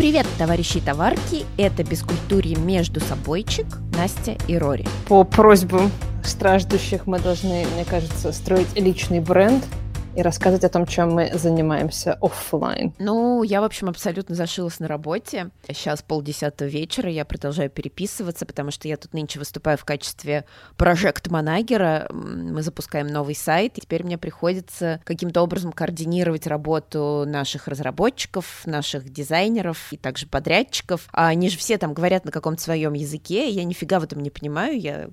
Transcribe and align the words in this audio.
Привет, 0.00 0.26
товарищи 0.38 0.78
и 0.78 0.80
товарки! 0.80 1.44
Это 1.58 1.84
«Бескультурье 1.84 2.56
между 2.56 3.00
собойчик» 3.00 3.66
Настя 3.94 4.34
и 4.48 4.56
Рори. 4.56 4.86
По 5.06 5.24
просьбам 5.24 5.90
страждущих 6.24 7.06
мы 7.06 7.18
должны, 7.18 7.66
мне 7.74 7.84
кажется, 7.84 8.32
строить 8.32 8.74
личный 8.76 9.20
бренд– 9.20 9.62
и 10.16 10.22
рассказывать 10.22 10.64
о 10.64 10.68
том, 10.68 10.86
чем 10.86 11.12
мы 11.12 11.30
занимаемся 11.34 12.18
офлайн. 12.20 12.92
Ну, 12.98 13.42
я, 13.42 13.60
в 13.60 13.64
общем, 13.64 13.88
абсолютно 13.88 14.34
зашилась 14.34 14.80
на 14.80 14.88
работе. 14.88 15.50
Сейчас 15.68 16.02
полдесятого 16.02 16.68
вечера, 16.68 17.10
я 17.10 17.24
продолжаю 17.24 17.70
переписываться, 17.70 18.46
потому 18.46 18.70
что 18.70 18.88
я 18.88 18.96
тут 18.96 19.12
нынче 19.14 19.38
выступаю 19.38 19.78
в 19.78 19.84
качестве 19.84 20.44
проект-манагера. 20.76 22.08
Мы 22.10 22.62
запускаем 22.62 23.06
новый 23.06 23.34
сайт, 23.34 23.78
и 23.78 23.80
теперь 23.80 24.04
мне 24.04 24.18
приходится 24.18 25.00
каким-то 25.04 25.42
образом 25.42 25.72
координировать 25.72 26.46
работу 26.46 27.24
наших 27.26 27.68
разработчиков, 27.68 28.62
наших 28.66 29.10
дизайнеров 29.10 29.92
и 29.92 29.96
также 29.96 30.26
подрядчиков. 30.26 31.08
А 31.12 31.28
они 31.28 31.48
же 31.48 31.58
все 31.58 31.78
там 31.78 31.94
говорят 31.94 32.24
на 32.24 32.32
каком-то 32.32 32.60
своем 32.62 32.94
языке, 32.94 33.48
я 33.48 33.64
нифига 33.64 34.00
в 34.00 34.04
этом 34.04 34.20
не 34.20 34.30
понимаю, 34.30 34.78
я, 34.78 35.08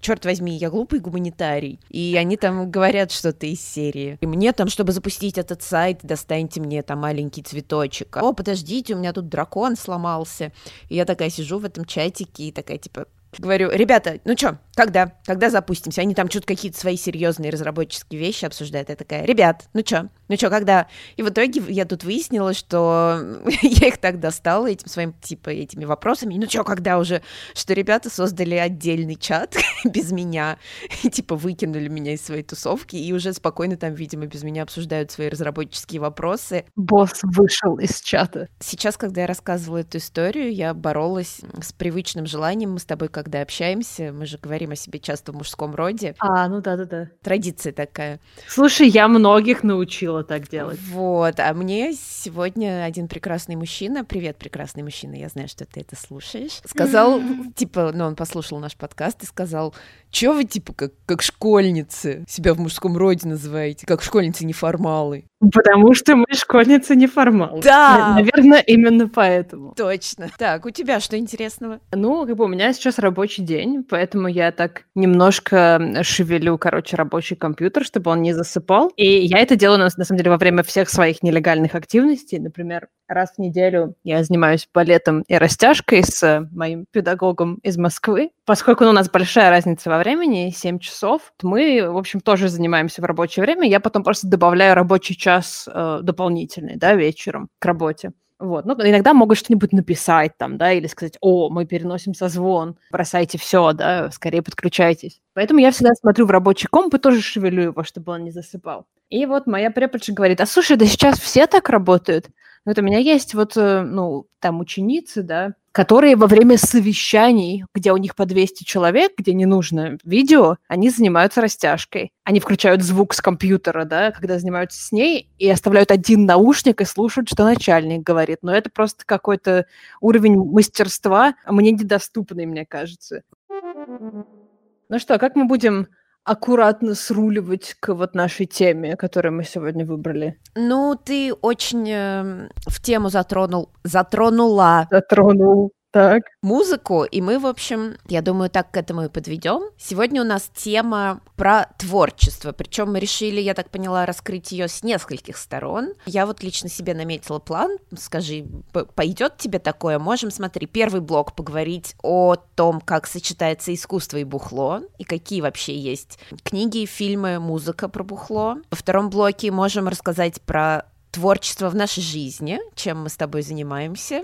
черт 0.00 0.24
возьми, 0.24 0.56
я 0.56 0.70
глупый 0.70 1.00
гуманитарий. 1.00 1.80
И 1.88 2.16
они 2.18 2.36
там 2.36 2.70
говорят 2.70 3.12
что-то 3.12 3.46
из 3.46 3.60
серии. 3.60 4.18
И 4.20 4.26
мне 4.26 4.41
мне 4.42 4.52
там, 4.52 4.66
чтобы 4.66 4.90
запустить 4.90 5.38
этот 5.38 5.62
сайт, 5.62 6.00
достаньте 6.02 6.60
мне 6.60 6.82
там 6.82 6.98
маленький 6.98 7.42
цветочек. 7.42 8.16
О, 8.16 8.32
подождите, 8.32 8.94
у 8.94 8.98
меня 8.98 9.12
тут 9.12 9.28
дракон 9.28 9.76
сломался. 9.76 10.50
И 10.88 10.96
я 10.96 11.04
такая 11.04 11.30
сижу 11.30 11.60
в 11.60 11.64
этом 11.64 11.84
чатике 11.84 12.48
и 12.48 12.52
такая, 12.52 12.78
типа, 12.78 13.06
Говорю, 13.38 13.70
ребята, 13.70 14.20
ну 14.24 14.36
что, 14.36 14.58
когда? 14.74 15.12
Когда 15.24 15.50
запустимся? 15.50 16.02
Они 16.02 16.14
там 16.14 16.28
что-то 16.28 16.46
какие-то 16.46 16.78
свои 16.78 16.96
серьезные 16.96 17.50
разработческие 17.50 18.20
вещи 18.20 18.44
обсуждают. 18.44 18.88
Я 18.88 18.96
такая, 18.96 19.24
ребят, 19.24 19.68
ну 19.72 19.82
что, 19.84 20.10
ну 20.32 20.36
что, 20.38 20.48
когда? 20.48 20.86
И 21.16 21.22
в 21.22 21.28
итоге 21.28 21.62
я 21.68 21.84
тут 21.84 22.04
выяснила, 22.04 22.54
что 22.54 23.42
я 23.62 23.88
их 23.88 23.98
так 23.98 24.18
достала 24.18 24.70
этим 24.70 24.88
своим, 24.88 25.12
типа, 25.12 25.50
этими 25.50 25.84
вопросами. 25.84 26.38
Ну 26.38 26.48
что, 26.48 26.64
когда 26.64 26.98
уже? 26.98 27.20
Что 27.54 27.74
ребята 27.74 28.08
создали 28.08 28.54
отдельный 28.54 29.16
чат 29.16 29.56
без 29.84 30.10
меня. 30.10 30.56
И, 31.02 31.10
типа, 31.10 31.36
выкинули 31.36 31.88
меня 31.88 32.14
из 32.14 32.24
своей 32.24 32.42
тусовки. 32.42 32.96
И 32.96 33.12
уже 33.12 33.34
спокойно 33.34 33.76
там, 33.76 33.92
видимо, 33.92 34.24
без 34.24 34.42
меня 34.42 34.62
обсуждают 34.62 35.10
свои 35.10 35.28
разработческие 35.28 36.00
вопросы. 36.00 36.64
Босс 36.76 37.20
вышел 37.22 37.78
из 37.78 38.00
чата. 38.00 38.48
Сейчас, 38.58 38.96
когда 38.96 39.22
я 39.22 39.26
рассказывала 39.26 39.78
эту 39.78 39.98
историю, 39.98 40.50
я 40.50 40.72
боролась 40.72 41.40
с 41.60 41.74
привычным 41.74 42.24
желанием. 42.24 42.72
Мы 42.72 42.78
с 42.78 42.86
тобой 42.86 43.10
как 43.10 43.21
когда 43.22 43.42
общаемся, 43.42 44.12
мы 44.12 44.26
же 44.26 44.36
говорим 44.36 44.72
о 44.72 44.76
себе 44.76 44.98
часто 44.98 45.30
в 45.30 45.36
мужском 45.36 45.76
роде. 45.76 46.16
А, 46.18 46.48
ну 46.48 46.60
да-да-да. 46.60 47.08
Традиция 47.22 47.72
такая. 47.72 48.18
Слушай, 48.48 48.88
я 48.88 49.06
многих 49.06 49.62
научила 49.62 50.24
так 50.24 50.48
делать. 50.48 50.80
Вот, 50.90 51.38
а 51.38 51.54
мне 51.54 51.92
сегодня 51.92 52.82
один 52.84 53.06
прекрасный 53.06 53.54
мужчина, 53.54 54.04
привет, 54.04 54.38
прекрасный 54.38 54.82
мужчина, 54.82 55.14
я 55.14 55.28
знаю, 55.28 55.46
что 55.46 55.64
ты 55.64 55.82
это 55.82 55.94
слушаешь, 55.94 56.60
сказал, 56.66 57.20
типа, 57.54 57.92
ну, 57.94 58.06
он 58.06 58.16
послушал 58.16 58.58
наш 58.58 58.76
подкаст 58.76 59.22
и 59.22 59.26
сказал, 59.26 59.72
чё 60.12 60.34
вы, 60.34 60.44
типа, 60.44 60.72
как, 60.74 60.92
как 61.06 61.22
школьницы 61.22 62.24
себя 62.28 62.54
в 62.54 62.60
мужском 62.60 62.96
роде 62.96 63.26
называете, 63.26 63.86
как 63.86 64.02
школьницы 64.02 64.46
неформалы? 64.46 65.24
Потому 65.52 65.92
что 65.94 66.14
мы 66.14 66.26
школьницы 66.32 66.94
неформалы. 66.94 67.62
Да! 67.62 68.14
Наверное, 68.14 68.60
именно 68.60 69.08
поэтому. 69.08 69.74
Точно. 69.74 70.28
Так, 70.38 70.66
у 70.66 70.70
тебя 70.70 71.00
что 71.00 71.18
интересного? 71.18 71.80
Ну, 71.90 72.26
как 72.26 72.36
бы 72.36 72.44
у 72.44 72.48
меня 72.48 72.72
сейчас 72.72 72.98
рабочий 73.00 73.42
день, 73.42 73.82
поэтому 73.82 74.28
я 74.28 74.52
так 74.52 74.84
немножко 74.94 75.80
шевелю, 76.02 76.58
короче, 76.58 76.96
рабочий 76.96 77.34
компьютер, 77.34 77.84
чтобы 77.84 78.12
он 78.12 78.22
не 78.22 78.34
засыпал. 78.34 78.92
И 78.96 79.26
я 79.26 79.38
это 79.38 79.56
делаю, 79.56 79.78
на, 79.78 79.88
на 79.96 80.04
самом 80.04 80.18
деле, 80.18 80.30
во 80.30 80.36
время 80.36 80.62
всех 80.62 80.88
своих 80.88 81.22
нелегальных 81.24 81.74
активностей. 81.74 82.38
Например, 82.38 82.86
раз 83.08 83.34
в 83.36 83.38
неделю 83.40 83.96
я 84.04 84.22
занимаюсь 84.22 84.68
балетом 84.72 85.22
и 85.26 85.34
растяжкой 85.34 86.04
с 86.04 86.46
моим 86.52 86.86
педагогом 86.92 87.56
из 87.64 87.76
Москвы. 87.78 88.30
Поскольку 88.52 88.84
ну, 88.84 88.90
у 88.90 88.92
нас 88.92 89.08
большая 89.08 89.48
разница 89.48 89.88
во 89.88 89.96
времени, 89.96 90.52
7 90.54 90.78
часов, 90.78 91.32
мы, 91.42 91.90
в 91.90 91.96
общем, 91.96 92.20
тоже 92.20 92.50
занимаемся 92.50 93.00
в 93.00 93.06
рабочее 93.06 93.42
время. 93.42 93.66
Я 93.66 93.80
потом 93.80 94.04
просто 94.04 94.26
добавляю 94.26 94.74
рабочий 94.74 95.16
час 95.16 95.66
э, 95.72 96.00
дополнительный, 96.02 96.76
да, 96.76 96.92
вечером 96.92 97.48
к 97.58 97.64
работе. 97.64 98.12
Вот. 98.38 98.66
Ну, 98.66 98.74
иногда 98.74 99.14
могут 99.14 99.38
что-нибудь 99.38 99.72
написать 99.72 100.36
там, 100.36 100.58
да, 100.58 100.70
или 100.70 100.86
сказать, 100.86 101.16
о, 101.22 101.48
мы 101.48 101.64
переносим 101.64 102.12
созвон, 102.12 102.76
бросайте 102.90 103.38
все, 103.38 103.72
да, 103.72 104.10
скорее 104.10 104.42
подключайтесь. 104.42 105.22
Поэтому 105.32 105.60
я 105.60 105.70
всегда 105.70 105.94
смотрю 105.94 106.26
в 106.26 106.30
рабочий 106.30 106.66
комп 106.66 106.92
и 106.92 106.98
тоже 106.98 107.22
шевелю 107.22 107.62
его, 107.62 107.84
чтобы 107.84 108.12
он 108.12 108.22
не 108.22 108.32
засыпал. 108.32 108.84
И 109.08 109.24
вот 109.24 109.46
моя 109.46 109.70
преподша 109.70 110.12
говорит, 110.12 110.42
а 110.42 110.46
слушай, 110.46 110.76
да 110.76 110.84
сейчас 110.84 111.18
все 111.18 111.46
так 111.46 111.70
работают. 111.70 112.28
Вот 112.66 112.78
у 112.78 112.82
меня 112.82 112.98
есть 112.98 113.32
вот, 113.32 113.56
э, 113.56 113.80
ну, 113.80 114.26
там 114.40 114.60
ученицы, 114.60 115.22
да, 115.22 115.54
которые 115.72 116.16
во 116.16 116.26
время 116.26 116.58
совещаний, 116.58 117.64
где 117.74 117.92
у 117.92 117.96
них 117.96 118.14
по 118.14 118.26
200 118.26 118.64
человек, 118.64 119.12
где 119.16 119.32
не 119.32 119.46
нужно 119.46 119.98
видео, 120.04 120.58
они 120.68 120.90
занимаются 120.90 121.40
растяжкой. 121.40 122.12
Они 122.24 122.40
включают 122.40 122.82
звук 122.82 123.14
с 123.14 123.20
компьютера, 123.20 123.84
да, 123.84 124.12
когда 124.12 124.38
занимаются 124.38 124.82
с 124.82 124.92
ней, 124.92 125.30
и 125.38 125.48
оставляют 125.48 125.90
один 125.90 126.26
наушник 126.26 126.82
и 126.82 126.84
слушают, 126.84 127.28
что 127.28 127.44
начальник 127.44 128.02
говорит. 128.02 128.38
Но 128.42 128.54
это 128.54 128.70
просто 128.70 129.04
какой-то 129.06 129.66
уровень 130.00 130.36
мастерства, 130.36 131.34
мне 131.46 131.72
недоступный, 131.72 132.46
мне 132.46 132.66
кажется. 132.66 133.22
Ну 133.48 134.98
что, 134.98 135.18
как 135.18 135.36
мы 135.36 135.46
будем 135.46 135.88
аккуратно 136.24 136.94
сруливать 136.94 137.74
к 137.80 137.94
вот 137.94 138.14
нашей 138.14 138.46
теме, 138.46 138.96
которую 138.96 139.34
мы 139.34 139.44
сегодня 139.44 139.84
выбрали? 139.84 140.38
Ну, 140.54 140.96
ты 141.02 141.32
очень 141.34 141.88
э, 141.90 142.48
в 142.66 142.82
тему 142.82 143.08
затронул, 143.08 143.70
затронула. 143.84 144.88
Затронул. 144.90 145.72
Так. 145.92 146.22
Музыку, 146.40 147.04
и 147.04 147.20
мы, 147.20 147.38
в 147.38 147.46
общем, 147.46 147.96
я 148.08 148.22
думаю, 148.22 148.48
так 148.48 148.70
к 148.70 148.76
этому 148.78 149.04
и 149.04 149.08
подведем. 149.10 149.70
Сегодня 149.78 150.22
у 150.22 150.24
нас 150.24 150.50
тема 150.54 151.20
про 151.36 151.66
творчество, 151.78 152.52
причем 152.52 152.92
мы 152.92 152.98
решили, 152.98 153.42
я 153.42 153.52
так 153.52 153.68
поняла, 153.68 154.06
раскрыть 154.06 154.52
ее 154.52 154.68
с 154.68 154.82
нескольких 154.82 155.36
сторон. 155.36 155.92
Я 156.06 156.24
вот 156.24 156.42
лично 156.42 156.70
себе 156.70 156.94
наметила 156.94 157.40
план, 157.40 157.76
скажи, 157.98 158.46
пойдет 158.94 159.36
тебе 159.36 159.58
такое? 159.58 159.98
Можем, 159.98 160.30
смотри, 160.30 160.66
первый 160.66 161.02
блок 161.02 161.36
поговорить 161.36 161.94
о 162.02 162.36
том, 162.36 162.80
как 162.80 163.06
сочетается 163.06 163.74
искусство 163.74 164.16
и 164.16 164.24
бухло, 164.24 164.80
и 164.96 165.04
какие 165.04 165.42
вообще 165.42 165.76
есть 165.76 166.18
книги, 166.42 166.86
фильмы, 166.86 167.38
музыка 167.38 167.88
про 167.88 168.02
бухло. 168.02 168.56
Во 168.70 168.76
втором 168.76 169.10
блоке 169.10 169.50
можем 169.50 169.88
рассказать 169.88 170.40
про 170.40 170.86
творчество 171.12 171.68
в 171.68 171.74
нашей 171.74 172.02
жизни, 172.02 172.58
чем 172.74 173.02
мы 173.02 173.10
с 173.10 173.16
тобой 173.16 173.42
занимаемся. 173.42 174.22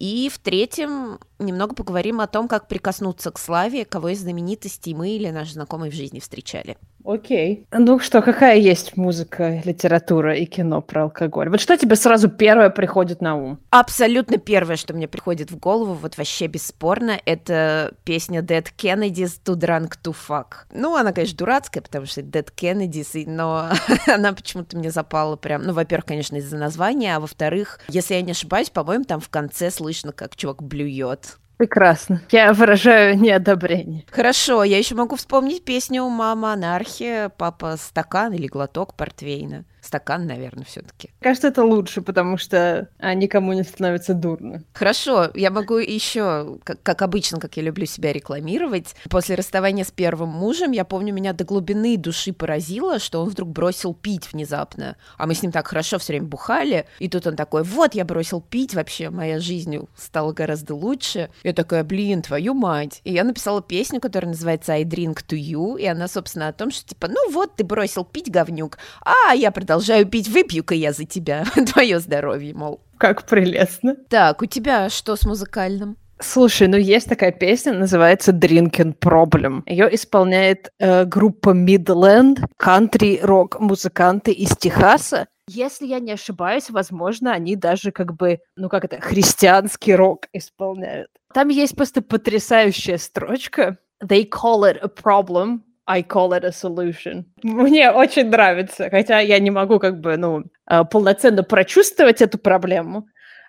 И 0.00 0.30
в 0.32 0.38
третьем 0.38 1.20
немного 1.38 1.74
поговорим 1.74 2.20
о 2.20 2.26
том, 2.26 2.48
как 2.48 2.68
прикоснуться 2.68 3.30
к 3.30 3.38
славе, 3.38 3.84
кого 3.84 4.08
из 4.08 4.20
знаменитостей 4.20 4.94
мы 4.94 5.10
или 5.10 5.28
наши 5.30 5.52
знакомые 5.52 5.92
в 5.92 5.94
жизни 5.94 6.20
встречали. 6.20 6.76
Окей. 7.02 7.66
Ну 7.72 7.98
что, 7.98 8.20
какая 8.20 8.58
есть 8.58 8.96
музыка, 8.96 9.62
литература 9.64 10.36
и 10.36 10.44
кино 10.44 10.82
про 10.82 11.04
алкоголь? 11.04 11.48
Вот 11.48 11.60
что 11.60 11.78
тебе 11.78 11.96
сразу 11.96 12.28
первое 12.28 12.68
приходит 12.68 13.22
на 13.22 13.36
ум? 13.36 13.58
Абсолютно 13.70 14.36
первое, 14.36 14.76
что 14.76 14.92
мне 14.92 15.08
приходит 15.08 15.50
в 15.50 15.58
голову, 15.58 15.94
вот 15.94 16.18
вообще 16.18 16.46
бесспорно, 16.46 17.18
это 17.24 17.94
песня 18.04 18.40
Dead 18.42 18.66
Kennedys 18.76 19.40
Too 19.42 19.56
Drunk 19.56 19.94
to 20.04 20.14
Fuck. 20.28 20.66
Ну, 20.74 20.94
она, 20.94 21.12
конечно, 21.12 21.38
дурацкая, 21.38 21.82
потому 21.82 22.04
что 22.04 22.20
Dead 22.20 22.46
Kennedys, 22.54 23.24
но 23.26 23.70
она 24.06 24.34
почему-то 24.34 24.76
мне 24.76 24.90
запала 24.90 25.36
прям, 25.36 25.62
ну, 25.62 25.72
во-первых, 25.72 26.04
конечно, 26.04 26.36
из-за 26.36 26.58
названия, 26.58 27.16
а 27.16 27.20
во-вторых, 27.20 27.80
если 27.88 28.12
я 28.12 28.20
не 28.20 28.32
ошибаюсь, 28.32 28.68
по-моему, 28.68 29.04
там 29.04 29.20
в 29.20 29.30
конце 29.30 29.70
слышно, 29.70 29.89
как 30.12 30.36
чувак 30.36 30.62
блюет. 30.62 31.38
Прекрасно. 31.60 32.22
Я 32.30 32.54
выражаю 32.54 33.18
неодобрение. 33.18 34.06
Хорошо, 34.10 34.64
я 34.64 34.78
еще 34.78 34.94
могу 34.94 35.16
вспомнить 35.16 35.62
песню 35.62 36.08
«Мама 36.08 36.54
анархия», 36.54 37.28
«Папа 37.28 37.76
стакан» 37.76 38.32
или 38.32 38.46
«Глоток 38.46 38.94
портвейна». 38.94 39.66
Стакан, 39.90 40.24
наверное, 40.24 40.64
все-таки. 40.64 41.10
Кажется, 41.18 41.48
это 41.48 41.64
лучше, 41.64 42.00
потому 42.00 42.36
что 42.36 42.88
а, 43.00 43.12
никому 43.12 43.52
не 43.54 43.64
становится 43.64 44.14
дурно. 44.14 44.62
Хорошо, 44.72 45.32
я 45.34 45.50
могу 45.50 45.78
еще, 45.78 46.58
как, 46.62 46.80
как 46.84 47.02
обычно, 47.02 47.40
как 47.40 47.56
я 47.56 47.64
люблю 47.64 47.86
себя 47.86 48.12
рекламировать. 48.12 48.94
После 49.08 49.34
расставания 49.34 49.82
с 49.82 49.90
первым 49.90 50.28
мужем, 50.28 50.70
я 50.70 50.84
помню, 50.84 51.12
меня 51.12 51.32
до 51.32 51.42
глубины 51.42 51.96
души 51.96 52.32
поразило, 52.32 53.00
что 53.00 53.20
он 53.20 53.30
вдруг 53.30 53.48
бросил 53.48 53.92
пить 53.92 54.32
внезапно. 54.32 54.94
А 55.18 55.26
мы 55.26 55.34
с 55.34 55.42
ним 55.42 55.50
так 55.50 55.66
хорошо 55.66 55.98
все 55.98 56.12
время 56.12 56.28
бухали. 56.28 56.86
И 57.00 57.08
тут 57.08 57.26
он 57.26 57.34
такой, 57.34 57.64
вот, 57.64 57.96
я 57.96 58.04
бросил 58.04 58.40
пить, 58.40 58.76
вообще 58.76 59.10
моя 59.10 59.40
жизнь 59.40 59.76
стала 59.96 60.32
гораздо 60.32 60.76
лучше. 60.76 61.30
Я 61.42 61.52
такая, 61.52 61.82
блин, 61.82 62.22
твою 62.22 62.54
мать. 62.54 63.00
И 63.02 63.12
я 63.12 63.24
написала 63.24 63.60
песню, 63.60 64.00
которая 64.00 64.30
называется 64.30 64.72
I 64.72 64.84
Drink 64.84 65.24
to 65.28 65.36
You, 65.36 65.80
и 65.80 65.86
она, 65.86 66.06
собственно, 66.06 66.46
о 66.46 66.52
том, 66.52 66.70
что 66.70 66.86
типа, 66.90 67.08
ну 67.08 67.32
вот, 67.32 67.56
ты 67.56 67.64
бросил 67.64 68.04
пить, 68.04 68.30
говнюк, 68.30 68.78
а 69.04 69.34
я 69.34 69.50
продолжаю 69.50 69.79
продолжаю 69.80 70.06
пить, 70.06 70.28
выпью-ка 70.28 70.74
я 70.74 70.92
за 70.92 71.06
тебя. 71.06 71.44
Твое 71.72 72.00
здоровье, 72.00 72.54
мол. 72.54 72.80
Как 72.98 73.24
прелестно. 73.24 73.96
Так, 74.10 74.42
у 74.42 74.46
тебя 74.46 74.90
что 74.90 75.16
с 75.16 75.24
музыкальным? 75.24 75.96
Слушай, 76.20 76.68
ну 76.68 76.76
есть 76.76 77.08
такая 77.08 77.32
песня, 77.32 77.72
называется 77.72 78.32
Drinking 78.32 78.94
Problem. 78.98 79.62
Ее 79.64 79.88
исполняет 79.94 80.70
э, 80.78 81.06
группа 81.06 81.54
Midland, 81.54 82.44
кантри-рок 82.58 83.58
музыканты 83.58 84.32
из 84.32 84.54
Техаса. 84.54 85.28
Если 85.48 85.86
я 85.86 85.98
не 85.98 86.12
ошибаюсь, 86.12 86.68
возможно, 86.68 87.32
они 87.32 87.56
даже 87.56 87.90
как 87.90 88.14
бы, 88.14 88.40
ну 88.56 88.68
как 88.68 88.84
это, 88.84 89.00
христианский 89.00 89.94
рок 89.94 90.26
исполняют. 90.34 91.08
Там 91.32 91.48
есть 91.48 91.74
просто 91.74 92.02
потрясающая 92.02 92.98
строчка. 92.98 93.78
They 94.04 94.28
call 94.28 94.70
it 94.70 94.78
a 94.82 94.88
problem, 94.88 95.60
I 95.90 96.02
call 96.02 96.30
it 96.32 96.44
a 96.44 96.52
solution. 96.52 97.24
Мне 97.42 97.90
очень 97.90 98.30
нравится, 98.30 98.88
хотя 98.90 99.18
я 99.18 99.40
не 99.40 99.50
могу 99.50 99.80
как 99.80 100.00
бы, 100.00 100.16
ну, 100.16 100.44
э, 100.70 100.84
полноценно 100.84 101.42
прочувствовать 101.42 102.22
эту 102.22 102.38
проблему, 102.38 103.08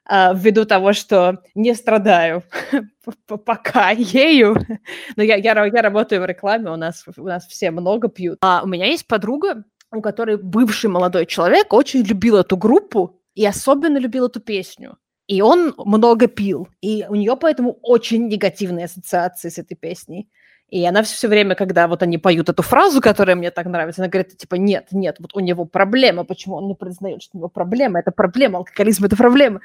э, 0.10 0.34
ввиду 0.34 0.66
того, 0.66 0.94
что 0.94 1.44
не 1.54 1.76
страдаю 1.76 2.42
пока 3.46 3.92
ею. 3.92 4.58
Но 5.16 5.24
я, 5.24 5.36
я, 5.36 5.66
я 5.66 5.82
работаю 5.82 6.22
в 6.22 6.26
рекламе, 6.26 6.72
у 6.72 6.78
нас, 6.78 7.06
у 7.16 7.24
нас 7.24 7.46
все 7.46 7.70
много 7.70 8.08
пьют. 8.08 8.40
А 8.42 8.62
у 8.64 8.68
меня 8.68 8.88
есть 8.88 9.06
подруга, 9.06 9.64
у 9.92 10.02
которой 10.02 10.38
бывший 10.38 10.90
молодой 10.90 11.28
человек 11.28 11.72
очень 11.74 12.02
любил 12.02 12.38
эту 12.38 12.58
группу 12.58 13.22
и 13.36 13.46
особенно 13.46 14.00
любил 14.00 14.26
эту 14.26 14.40
песню. 14.40 14.98
И 15.28 15.42
он 15.42 15.76
много 15.78 16.28
пил. 16.28 16.68
И 16.82 17.06
у 17.08 17.14
нее 17.14 17.38
поэтому 17.38 17.78
очень 17.84 18.28
негативные 18.28 18.86
ассоциации 18.86 19.50
с 19.50 19.60
этой 19.60 19.76
песней. 19.76 20.28
И 20.72 20.86
она 20.86 21.04
все 21.04 21.28
время, 21.28 21.56
когда 21.56 21.88
вот 21.90 22.02
они 22.02 22.18
поют 22.18 22.48
эту 22.48 22.64
фразу, 22.64 23.02
которая 23.02 23.36
мне 23.36 23.52
так 23.52 23.66
нравится, 23.66 24.02
она 24.02 24.10
говорит, 24.10 24.38
типа, 24.38 24.56
нет, 24.56 24.88
нет, 24.92 25.18
вот 25.20 25.36
у 25.36 25.42
него 25.42 25.66
проблема, 25.66 26.24
почему 26.24 26.56
он 26.56 26.68
не 26.68 26.76
признает, 26.76 27.22
что 27.22 27.32
у 27.34 27.40
него 27.40 27.50
проблема, 27.50 28.00
это 28.00 28.12
проблема, 28.12 28.60
алкоголизм– 28.60 29.04
это 29.06 29.18
проблема. 29.18 29.60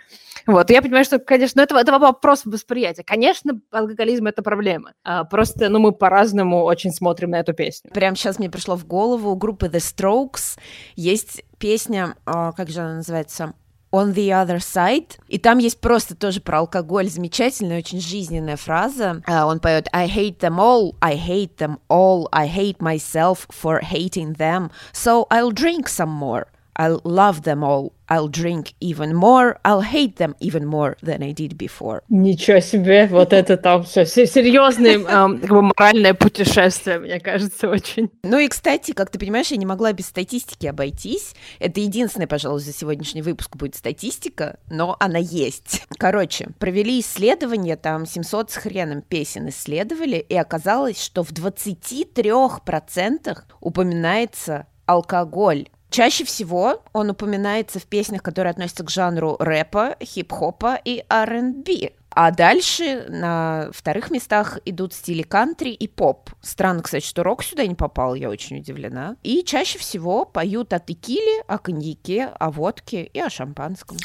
Вот, 0.48 0.68
и 0.68 0.74
я 0.74 0.82
понимаю, 0.82 1.04
что, 1.04 1.20
конечно, 1.20 1.60
это, 1.60 1.76
это 1.78 1.96
вопрос 2.00 2.44
восприятия. 2.44 3.04
Конечно, 3.04 3.60
алкоголизм– 3.70 4.26
это 4.28 4.42
проблема. 4.42 4.94
А, 5.04 5.22
просто, 5.22 5.68
ну, 5.68 5.78
мы 5.78 5.92
по-разному 5.92 6.64
очень 6.64 6.90
смотрим 6.90 7.30
на 7.30 7.38
эту 7.38 7.54
песню. 7.54 7.90
Прямо 7.94 8.16
сейчас 8.16 8.40
мне 8.40 8.50
пришло 8.50 8.76
в 8.76 8.84
голову 8.84 9.30
у 9.30 9.36
группы 9.36 9.66
The 9.66 9.78
Strokes 9.78 10.58
есть 10.96 11.44
песня, 11.58 12.16
а, 12.26 12.50
как 12.50 12.68
же 12.68 12.80
она 12.80 12.96
называется, 12.96 13.54
On 13.95 14.13
the 14.13 14.29
Other 14.29 14.59
Side. 14.59 15.19
И 15.27 15.37
там 15.37 15.57
есть 15.57 15.81
просто 15.81 16.15
тоже 16.15 16.39
про 16.39 16.59
алкоголь 16.59 17.09
замечательная, 17.09 17.79
очень 17.79 17.99
жизненная 17.99 18.55
фраза. 18.55 19.21
Uh, 19.27 19.45
он 19.45 19.59
поет 19.59 19.87
I 19.91 20.07
hate 20.07 20.39
them 20.39 20.59
all, 20.59 20.95
I 21.01 21.17
hate 21.17 21.57
them 21.57 21.77
all, 21.89 22.29
I 22.31 22.47
hate 22.47 22.79
myself 22.79 23.47
for 23.49 23.81
hating 23.81 24.35
them, 24.37 24.71
so 24.93 25.27
I'll 25.29 25.51
drink 25.51 25.89
some 25.89 26.09
more. 26.09 26.47
I'll 26.78 27.00
love 27.04 27.42
them 27.42 27.62
all. 27.62 27.92
I'll 28.08 28.28
drink 28.28 28.74
even 28.80 29.14
more. 29.14 29.58
I'll 29.64 29.80
hate 29.80 30.16
them 30.16 30.36
even 30.38 30.64
more 30.64 30.96
than 31.02 31.22
I 31.22 31.32
did 31.32 31.56
before. 31.56 32.02
Ничего 32.08 32.60
себе, 32.60 33.08
вот 33.10 33.32
это 33.32 33.56
там 33.56 33.82
все 33.82 34.06
серьезное 34.06 34.98
эм, 34.98 35.38
как 35.40 35.50
бы 35.50 35.62
моральное 35.62 36.14
путешествие, 36.14 36.98
мне 36.98 37.18
кажется, 37.18 37.68
очень. 37.68 38.10
Ну 38.22 38.38
и, 38.38 38.48
кстати, 38.48 38.92
как 38.92 39.10
ты 39.10 39.18
понимаешь, 39.18 39.48
я 39.48 39.56
не 39.56 39.66
могла 39.66 39.92
без 39.92 40.06
статистики 40.06 40.66
обойтись. 40.66 41.34
Это 41.58 41.80
единственное, 41.80 42.28
пожалуй, 42.28 42.60
за 42.60 42.72
сегодняшний 42.72 43.22
выпуск 43.22 43.56
будет 43.56 43.74
статистика, 43.74 44.58
но 44.70 44.96
она 45.00 45.18
есть. 45.18 45.82
Короче, 45.98 46.48
провели 46.58 47.00
исследование, 47.00 47.76
там 47.76 48.06
700 48.06 48.50
с 48.50 48.56
хреном 48.56 49.02
песен 49.02 49.48
исследовали, 49.48 50.16
и 50.16 50.36
оказалось, 50.36 51.02
что 51.02 51.24
в 51.24 51.32
23% 51.32 53.38
упоминается 53.60 54.66
алкоголь 54.86 55.68
Чаще 55.90 56.24
всего 56.24 56.82
он 56.92 57.10
упоминается 57.10 57.78
в 57.78 57.84
песнях, 57.84 58.22
которые 58.22 58.50
относятся 58.50 58.84
к 58.84 58.90
жанру 58.90 59.36
рэпа, 59.38 59.96
хип-хопа 60.02 60.78
и 60.84 61.04
R&B. 61.08 61.92
А 62.10 62.30
дальше 62.30 63.04
на 63.08 63.68
вторых 63.72 64.10
местах 64.10 64.58
идут 64.64 64.94
стили 64.94 65.22
кантри 65.22 65.70
и 65.70 65.86
поп. 65.86 66.30
Странно, 66.40 66.82
кстати, 66.82 67.04
что 67.04 67.22
рок 67.22 67.44
сюда 67.44 67.66
не 67.66 67.74
попал, 67.74 68.14
я 68.14 68.30
очень 68.30 68.58
удивлена. 68.58 69.16
И 69.22 69.42
чаще 69.44 69.78
всего 69.78 70.24
поют 70.24 70.72
о 70.72 70.78
текиле, 70.78 71.42
о 71.46 71.58
коньяке, 71.58 72.24
о 72.38 72.50
водке 72.50 73.04
и 73.04 73.20
о 73.20 73.28
шампанском. 73.28 73.98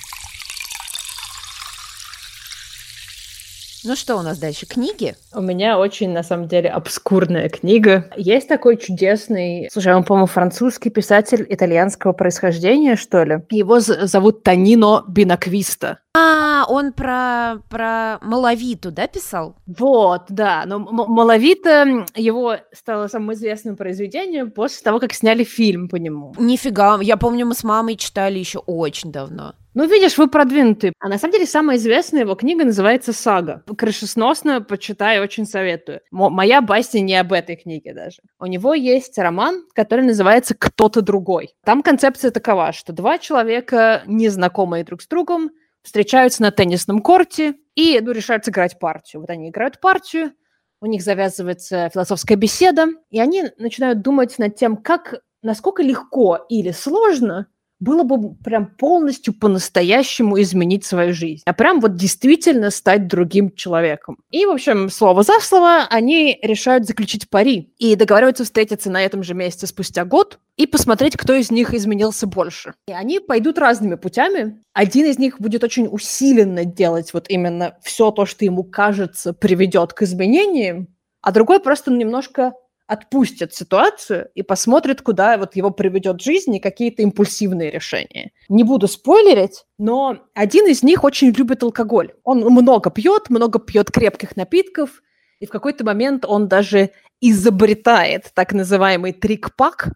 Ну 3.83 3.95
что 3.95 4.17
у 4.17 4.21
нас 4.21 4.37
дальше? 4.37 4.67
Книги? 4.67 5.15
У 5.33 5.41
меня 5.41 5.79
очень, 5.79 6.11
на 6.11 6.21
самом 6.21 6.47
деле, 6.47 6.69
обскурная 6.69 7.49
книга. 7.49 8.09
Есть 8.15 8.47
такой 8.47 8.77
чудесный, 8.77 9.69
слушай, 9.71 9.93
он, 9.93 10.03
по-моему, 10.03 10.27
французский 10.27 10.91
писатель 10.91 11.45
итальянского 11.49 12.13
происхождения, 12.13 12.95
что 12.95 13.23
ли. 13.23 13.39
Его 13.49 13.79
зовут 13.79 14.43
Танино 14.43 15.03
Бинаквиста. 15.07 15.99
А, 16.13 16.65
он 16.67 16.93
про, 16.93 17.61
про 17.69 18.19
Малавиту, 18.21 18.91
да, 18.91 19.07
писал? 19.07 19.55
Вот, 19.65 20.23
да. 20.29 20.63
Но 20.65 20.79
Малавита 20.79 22.05
его 22.15 22.57
стало 22.73 23.07
самым 23.07 23.33
известным 23.33 23.77
произведением 23.77 24.51
после 24.51 24.83
того, 24.83 24.99
как 24.99 25.13
сняли 25.13 25.43
фильм 25.43 25.87
по 25.87 25.95
нему. 25.95 26.35
Нифига, 26.37 26.99
я 27.01 27.17
помню, 27.17 27.45
мы 27.45 27.55
с 27.55 27.63
мамой 27.63 27.95
читали 27.95 28.37
еще 28.37 28.59
очень 28.59 29.11
давно. 29.11 29.53
Ну, 29.73 29.85
видишь, 29.85 30.17
вы 30.17 30.27
продвинутые. 30.27 30.91
А 30.99 31.07
на 31.07 31.17
самом 31.17 31.33
деле 31.33 31.45
самая 31.45 31.77
известная 31.77 32.21
его 32.21 32.35
книга 32.35 32.65
называется 32.65 33.13
«Сага». 33.13 33.63
Крышесносно, 33.77 34.61
почитай, 34.61 35.21
очень 35.21 35.45
советую. 35.45 36.01
М- 36.11 36.33
моя 36.33 36.61
басня 36.61 36.99
не 36.99 37.15
об 37.15 37.31
этой 37.31 37.55
книге 37.55 37.93
даже. 37.93 38.17
У 38.37 38.47
него 38.47 38.73
есть 38.73 39.17
роман, 39.17 39.63
который 39.73 40.05
называется 40.05 40.55
«Кто-то 40.55 41.01
другой». 41.01 41.53
Там 41.63 41.83
концепция 41.83 42.31
такова, 42.31 42.73
что 42.73 42.91
два 42.91 43.17
человека, 43.17 44.03
незнакомые 44.07 44.83
друг 44.83 45.01
с 45.01 45.07
другом, 45.07 45.51
встречаются 45.83 46.41
на 46.41 46.51
теннисном 46.51 47.01
корте 47.01 47.55
и 47.73 47.97
ну, 48.01 48.11
решают 48.11 48.43
сыграть 48.43 48.77
партию. 48.77 49.21
Вот 49.21 49.29
они 49.29 49.49
играют 49.49 49.79
партию, 49.79 50.33
у 50.81 50.85
них 50.85 51.01
завязывается 51.01 51.89
философская 51.93 52.35
беседа, 52.35 52.87
и 53.09 53.21
они 53.21 53.45
начинают 53.57 54.01
думать 54.01 54.37
над 54.37 54.55
тем, 54.57 54.75
как, 54.75 55.21
насколько 55.41 55.81
легко 55.81 56.45
или 56.49 56.71
сложно– 56.71 57.47
было 57.81 58.03
бы 58.03 58.35
прям 58.35 58.67
полностью 58.67 59.33
по-настоящему 59.33 60.39
изменить 60.39 60.85
свою 60.85 61.13
жизнь, 61.13 61.41
а 61.45 61.53
прям 61.53 61.81
вот 61.81 61.95
действительно 61.95 62.69
стать 62.69 63.07
другим 63.07 63.53
человеком. 63.53 64.17
И, 64.29 64.45
в 64.45 64.51
общем, 64.51 64.89
слово 64.89 65.23
за 65.23 65.39
слово, 65.41 65.87
они 65.89 66.39
решают 66.41 66.85
заключить 66.85 67.29
пари 67.29 67.73
и 67.79 67.95
договариваются 67.95 68.45
встретиться 68.45 68.89
на 68.89 69.03
этом 69.03 69.23
же 69.23 69.33
месте 69.33 69.67
спустя 69.67 70.05
год 70.05 70.39
и 70.57 70.67
посмотреть, 70.67 71.17
кто 71.17 71.33
из 71.33 71.49
них 71.49 71.73
изменился 71.73 72.27
больше. 72.27 72.75
И 72.87 72.91
они 72.91 73.19
пойдут 73.19 73.57
разными 73.57 73.95
путями. 73.95 74.61
Один 74.73 75.07
из 75.07 75.17
них 75.17 75.41
будет 75.41 75.63
очень 75.63 75.87
усиленно 75.91 76.65
делать 76.65 77.13
вот 77.13 77.25
именно 77.29 77.77
все 77.81 78.11
то, 78.11 78.25
что 78.27 78.45
ему 78.45 78.63
кажется 78.63 79.33
приведет 79.33 79.93
к 79.93 80.03
изменениям, 80.03 80.87
а 81.21 81.31
другой 81.31 81.59
просто 81.59 81.91
немножко 81.91 82.53
отпустит 82.91 83.53
ситуацию 83.53 84.27
и 84.35 84.43
посмотрит, 84.43 85.01
куда 85.01 85.37
вот 85.37 85.55
его 85.55 85.71
приведет 85.71 86.21
жизнь 86.21 86.53
и 86.53 86.59
какие-то 86.59 87.01
импульсивные 87.03 87.71
решения. 87.71 88.31
Не 88.49 88.65
буду 88.65 88.89
спойлерить, 88.89 89.63
но 89.77 90.17
один 90.33 90.67
из 90.67 90.83
них 90.83 91.05
очень 91.05 91.29
любит 91.29 91.63
алкоголь. 91.63 92.11
Он 92.25 92.39
много 92.39 92.89
пьет, 92.89 93.29
много 93.29 93.59
пьет 93.59 93.91
крепких 93.91 94.35
напитков, 94.35 95.01
и 95.39 95.45
в 95.45 95.49
какой-то 95.49 95.85
момент 95.85 96.25
он 96.27 96.49
даже 96.49 96.89
изобретает 97.21 98.29
так 98.33 98.51
называемый 98.51 99.13
трик-пак, 99.13 99.93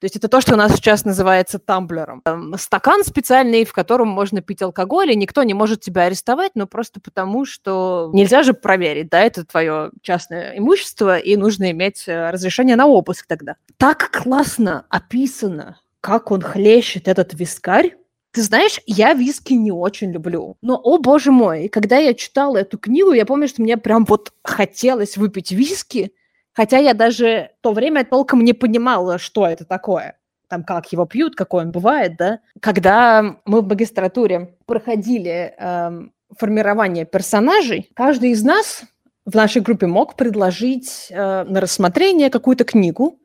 то 0.00 0.04
есть 0.04 0.16
это 0.16 0.28
то, 0.28 0.40
что 0.40 0.54
у 0.54 0.56
нас 0.56 0.74
сейчас 0.74 1.04
называется 1.04 1.58
тамблером. 1.58 2.22
Стакан 2.56 3.02
специальный, 3.04 3.64
в 3.64 3.72
котором 3.72 4.08
можно 4.08 4.40
пить 4.40 4.62
алкоголь, 4.62 5.10
и 5.10 5.16
никто 5.16 5.42
не 5.42 5.54
может 5.54 5.80
тебя 5.80 6.02
арестовать, 6.04 6.52
но 6.54 6.66
просто 6.66 7.00
потому, 7.00 7.44
что 7.44 8.10
нельзя 8.12 8.44
же 8.44 8.54
проверить, 8.54 9.08
да, 9.10 9.20
это 9.20 9.44
твое 9.44 9.90
частное 10.02 10.56
имущество, 10.56 11.18
и 11.18 11.36
нужно 11.36 11.70
иметь 11.72 12.04
э, 12.06 12.30
разрешение 12.30 12.76
на 12.76 12.86
обыск 12.86 13.26
тогда. 13.26 13.56
Так 13.76 14.10
классно 14.10 14.86
описано, 14.88 15.80
как 16.00 16.30
он 16.30 16.42
хлещет 16.42 17.08
этот 17.08 17.34
вискарь, 17.34 17.96
ты 18.30 18.42
знаешь, 18.42 18.80
я 18.86 19.14
виски 19.14 19.54
не 19.54 19.72
очень 19.72 20.12
люблю. 20.12 20.56
Но, 20.60 20.76
о 20.76 20.98
боже 20.98 21.32
мой, 21.32 21.68
когда 21.68 21.96
я 21.96 22.14
читала 22.14 22.58
эту 22.58 22.78
книгу, 22.78 23.12
я 23.12 23.26
помню, 23.26 23.48
что 23.48 23.62
мне 23.62 23.76
прям 23.76 24.04
вот 24.04 24.32
хотелось 24.44 25.16
выпить 25.16 25.50
виски, 25.50 26.12
Хотя 26.58 26.78
я 26.78 26.92
даже 26.92 27.50
то 27.60 27.70
время 27.70 28.04
толком 28.04 28.42
не 28.42 28.52
понимала, 28.52 29.18
что 29.18 29.46
это 29.46 29.64
такое. 29.64 30.18
Там, 30.48 30.64
как 30.64 30.90
его 30.90 31.06
пьют, 31.06 31.36
какой 31.36 31.62
он 31.62 31.70
бывает, 31.70 32.16
да. 32.16 32.40
Когда 32.58 33.36
мы 33.44 33.60
в 33.60 33.68
магистратуре 33.68 34.56
проходили 34.66 35.54
э, 35.56 35.90
формирование 36.36 37.04
персонажей, 37.04 37.88
каждый 37.94 38.30
из 38.30 38.42
нас 38.42 38.82
в 39.24 39.36
нашей 39.36 39.62
группе 39.62 39.86
мог 39.86 40.16
предложить 40.16 41.06
э, 41.10 41.44
на 41.44 41.60
рассмотрение 41.60 42.28
какую-то 42.28 42.64
книгу, 42.64 43.20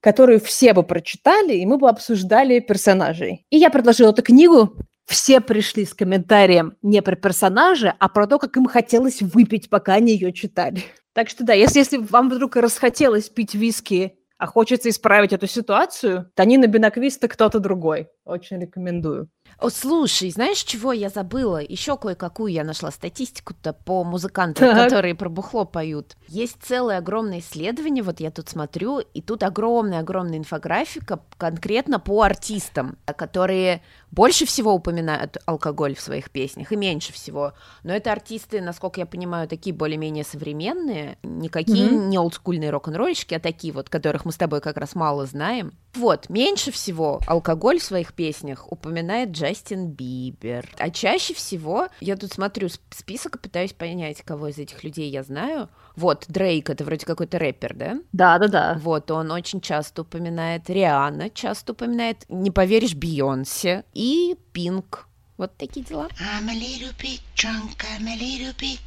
которую 0.00 0.40
все 0.40 0.72
бы 0.72 0.82
прочитали, 0.82 1.56
и 1.56 1.66
мы 1.66 1.76
бы 1.76 1.90
обсуждали 1.90 2.58
персонажей. 2.58 3.44
И 3.50 3.58
я 3.58 3.68
предложила 3.68 4.12
эту 4.12 4.22
книгу, 4.22 4.78
все 5.08 5.40
пришли 5.40 5.86
с 5.86 5.94
комментарием 5.94 6.74
не 6.82 7.00
про 7.00 7.16
персонажа, 7.16 7.94
а 7.98 8.08
про 8.08 8.26
то, 8.26 8.38
как 8.38 8.56
им 8.56 8.66
хотелось 8.66 9.22
выпить, 9.22 9.70
пока 9.70 9.94
они 9.94 10.12
ее 10.12 10.32
читали. 10.32 10.82
Так 11.14 11.30
что 11.30 11.44
да, 11.44 11.54
если, 11.54 11.78
если 11.78 11.96
вам 11.96 12.28
вдруг 12.28 12.56
расхотелось 12.56 13.30
пить 13.30 13.54
виски, 13.54 14.18
а 14.38 14.46
хочется 14.46 14.88
исправить 14.88 15.32
эту 15.32 15.48
ситуацию, 15.48 16.30
Танина 16.34 16.68
Биноквиста 16.68 17.26
кто-то 17.26 17.58
другой. 17.58 18.08
Очень 18.24 18.60
рекомендую. 18.60 19.28
О, 19.58 19.68
слушай, 19.68 20.30
знаешь, 20.30 20.58
чего 20.58 20.92
я 20.92 21.08
забыла? 21.08 21.60
Еще 21.60 21.96
кое-какую 21.96 22.52
я 22.52 22.62
нашла 22.62 22.92
статистику-то 22.92 23.72
по 23.72 24.04
музыкантам, 24.04 24.68
так. 24.68 24.84
которые 24.84 25.16
про 25.16 25.28
бухло 25.28 25.64
поют. 25.64 26.16
Есть 26.28 26.58
целое 26.62 26.98
огромное 26.98 27.40
исследование, 27.40 28.04
вот 28.04 28.20
я 28.20 28.30
тут 28.30 28.48
смотрю, 28.48 29.00
и 29.00 29.20
тут 29.20 29.42
огромная-огромная 29.42 30.38
инфографика 30.38 31.20
конкретно 31.36 31.98
по 31.98 32.22
артистам, 32.22 32.96
которые 33.06 33.82
больше 34.10 34.46
всего 34.46 34.72
упоминают 34.72 35.36
алкоголь 35.46 35.94
в 35.94 36.00
своих 36.00 36.30
песнях 36.30 36.72
и 36.72 36.76
меньше 36.76 37.12
всего. 37.12 37.52
Но 37.82 37.92
это 37.92 38.12
артисты, 38.12 38.60
насколько 38.60 39.00
я 39.00 39.06
понимаю, 39.06 39.48
такие 39.48 39.74
более-менее 39.74 40.24
современные, 40.24 41.18
никакие 41.22 41.88
mm-hmm. 41.88 42.06
не 42.06 42.18
олдскульные 42.18 42.70
рок-н-ролльщики, 42.70 43.34
а 43.34 43.40
такие 43.40 43.72
вот, 43.72 43.88
которых 43.88 44.24
мы 44.24 44.32
с 44.32 44.36
тобой 44.36 44.60
как 44.60 44.76
раз 44.76 44.94
мало 44.94 45.26
знаем. 45.26 45.72
Вот, 45.94 46.28
меньше 46.28 46.70
всего 46.70 47.20
алкоголь 47.26 47.80
в 47.80 47.84
своих 47.84 48.12
песнях 48.14 48.70
упоминает 48.70 49.30
Джастин 49.30 49.88
Бибер. 49.88 50.68
А 50.78 50.90
чаще 50.90 51.34
всего, 51.34 51.88
я 52.00 52.16
тут 52.16 52.32
смотрю 52.32 52.68
список 52.90 53.36
и 53.36 53.38
пытаюсь 53.38 53.72
понять, 53.72 54.22
кого 54.22 54.48
из 54.48 54.58
этих 54.58 54.84
людей 54.84 55.10
я 55.10 55.22
знаю. 55.22 55.68
Вот, 55.98 56.26
Дрейк, 56.28 56.70
это 56.70 56.84
вроде 56.84 57.04
какой-то 57.04 57.40
рэпер, 57.40 57.74
да? 57.74 57.96
Да-да-да. 58.12 58.78
Вот, 58.80 59.10
он 59.10 59.32
очень 59.32 59.60
часто 59.60 60.02
упоминает 60.02 60.70
Риана, 60.70 61.28
часто 61.28 61.72
упоминает, 61.72 62.24
не 62.28 62.52
поверишь, 62.52 62.94
Бейонсе 62.94 63.82
и 63.94 64.36
Пинк. 64.52 65.08
Вот 65.38 65.56
такие 65.56 65.84
дела. 65.84 66.06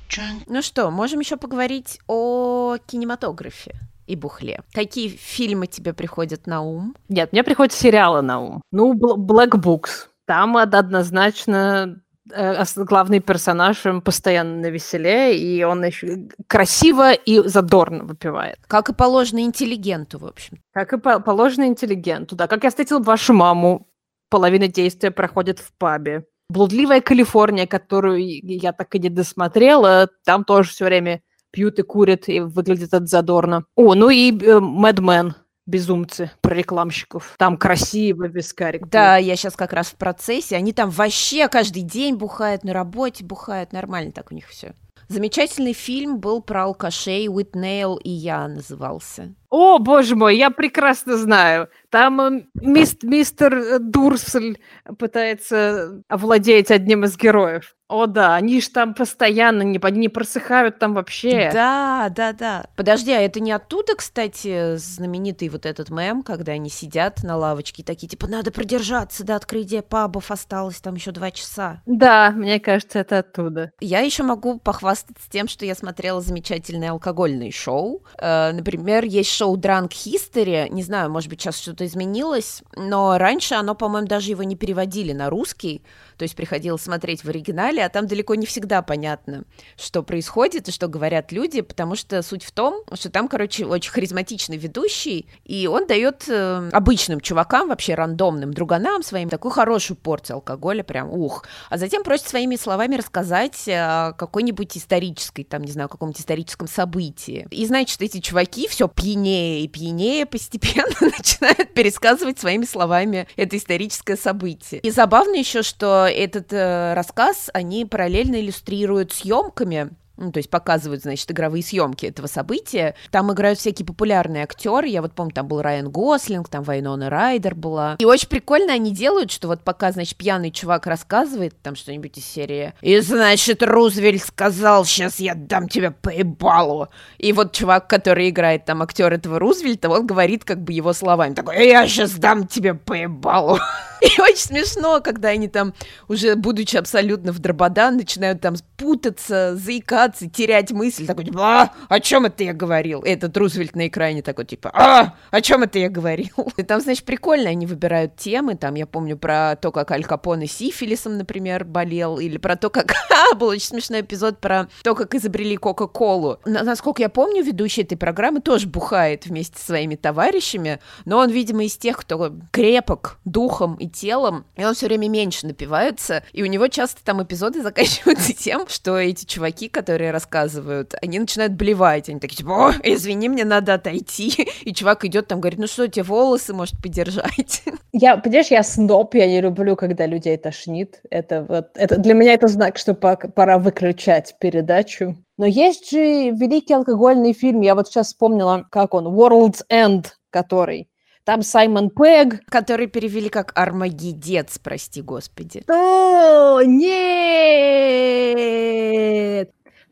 Drunk, 0.10 0.44
ну 0.48 0.62
что, 0.62 0.90
можем 0.90 1.20
еще 1.20 1.36
поговорить 1.36 2.00
о 2.08 2.78
кинематографе 2.86 3.76
и 4.08 4.16
бухле. 4.16 4.62
Какие 4.72 5.10
фильмы 5.10 5.68
тебе 5.68 5.94
приходят 5.94 6.48
на 6.48 6.62
ум? 6.62 6.96
Нет, 7.10 7.34
мне 7.34 7.44
приходят 7.44 7.74
сериалы 7.74 8.22
на 8.22 8.40
ум. 8.40 8.62
Ну, 8.72 8.94
Black 8.94 9.52
Books. 9.52 10.08
Там 10.26 10.56
однозначно 10.56 12.02
главный 12.28 13.20
персонаж 13.20 13.86
им 13.86 14.02
постоянно 14.02 14.58
на 14.58 14.70
веселе, 14.70 15.38
и 15.38 15.64
он 15.64 15.84
еще 15.84 16.28
красиво 16.48 17.14
и 17.14 17.48
задорно 17.48 18.04
выпивает. 18.04 18.58
Как 18.68 18.90
и 18.90 18.94
положено 18.94 19.40
интеллигенту, 19.40 20.20
в 20.20 20.26
общем. 20.26 20.60
Как 20.74 20.94
и 20.94 20.98
по 20.98 21.20
положено 21.20 21.66
интеллигенту, 21.66 22.36
да. 22.36 22.48
Как 22.48 22.64
я 22.64 22.70
встретил 22.70 23.02
вашу 23.02 23.34
маму, 23.34 23.88
половина 24.30 24.68
действия 24.68 25.12
проходит 25.12 25.60
в 25.60 25.72
пабе. 25.78 26.26
Блудливая 26.50 27.02
Калифорния, 27.02 27.66
которую 27.66 28.22
я 28.24 28.74
так 28.74 28.94
и 28.96 29.00
не 29.00 29.10
досмотрела, 29.10 30.10
там 30.26 30.44
тоже 30.44 30.70
все 30.70 30.86
время 30.86 31.22
пьют 31.52 31.80
и 31.80 31.84
курят, 31.84 32.28
и 32.28 32.40
выглядит 32.40 32.94
это 32.94 33.06
задорно. 33.06 33.66
О, 33.76 33.94
ну 33.94 34.10
и 34.10 34.32
Мэдмен, 34.32 35.30
э, 35.30 35.34
безумцы 35.72 36.30
про 36.42 36.54
рекламщиков. 36.54 37.34
Там 37.38 37.58
красиво 37.58 38.28
вискарик. 38.28 38.88
Да, 38.88 39.18
я 39.18 39.36
сейчас 39.36 39.56
как 39.56 39.74
раз 39.74 39.88
в 39.88 39.96
процессе. 39.96 40.56
Они 40.56 40.74
там 40.74 40.92
вообще 40.92 41.48
каждый 41.48 41.82
день 41.82 42.16
бухают, 42.16 42.64
на 42.64 42.74
работе 42.74 43.24
бухают. 43.24 43.74
Нормально 43.74 44.12
так 44.12 44.32
у 44.32 44.36
них 44.36 44.48
все. 44.48 44.76
Замечательный 45.08 45.74
фильм 45.74 46.20
был 46.20 46.42
про 46.42 46.66
алкашей 46.66 47.28
Уитнейл 47.28 47.96
и 47.98 48.10
я 48.10 48.48
назывался. 48.48 49.34
О, 49.52 49.80
боже 49.80 50.16
мой, 50.16 50.38
я 50.38 50.50
прекрасно 50.50 51.18
знаю. 51.18 51.68
Там 51.90 52.22
э, 52.22 52.44
мист, 52.54 53.04
мистер 53.04 53.54
э, 53.54 53.80
Дурсель 53.80 54.62
пытается 54.98 56.02
овладеть 56.08 56.72
одним 56.72 57.04
из 57.04 57.18
героев. 57.18 57.76
О, 57.90 58.06
да, 58.06 58.36
они 58.36 58.62
же 58.62 58.70
там 58.70 58.94
постоянно, 58.94 59.64
не, 59.64 59.78
не 59.92 60.08
просыхают 60.08 60.80
там 60.80 60.94
вообще. 60.94 61.50
Да, 61.52 62.08
да, 62.16 62.32
да. 62.32 62.66
Подожди, 62.78 63.12
а 63.12 63.20
это 63.20 63.42
не 63.42 63.52
оттуда, 63.52 63.96
кстати, 63.98 64.78
знаменитый 64.78 65.50
вот 65.50 65.66
этот 65.66 65.90
мем, 65.90 66.24
когда 66.24 66.54
они 66.54 66.70
сидят 66.70 67.22
на 67.24 67.36
лавочке 67.36 67.84
такие, 67.84 68.08
типа, 68.08 68.28
надо 68.28 68.52
продержаться 68.52 69.26
до 69.26 69.36
открытия 69.36 69.82
пабов, 69.82 70.32
осталось 70.32 70.80
там 70.80 70.96
еще 70.96 71.12
два 71.12 71.32
часа. 71.32 71.82
Да, 71.86 72.32
мне 72.32 72.62
кажется, 72.62 73.00
это 73.00 73.20
оттуда. 73.20 73.74
Я 73.82 74.00
еще 74.00 74.24
могу 74.24 74.58
похвастаться 74.60 75.30
тем, 75.30 75.50
что 75.50 75.66
я 75.66 75.76
смотрела 75.76 76.22
замечательное 76.22 76.92
алкогольное 76.92 77.52
шоу. 77.52 78.06
Э, 78.18 78.54
например, 78.54 79.04
есть 79.04 79.32
шоу 79.42 79.58
Drunk 79.58 79.90
History, 79.90 80.70
не 80.70 80.84
знаю, 80.84 81.10
может 81.10 81.28
быть, 81.28 81.42
сейчас 81.42 81.58
что-то 81.58 81.84
изменилось, 81.88 82.62
но 82.76 83.18
раньше 83.18 83.56
оно, 83.56 83.74
по-моему, 83.74 84.08
даже 84.08 84.30
его 84.30 84.44
не 84.44 84.56
переводили 84.56 85.14
на 85.14 85.32
русский, 85.32 85.82
то 86.18 86.24
есть 86.24 86.36
приходилось 86.36 86.84
смотреть 86.84 87.24
в 87.24 87.30
оригинале, 87.30 87.84
а 87.84 87.90
там 87.90 88.06
далеко 88.06 88.36
не 88.36 88.46
всегда 88.46 88.84
понятно, 88.84 89.46
что 89.76 90.04
происходит 90.04 90.68
и 90.70 90.72
что 90.72 90.88
говорят 90.88 91.32
люди, 91.32 91.62
потому 91.62 91.96
что 91.96 92.22
суть 92.22 92.44
в 92.44 92.52
том, 92.52 92.84
что 92.94 93.10
там, 93.10 93.28
короче, 93.28 93.66
очень 93.66 93.92
харизматичный 93.92 94.58
ведущий, 94.58 95.26
и 95.44 95.66
он 95.66 95.88
дает 95.88 96.26
э, 96.28 96.70
обычным 96.72 97.20
чувакам, 97.20 97.70
вообще 97.70 97.96
рандомным 97.96 98.54
друганам 98.54 99.02
своим 99.02 99.28
такую 99.30 99.54
хорошую 99.54 99.98
порцию 99.98 100.36
алкоголя, 100.36 100.84
прям 100.84 101.10
ух, 101.10 101.46
а 101.72 101.80
затем 101.80 102.04
просит 102.04 102.28
своими 102.28 102.58
словами 102.58 102.96
рассказать 102.96 103.68
о 103.68 104.14
какой-нибудь 104.14 104.78
исторической, 104.78 105.44
там, 105.44 105.64
не 105.64 105.72
знаю, 105.72 105.90
каком-нибудь 105.90 106.22
историческом 106.22 106.68
событии. 106.68 107.48
И, 107.50 107.66
значит, 107.66 108.00
эти 108.04 108.20
чуваки 108.20 108.68
все 108.68 108.88
пьянее 108.88 109.31
и 109.32 109.68
пьянее 109.68 110.26
постепенно 110.26 110.94
начинают 111.02 111.74
пересказывать 111.74 112.40
своими 112.40 112.66
словами 112.66 113.28
это 113.36 113.58
историческое 113.58 114.18
событие. 114.18 114.82
И 114.82 114.92
забавно 114.92 115.36
еще, 115.36 115.64
что 115.64 116.08
этот 116.08 116.52
э, 116.52 116.94
рассказ 116.94 117.50
они 117.54 117.86
параллельно 117.86 118.40
иллюстрируют 118.40 119.12
съемками 119.12 119.92
ну, 120.22 120.32
то 120.32 120.38
есть 120.38 120.50
показывают, 120.50 121.02
значит, 121.02 121.30
игровые 121.32 121.64
съемки 121.64 122.06
этого 122.06 122.28
события. 122.28 122.96
Там 123.10 123.32
играют 123.34 123.60
всякие 123.60 123.86
популярные 123.86 124.44
актеры. 124.44 124.88
Я 124.88 125.02
вот 125.02 125.14
помню, 125.14 125.34
там 125.34 125.48
был 125.48 125.62
Райан 125.62 125.90
Гослинг, 125.90 126.48
там 126.48 126.64
Вайнона 126.64 127.10
Райдер 127.10 127.56
была. 127.56 127.96
И 128.00 128.06
очень 128.06 128.30
прикольно 128.30 128.74
они 128.74 128.92
делают, 128.92 129.32
что 129.32 129.48
вот 129.48 129.62
пока, 129.64 129.92
значит, 129.92 130.16
пьяный 130.18 130.52
чувак 130.52 130.86
рассказывает 130.86 131.60
там 131.62 131.76
что-нибудь 131.76 132.18
из 132.18 132.26
серии, 132.26 132.74
и, 132.82 133.00
значит, 133.00 133.64
Рузвельт 133.64 134.24
сказал, 134.24 134.86
сейчас 134.86 135.20
я 135.20 135.34
дам 135.34 135.68
тебе 135.68 135.92
поебалу. 135.92 136.90
И 137.18 137.34
вот 137.34 137.54
чувак, 137.54 137.88
который 137.88 138.30
играет 138.30 138.66
там 138.66 138.82
актер 138.82 139.12
этого 139.12 139.40
Рузвельта, 139.40 139.90
он 139.90 140.06
говорит 140.06 140.44
как 140.44 140.62
бы 140.62 140.74
его 140.74 140.94
словами, 140.94 141.34
такой, 141.34 141.68
я 141.68 141.88
сейчас 141.88 142.12
дам 142.12 142.48
тебе 142.48 142.74
поебалу. 142.76 143.58
И 144.02 144.06
очень 144.22 144.36
смешно, 144.36 145.00
когда 145.02 145.30
они 145.30 145.48
там, 145.48 145.74
уже 146.08 146.36
будучи 146.36 146.76
абсолютно 146.76 147.32
в 147.32 147.40
дрободан, 147.40 147.98
начинают 147.98 148.42
там 148.42 148.56
путаться, 148.78 149.56
заикаться, 149.56 150.30
терять 150.30 150.72
мысль. 150.72 151.06
Такой, 151.06 151.26
типа, 151.26 151.40
а, 151.42 151.74
о 151.88 152.00
чем 152.00 152.26
это 152.26 152.44
я 152.44 152.54
говорил? 152.54 153.02
Этот 153.04 153.38
Рузвельт 153.38 153.76
на 153.76 153.88
экране 153.88 154.22
такой, 154.22 154.46
типа, 154.46 154.72
а, 154.74 155.14
о 155.30 155.42
чем 155.42 155.64
это 155.64 155.80
я 155.80 155.90
говорил? 155.90 156.52
И 156.58 156.64
там, 156.64 156.82
значит, 156.82 157.06
прикольно 157.06 157.50
они 157.50 157.68
выбирают 157.68 158.16
темы. 158.16 158.56
Там, 158.56 158.76
я 158.76 158.88
помню 158.88 159.18
про 159.18 159.56
то, 159.56 159.72
как 159.72 159.92
Аль 159.92 160.04
Капоне 160.04 160.48
сифилисом, 160.48 161.18
например, 161.18 161.64
болел, 161.64 162.18
или 162.20 162.38
про 162.38 162.56
то, 162.56 162.70
как... 162.70 162.94
был 163.36 163.48
очень 163.48 163.68
смешной 163.68 164.02
эпизод 164.02 164.40
про 164.40 164.68
то, 164.84 164.96
как 164.96 165.16
изобрели 165.16 165.58
Кока-Колу. 165.58 166.40
Насколько 166.46 167.04
я 167.04 167.10
помню, 167.10 167.44
ведущий 167.44 167.82
этой 167.82 167.98
программы 167.98 168.42
тоже 168.42 168.68
бухает 168.68 169.26
вместе 169.26 169.58
со 169.58 169.68
своими 169.68 169.96
товарищами, 169.96 170.80
но 171.06 171.18
он, 171.18 171.30
видимо, 171.30 171.64
из 171.64 171.78
тех, 171.78 171.98
кто 171.98 172.34
крепок 172.52 173.20
духом 173.26 173.76
и 173.76 173.91
телом, 173.92 174.46
и 174.56 174.66
он 174.66 174.74
все 174.74 174.88
время 174.88 175.10
меньше 175.10 175.48
напивается, 175.48 176.24
и 176.34 176.44
у 176.44 176.46
него 176.46 176.68
часто 176.68 177.04
там 177.04 177.22
эпизоды 177.24 177.62
заканчиваются 177.64 178.34
тем, 178.34 178.68
что 178.68 178.98
эти 178.98 179.26
чуваки, 179.26 179.68
которые 179.70 180.12
рассказывают, 180.12 180.96
они 181.02 181.20
начинают 181.20 181.54
блевать, 181.54 182.10
они 182.10 182.20
такие, 182.20 182.38
типа, 182.38 182.70
о, 182.70 182.74
извини, 182.84 183.30
мне 183.30 183.46
надо 183.46 183.76
отойти, 183.76 184.48
и 184.62 184.74
чувак 184.74 185.06
идет 185.06 185.28
там, 185.28 185.40
говорит, 185.40 185.60
ну 185.60 185.68
что, 185.68 185.88
тебе 185.88 186.04
волосы, 186.04 186.54
может, 186.54 186.82
подержать? 186.82 187.64
Я, 187.94 188.16
понимаешь, 188.16 188.48
я 188.48 188.64
сноп, 188.64 189.16
я 189.16 189.28
не 189.28 189.42
люблю, 189.42 189.76
когда 189.76 190.06
людей 190.06 190.38
тошнит, 190.38 191.02
это 191.10 191.46
вот, 191.48 191.72
это 191.76 191.98
для 191.98 192.14
меня 192.14 192.34
это 192.34 192.48
знак, 192.48 192.78
что 192.78 192.94
пора 192.94 193.58
выключать 193.58 194.36
передачу. 194.40 195.18
Но 195.38 195.46
есть 195.46 195.92
же 195.92 196.30
великий 196.32 196.74
алкогольный 196.74 197.34
фильм, 197.34 197.60
я 197.60 197.76
вот 197.76 197.88
сейчас 197.88 198.08
вспомнила, 198.08 198.66
как 198.72 198.94
он, 198.94 199.08
World's 199.08 199.66
End, 199.70 200.06
который 200.30 200.88
там 201.24 201.42
Саймон 201.42 201.90
Пэг. 201.90 202.46
Который 202.48 202.88
перевели 202.88 203.30
как 203.30 203.52
Армагедец, 203.56 204.58
прости 204.60 205.02
господи. 205.02 205.64
О, 205.68 206.62
нет! 206.62 208.22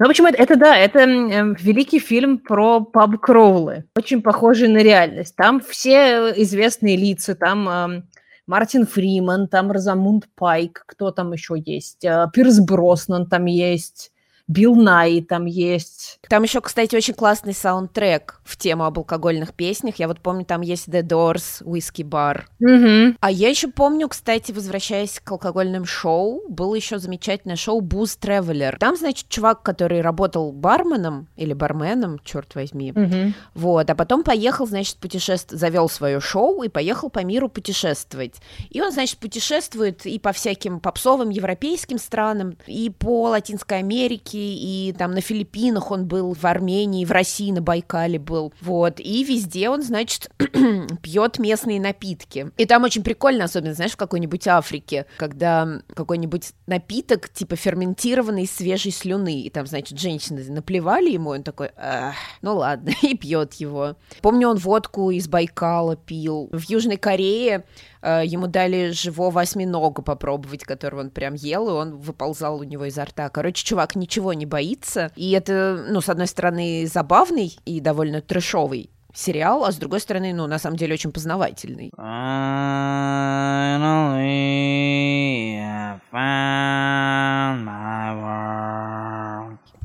Ну, 0.01 0.07
почему 0.07 0.29
это, 0.29 0.41
это 0.41 0.55
да, 0.55 0.77
это 0.77 0.99
э, 0.99 1.55
великий 1.59 1.99
фильм 1.99 2.37
про 2.37 2.79
паб 2.79 3.19
кроулы, 3.19 3.83
очень 3.97 4.21
похожий 4.21 4.69
на 4.69 4.77
реальность. 4.77 5.35
Там 5.35 5.59
все 5.59 6.31
известные 6.41 6.95
лица, 6.95 7.35
там 7.35 7.67
э, 7.67 8.03
Мартин 8.47 8.87
Фриман, 8.87 9.49
там 9.49 9.71
Розамунд 9.71 10.29
Пайк, 10.35 10.83
кто 10.87 11.11
там 11.11 11.33
еще 11.33 11.55
есть, 11.57 12.05
э, 12.05 12.27
Пирс 12.31 12.59
Броснан 12.61 13.27
там 13.27 13.43
есть, 13.43 14.13
Билл 14.49 14.75
Най 14.75 15.21
там 15.21 15.45
есть. 15.45 16.19
Там 16.27 16.41
еще, 16.41 16.59
кстати, 16.59 16.95
очень 16.95 17.13
классный 17.13 17.53
саундтрек 17.53 18.41
в 18.43 18.57
тему 18.57 18.85
об 18.85 18.97
алкогольных 18.97 19.53
песнях. 19.53 19.97
Я 19.97 20.07
вот 20.07 20.21
помню, 20.21 20.43
там 20.43 20.61
есть 20.61 20.87
The 20.87 21.03
Doors, 21.03 21.63
Whiskey 21.63 22.03
Bar. 22.03 22.41
Угу. 22.59 23.17
А 23.19 23.31
я 23.31 23.49
еще 23.49 23.67
помню, 23.67 24.09
кстати, 24.09 24.51
возвращаясь 24.51 25.21
к 25.23 25.31
алкогольным 25.31 25.85
шоу, 25.85 26.41
было 26.49 26.73
еще 26.73 26.97
замечательное 26.97 27.57
шоу 27.57 27.81
Booze 27.81 28.17
Traveler. 28.19 28.77
Там, 28.79 28.97
значит, 28.97 29.29
чувак, 29.29 29.61
который 29.61 30.01
работал 30.01 30.51
барменом 30.51 31.27
или 31.35 31.53
барменом, 31.53 32.19
черт 32.23 32.55
возьми, 32.55 32.91
Угу. 32.91 33.33
вот, 33.53 33.87
а 33.87 33.93
потом 33.93 34.23
поехал, 34.23 34.65
значит, 34.65 34.97
путешествовать, 34.97 35.59
завел 35.59 35.87
свое 35.89 36.19
шоу 36.19 36.63
и 36.63 36.69
поехал 36.69 37.11
по 37.11 37.23
миру 37.23 37.49
путешествовать. 37.49 38.33
И 38.71 38.81
он, 38.81 38.91
значит, 38.91 39.19
путешествует 39.19 40.07
и 40.07 40.17
по 40.17 40.31
всяким 40.31 40.79
попсовым 40.79 41.29
европейским 41.29 41.99
странам, 41.99 42.57
и 42.65 42.89
по 42.89 43.29
Латинской 43.29 43.77
Америке, 43.77 44.38
и 44.39 44.93
там 44.93 45.11
на 45.11 45.21
Филиппинах 45.21 45.91
он 45.91 46.07
был, 46.07 46.33
в 46.33 46.45
Армении, 46.45 47.05
в 47.05 47.11
России, 47.11 47.51
на 47.51 47.61
Байкале 47.61 48.19
был. 48.19 48.53
Вот, 48.61 48.99
и 48.99 49.23
везде 49.23 49.69
он, 49.69 49.83
значит, 49.83 50.29
пьет 51.01 51.39
местные 51.39 51.79
напитки. 51.79 52.51
И 52.57 52.65
там 52.65 52.83
очень 52.83 53.03
прикольно, 53.03 53.45
особенно, 53.45 53.73
знаешь, 53.73 53.93
в 53.93 53.97
какой-нибудь 53.97 54.47
Африке, 54.47 55.05
когда 55.17 55.81
какой-нибудь 55.93 56.53
напиток, 56.67 57.29
типа 57.29 57.55
ферментированный 57.55 58.43
из 58.43 58.51
свежей 58.51 58.91
слюны, 58.91 59.41
и 59.41 59.49
там, 59.49 59.65
значит, 59.65 59.99
женщины 59.99 60.43
наплевали 60.49 61.09
ему, 61.11 61.31
он 61.31 61.43
такой, 61.43 61.71
«Ах, 61.77 62.15
ну 62.41 62.55
ладно, 62.57 62.91
и 63.01 63.15
пьет 63.15 63.53
его. 63.55 63.95
Помню, 64.21 64.49
он 64.49 64.57
водку 64.57 65.11
из 65.11 65.27
Байкала 65.27 65.95
пил. 65.95 66.49
В 66.51 66.69
Южной 66.69 66.97
Корее 66.97 67.65
ему 68.01 68.47
дали 68.47 68.91
живого 68.91 69.41
осьминога 69.41 70.01
попробовать, 70.01 70.63
которого 70.63 71.01
он 71.01 71.09
прям 71.09 71.33
ел, 71.33 71.69
и 71.69 71.73
он 71.73 71.97
выползал 71.97 72.59
у 72.59 72.63
него 72.63 72.85
изо 72.85 73.05
рта. 73.05 73.29
Короче, 73.29 73.65
чувак 73.65 73.95
ничего 73.95 74.33
не 74.33 74.45
боится, 74.45 75.11
и 75.15 75.31
это, 75.31 75.85
ну, 75.89 76.01
с 76.01 76.09
одной 76.09 76.27
стороны, 76.27 76.87
забавный 76.87 77.57
и 77.65 77.79
довольно 77.79 78.21
трэшовый 78.21 78.89
сериал, 79.13 79.65
а 79.65 79.71
с 79.71 79.77
другой 79.77 79.99
стороны, 79.99 80.33
ну, 80.33 80.47
на 80.47 80.59
самом 80.59 80.77
деле, 80.77 80.93
очень 80.93 81.11
познавательный. 81.11 81.91